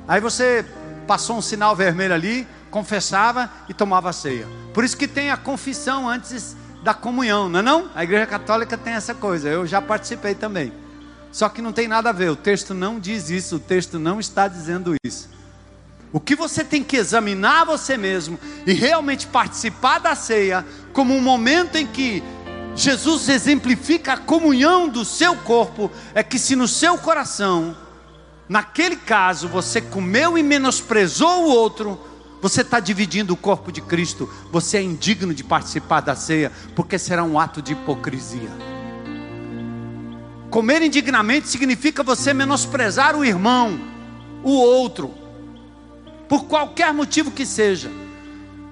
Aí 0.09 0.21
você 0.21 0.67
passou 1.07 1.37
um 1.37 1.43
sinal 1.43 1.77
vermelho 1.77 2.13
ali, 2.13 2.45
confessava 2.73 3.49
e 3.69 3.75
tomava 3.75 4.11
a 4.11 4.13
ceia. 4.13 4.49
Por 4.75 4.83
isso 4.83 4.97
que 4.97 5.07
tem 5.07 5.31
a 5.31 5.37
confissão 5.37 6.09
antes 6.09 6.57
da 6.83 6.95
comunhão, 6.95 7.49
não 7.49 7.61
é 7.61 7.63
não? 7.63 7.91
A 7.95 8.05
igreja 8.05 8.27
católica 8.27 8.77
tem 8.77 8.95
essa 8.95 9.15
coisa, 9.15 9.49
eu 9.49 9.67
já 9.67 9.83
participei 9.83 10.35
também. 10.35 10.73
Só 11.31 11.49
que 11.49 11.63
não 11.63 11.73
tem 11.73 11.87
nada 11.87 12.11
a 12.11 12.13
ver, 12.13 12.31
o 12.31 12.37
texto 12.37 12.75
não 12.75 12.99
diz 12.99 13.31
isso, 13.31 13.57
o 13.57 13.61
texto 13.61 13.99
não 13.99 14.19
está 14.19 14.49
dizendo 14.49 14.95
isso. 15.05 15.29
O 16.13 16.19
que 16.19 16.35
você 16.35 16.65
tem 16.65 16.83
que 16.83 16.97
examinar 16.97 17.65
você 17.65 17.97
mesmo 17.97 18.39
e 18.67 18.73
realmente 18.73 19.29
participar 19.29 20.01
da 20.01 20.15
ceia 20.17 20.67
como 20.93 21.15
um 21.15 21.21
momento 21.21 21.77
em 21.77 21.87
que 21.87 22.23
Jesus 22.75 23.29
exemplifica 23.29 24.15
a 24.15 24.17
comunhão 24.17 24.89
do 24.89 25.05
seu 25.05 25.37
corpo, 25.37 25.91
é 26.15 26.23
que 26.23 26.39
se 26.39 26.57
no 26.57 26.67
seu 26.67 26.99
coração, 26.99 27.77
naquele 28.49 28.97
caso, 28.97 29.49
você 29.49 29.81
comeu 29.81 30.37
e 30.37 30.43
menosprezou 30.43 31.45
o 31.45 31.49
outro, 31.51 32.01
você 32.41 32.63
está 32.63 32.81
dividindo 32.81 33.35
o 33.35 33.37
corpo 33.37 33.71
de 33.71 33.81
Cristo. 33.81 34.29
Você 34.51 34.79
é 34.79 34.83
indigno 34.83 35.35
de 35.35 35.45
participar 35.45 36.01
da 36.01 36.15
ceia, 36.15 36.51
porque 36.75 36.99
será 36.99 37.23
um 37.23 37.39
ato 37.39 37.61
de 37.61 37.73
hipocrisia. 37.73 38.51
Comer 40.49 40.83
indignamente 40.83 41.49
significa 41.49 42.03
você 42.03 42.33
menosprezar 42.33 43.15
o 43.15 43.25
irmão, 43.25 43.79
o 44.43 44.53
outro, 44.53 45.15
por 46.29 46.47
qualquer 46.47 46.93
motivo 46.93 47.31
que 47.31 47.47
seja. 47.47 47.91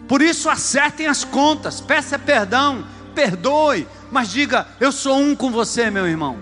Por 0.09 0.23
isso, 0.23 0.49
acertem 0.49 1.07
as 1.07 1.23
contas, 1.23 1.81
peça 1.81 2.19
perdão, 2.19 2.85
perdoe, 3.15 3.87
mas 4.11 4.31
diga: 4.31 4.67
Eu 4.81 4.91
sou 4.91 5.19
um 5.19 5.37
com 5.37 5.53
você, 5.53 5.91
meu 5.91 6.07
irmão, 6.09 6.37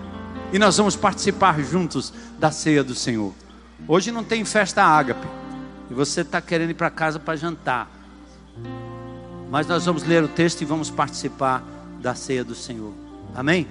e 0.51 0.57
nós 0.57 0.77
vamos 0.77 0.95
participar 0.95 1.59
juntos 1.61 2.13
da 2.39 2.49
ceia 2.49 2.83
do 2.83 2.95
Senhor. 2.95 3.33
Hoje 3.87 4.11
não 4.11 4.23
tem 4.23 4.43
festa 4.43 4.81
ágape 4.81 5.36
e 5.89 5.93
você 5.93 6.21
está 6.21 6.41
querendo 6.41 6.71
ir 6.71 6.75
para 6.75 6.89
casa 6.89 7.19
para 7.19 7.35
jantar. 7.35 7.89
Mas 9.49 9.67
nós 9.67 9.85
vamos 9.85 10.03
ler 10.03 10.23
o 10.23 10.27
texto 10.27 10.61
e 10.61 10.65
vamos 10.65 10.89
participar 10.89 11.63
da 12.01 12.13
ceia 12.13 12.43
do 12.43 12.55
Senhor. 12.55 12.93
Amém? 13.33 13.67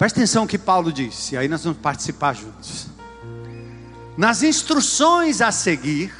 Presta 0.00 0.18
atenção 0.18 0.44
no 0.44 0.48
que 0.48 0.56
Paulo 0.56 0.90
disse, 0.90 1.36
aí 1.36 1.46
nós 1.46 1.62
vamos 1.62 1.78
participar 1.78 2.32
juntos. 2.32 2.86
Nas 4.16 4.42
instruções 4.42 5.42
a 5.42 5.52
seguir, 5.52 6.10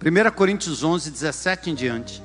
1 0.00 0.30
Coríntios 0.32 0.84
11, 0.84 1.10
17 1.10 1.70
em 1.70 1.74
diante. 1.74 2.22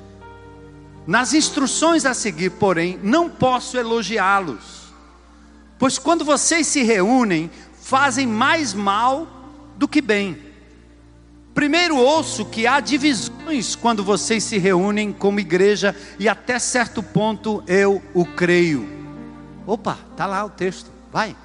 Nas 1.06 1.32
instruções 1.32 2.04
a 2.04 2.14
seguir, 2.14 2.50
porém, 2.50 2.98
não 3.02 3.28
posso 3.28 3.76
elogiá-los, 3.76 4.92
pois 5.78 5.98
quando 5.98 6.24
vocês 6.24 6.66
se 6.66 6.82
reúnem, 6.82 7.50
fazem 7.80 8.26
mais 8.26 8.72
mal 8.72 9.26
do 9.76 9.88
que 9.88 10.00
bem. 10.00 10.38
Primeiro 11.54 11.96
ouço 11.96 12.44
que 12.46 12.66
há 12.66 12.78
divisões 12.80 13.74
quando 13.74 14.04
vocês 14.04 14.44
se 14.44 14.58
reúnem 14.58 15.12
como 15.12 15.40
igreja, 15.40 15.94
e 16.18 16.28
até 16.28 16.58
certo 16.58 17.02
ponto 17.02 17.64
eu 17.66 18.02
o 18.14 18.24
creio. 18.24 18.88
Opa, 19.66 19.98
está 20.12 20.24
lá 20.26 20.44
o 20.44 20.50
texto, 20.50 20.90
vai. 21.12 21.36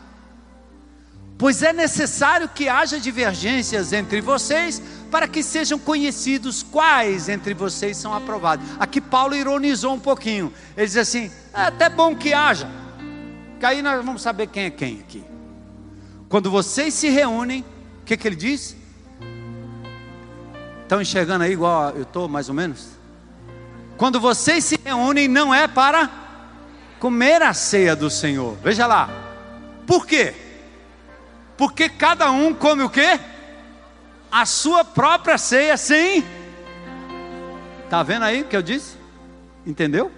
Pois 1.38 1.62
é 1.62 1.72
necessário 1.72 2.50
que 2.50 2.68
haja 2.68 3.00
divergências 3.00 3.94
entre 3.94 4.22
vocês, 4.22 4.82
para 5.08 5.28
que 5.28 5.42
sejam 5.42 5.80
conhecidos 5.80 6.64
quais 6.64 7.30
entre 7.30 7.54
vocês 7.54 7.98
são 7.98 8.14
aprovados. 8.14 8.66
Aqui 8.80 9.02
Paulo 9.02 9.36
ironizou 9.36 9.94
um 9.94 10.00
pouquinho. 10.00 10.54
Ele 10.76 10.86
diz 10.86 10.98
assim: 10.98 11.32
é 11.54 11.62
até 11.62 11.90
bom 11.90 12.16
que 12.16 12.34
haja, 12.34 12.70
que 13.60 13.66
aí 13.66 13.82
nós 13.82 14.04
vamos 14.06 14.22
saber 14.22 14.48
quem 14.48 14.66
é 14.66 14.70
quem 14.70 15.00
aqui. 15.00 15.24
Quando 16.30 16.52
vocês 16.52 16.94
se 16.94 17.10
reúnem, 17.10 17.64
o 18.02 18.06
que, 18.06 18.18
que 18.18 18.28
ele 18.28 18.36
diz? 18.36 18.76
Estão 20.84 21.02
enxergando 21.02 21.44
aí 21.44 21.52
igual 21.52 21.92
eu 21.92 22.04
estou, 22.04 22.28
mais 22.28 22.50
ou 22.50 22.56
menos? 22.56 22.88
Quando 23.98 24.20
vocês 24.20 24.64
se 24.64 24.80
reúnem, 24.84 25.28
não 25.28 25.54
é 25.54 25.68
para 25.68 26.10
comer 27.00 27.42
a 27.42 27.54
ceia 27.54 27.96
do 27.96 28.10
Senhor. 28.10 28.58
Veja 28.64 28.86
lá. 28.86 29.10
Por 29.86 30.06
quê? 30.06 30.34
Porque 31.58 31.90
cada 31.90 32.30
um 32.32 32.54
come 32.54 32.84
o 32.84 32.90
quê? 32.90 33.20
A 34.32 34.46
sua 34.46 34.84
própria 34.84 35.38
ceia, 35.38 35.78
sim. 35.78 36.24
Tá 37.90 38.04
vendo 38.04 38.24
aí 38.24 38.42
o 38.42 38.46
que 38.46 38.56
eu 38.56 38.62
disse? 38.62 38.98
Entendeu? 39.66 40.12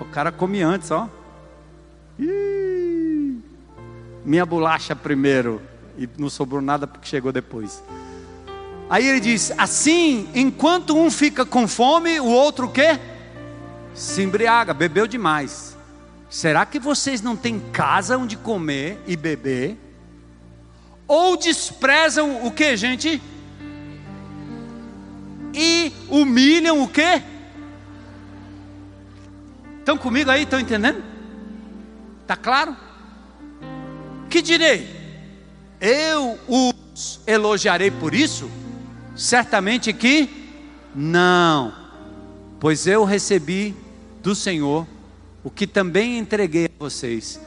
O 0.00 0.04
cara 0.06 0.32
come 0.32 0.62
antes, 0.62 0.90
ó. 0.90 1.08
Ih, 2.18 3.38
minha 4.24 4.46
bolacha 4.46 4.94
primeiro 4.96 5.60
e 5.96 6.08
não 6.18 6.30
sobrou 6.30 6.60
nada 6.60 6.86
porque 6.86 7.08
chegou 7.08 7.32
depois. 7.32 7.82
Aí 8.88 9.06
ele 9.06 9.20
diz: 9.20 9.52
assim, 9.56 10.28
enquanto 10.34 10.96
um 10.96 11.10
fica 11.10 11.44
com 11.44 11.66
fome, 11.66 12.20
o 12.20 12.26
outro 12.26 12.68
quê? 12.68 12.98
Se 13.94 14.22
embriaga, 14.22 14.74
bebeu 14.74 15.06
demais. 15.06 15.76
Será 16.28 16.66
que 16.66 16.78
vocês 16.78 17.20
não 17.20 17.36
têm 17.36 17.60
casa 17.60 18.18
onde 18.18 18.36
comer 18.36 19.00
e 19.06 19.16
beber? 19.16 19.78
Ou 21.06 21.36
desprezam 21.36 22.44
o 22.44 22.50
que, 22.50 22.76
gente? 22.76 23.22
E 25.54 25.92
humilham 26.10 26.82
o 26.82 26.88
que? 26.88 27.22
Estão 29.78 29.96
comigo 29.96 30.30
aí? 30.30 30.42
Estão 30.42 30.58
entendendo? 30.58 31.02
Está 32.22 32.34
claro? 32.34 32.76
Que 34.28 34.42
direi? 34.42 34.88
Eu 35.80 36.38
os 36.48 37.20
elogiarei 37.26 37.90
por 37.90 38.14
isso? 38.14 38.50
Certamente 39.14 39.92
que 39.92 40.28
não, 40.94 41.72
pois 42.58 42.86
eu 42.86 43.04
recebi 43.04 43.76
do 44.22 44.34
Senhor 44.34 44.86
o 45.44 45.50
que 45.50 45.66
também 45.66 46.18
entreguei 46.18 46.66
a 46.66 46.70
vocês: 46.78 47.40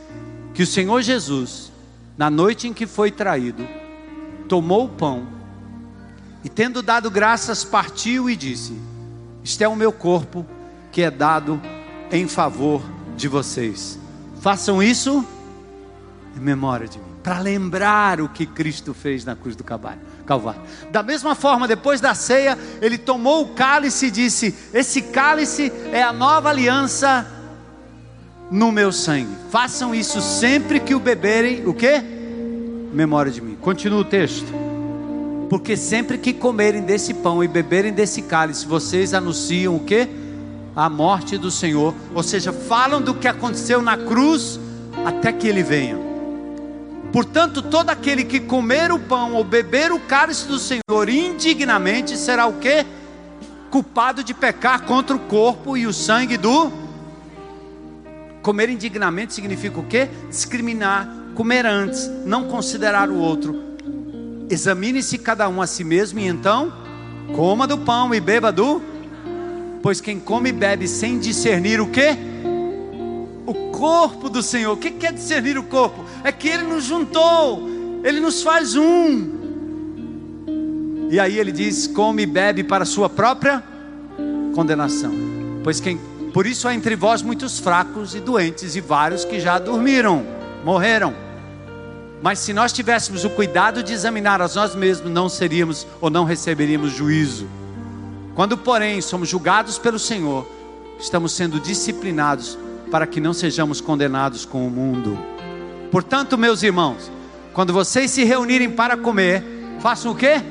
que 0.53 0.63
o 0.63 0.67
Senhor 0.67 1.01
Jesus, 1.01 1.71
na 2.17 2.29
noite 2.29 2.67
em 2.67 2.73
que 2.73 2.85
foi 2.85 3.11
traído, 3.11 3.67
tomou 4.47 4.85
o 4.85 4.89
pão 4.89 5.36
e, 6.43 6.49
tendo 6.49 6.81
dado 6.81 7.09
graças, 7.09 7.63
partiu 7.63 8.29
e 8.29 8.35
disse: 8.35 8.73
Este 9.43 9.63
é 9.63 9.67
o 9.67 9.75
meu 9.75 9.91
corpo 9.91 10.45
que 10.91 11.01
é 11.01 11.11
dado 11.11 11.61
em 12.11 12.27
favor 12.27 12.81
de 13.15 13.27
vocês. 13.27 13.99
Façam 14.41 14.81
isso 14.81 15.25
em 16.35 16.39
memória 16.39 16.87
de 16.87 16.99
mim, 16.99 17.05
para 17.23 17.39
lembrar 17.39 18.21
o 18.21 18.29
que 18.29 18.45
Cristo 18.45 18.93
fez 18.93 19.25
na 19.25 19.35
cruz 19.35 19.55
do 19.55 19.63
Calvário. 19.63 20.01
Da 20.91 21.01
mesma 21.01 21.35
forma, 21.35 21.67
depois 21.67 22.01
da 22.01 22.13
ceia, 22.13 22.57
ele 22.81 22.97
tomou 22.97 23.43
o 23.43 23.49
cálice 23.49 24.07
e 24.07 24.11
disse: 24.11 24.55
Esse 24.73 25.01
cálice 25.01 25.71
é 25.91 26.03
a 26.03 26.13
nova 26.13 26.49
aliança 26.49 27.25
no 28.51 28.71
meu 28.71 28.91
sangue. 28.91 29.35
Façam 29.49 29.93
isso 29.93 30.21
sempre 30.21 30.79
que 30.79 30.93
o 30.93 30.99
beberem, 30.99 31.67
o 31.67 31.73
que? 31.73 32.01
Memória 32.93 33.31
de 33.31 33.41
mim. 33.41 33.55
Continua 33.55 34.01
o 34.01 34.05
texto. 34.05 34.66
Porque 35.49 35.77
sempre 35.77 36.17
que 36.17 36.33
comerem 36.33 36.81
desse 36.81 37.13
pão 37.13 37.43
e 37.43 37.47
beberem 37.47 37.93
desse 37.93 38.21
cálice, 38.21 38.65
vocês 38.65 39.13
anunciam 39.13 39.75
o 39.75 39.79
que? 39.79 40.07
A 40.75 40.89
morte 40.89 41.37
do 41.37 41.49
Senhor. 41.49 41.93
Ou 42.13 42.21
seja, 42.21 42.51
falam 42.51 43.01
do 43.01 43.13
que 43.13 43.27
aconteceu 43.27 43.81
na 43.81 43.95
cruz 43.95 44.59
até 45.05 45.31
que 45.31 45.47
ele 45.47 45.63
venha. 45.63 45.97
Portanto, 47.13 47.61
todo 47.61 47.89
aquele 47.89 48.25
que 48.25 48.39
comer 48.41 48.91
o 48.91 48.99
pão 48.99 49.33
ou 49.33 49.43
beber 49.43 49.93
o 49.93 49.99
cálice 49.99 50.45
do 50.47 50.59
Senhor 50.59 51.09
indignamente 51.09 52.17
será 52.17 52.45
o 52.45 52.53
que? 52.53 52.85
Culpado 53.69 54.23
de 54.23 54.33
pecar 54.33 54.81
contra 54.81 55.15
o 55.15 55.19
corpo 55.19 55.77
e 55.77 55.87
o 55.87 55.93
sangue 55.93 56.35
do. 56.35 56.71
Comer 58.41 58.69
indignamente 58.69 59.33
significa 59.33 59.79
o 59.79 59.83
que? 59.83 60.09
Discriminar, 60.29 61.09
comer 61.35 61.65
antes, 61.65 62.09
não 62.25 62.45
considerar 62.45 63.09
o 63.09 63.17
outro. 63.17 63.66
Examine-se 64.49 65.17
cada 65.17 65.47
um 65.49 65.61
a 65.61 65.67
si 65.67 65.83
mesmo 65.83 66.19
e 66.19 66.27
então 66.27 66.73
coma 67.35 67.67
do 67.67 67.77
pão 67.77 68.13
e 68.13 68.19
beba 68.19 68.51
do. 68.51 68.81
Pois 69.81 70.01
quem 70.01 70.19
come 70.19 70.49
e 70.49 70.53
bebe 70.53 70.87
sem 70.87 71.19
discernir 71.19 71.79
o 71.79 71.87
que? 71.87 72.15
O 73.45 73.53
corpo 73.71 74.29
do 74.29 74.41
Senhor. 74.41 74.73
O 74.73 74.77
que 74.77 74.91
quer 74.91 75.13
discernir 75.13 75.57
o 75.57 75.63
corpo? 75.63 76.05
é 76.23 76.31
que 76.31 76.47
Ele 76.47 76.63
nos 76.63 76.83
juntou, 76.83 77.67
Ele 78.03 78.19
nos 78.19 78.41
faz 78.41 78.75
um. 78.75 79.37
E 81.09 81.19
aí 81.19 81.39
ele 81.39 81.51
diz: 81.51 81.87
come 81.87 82.23
e 82.23 82.25
bebe 82.25 82.63
para 82.63 82.85
sua 82.85 83.09
própria 83.09 83.63
condenação. 84.53 85.13
Pois 85.63 85.79
quem, 85.79 85.97
por 86.33 86.45
isso 86.45 86.67
há 86.67 86.73
entre 86.73 86.95
vós 86.95 87.21
muitos 87.21 87.59
fracos 87.59 88.13
e 88.13 88.19
doentes, 88.19 88.75
e 88.75 88.81
vários 88.81 89.23
que 89.23 89.39
já 89.39 89.57
dormiram, 89.57 90.25
morreram. 90.65 91.26
Mas 92.21 92.39
se 92.39 92.53
nós 92.53 92.73
tivéssemos 92.73 93.23
o 93.23 93.29
cuidado 93.29 93.83
de 93.83 93.93
examinar 93.93 94.41
a 94.41 94.47
nós 94.47 94.75
mesmos, 94.75 95.11
não 95.11 95.29
seríamos 95.29 95.85
ou 96.01 96.09
não 96.09 96.25
receberíamos 96.25 96.91
juízo. 96.91 97.47
Quando, 98.33 98.57
porém, 98.57 99.01
somos 99.01 99.29
julgados 99.29 99.77
pelo 99.77 99.99
Senhor, 99.99 100.47
estamos 100.99 101.31
sendo 101.31 101.59
disciplinados 101.59 102.57
para 102.91 103.05
que 103.05 103.19
não 103.19 103.33
sejamos 103.33 103.81
condenados 103.81 104.45
com 104.45 104.65
o 104.65 104.71
mundo. 104.71 105.17
Portanto, 105.91 106.37
meus 106.37 106.63
irmãos, 106.63 107.11
quando 107.53 107.73
vocês 107.73 108.11
se 108.11 108.23
reunirem 108.23 108.69
para 108.69 108.97
comer, 108.97 109.43
façam 109.79 110.11
o 110.11 110.15
quê? 110.15 110.41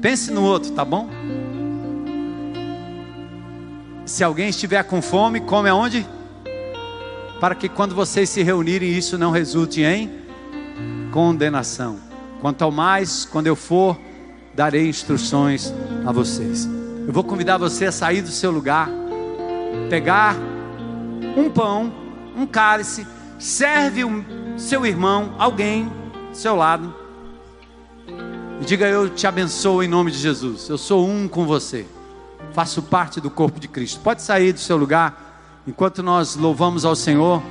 Pense 0.00 0.30
no 0.30 0.42
outro, 0.42 0.72
tá 0.72 0.84
bom? 0.84 1.08
Se 4.04 4.24
alguém 4.24 4.48
estiver 4.48 4.82
com 4.84 5.00
fome, 5.00 5.40
come 5.40 5.68
aonde? 5.68 6.06
Para 7.42 7.56
que 7.56 7.68
quando 7.68 7.92
vocês 7.92 8.30
se 8.30 8.40
reunirem, 8.40 8.96
isso 8.96 9.18
não 9.18 9.32
resulte 9.32 9.82
em 9.82 10.08
condenação. 11.10 11.98
Quanto 12.40 12.62
ao 12.62 12.70
mais, 12.70 13.24
quando 13.24 13.48
eu 13.48 13.56
for, 13.56 13.98
darei 14.54 14.88
instruções 14.88 15.74
a 16.06 16.12
vocês. 16.12 16.68
Eu 17.04 17.12
vou 17.12 17.24
convidar 17.24 17.58
você 17.58 17.86
a 17.86 17.90
sair 17.90 18.22
do 18.22 18.28
seu 18.28 18.52
lugar, 18.52 18.88
pegar 19.90 20.36
um 21.36 21.50
pão 21.50 21.92
um 22.36 22.46
cálice, 22.46 23.04
serve 23.40 24.04
o 24.04 24.24
seu 24.56 24.86
irmão, 24.86 25.34
alguém 25.36 25.90
do 26.30 26.36
seu 26.36 26.54
lado, 26.54 26.94
e 28.60 28.64
diga: 28.64 28.86
Eu 28.86 29.10
te 29.10 29.26
abençoo 29.26 29.82
em 29.82 29.88
nome 29.88 30.12
de 30.12 30.18
Jesus. 30.18 30.68
Eu 30.68 30.78
sou 30.78 31.08
um 31.08 31.26
com 31.26 31.44
você, 31.44 31.88
faço 32.52 32.82
parte 32.82 33.20
do 33.20 33.28
corpo 33.28 33.58
de 33.58 33.66
Cristo. 33.66 33.98
Pode 33.98 34.22
sair 34.22 34.52
do 34.52 34.60
seu 34.60 34.76
lugar 34.76 35.31
enquanto 35.66 36.02
nós 36.02 36.36
louvamos 36.36 36.84
ao 36.84 36.94
Senhor. 36.94 37.42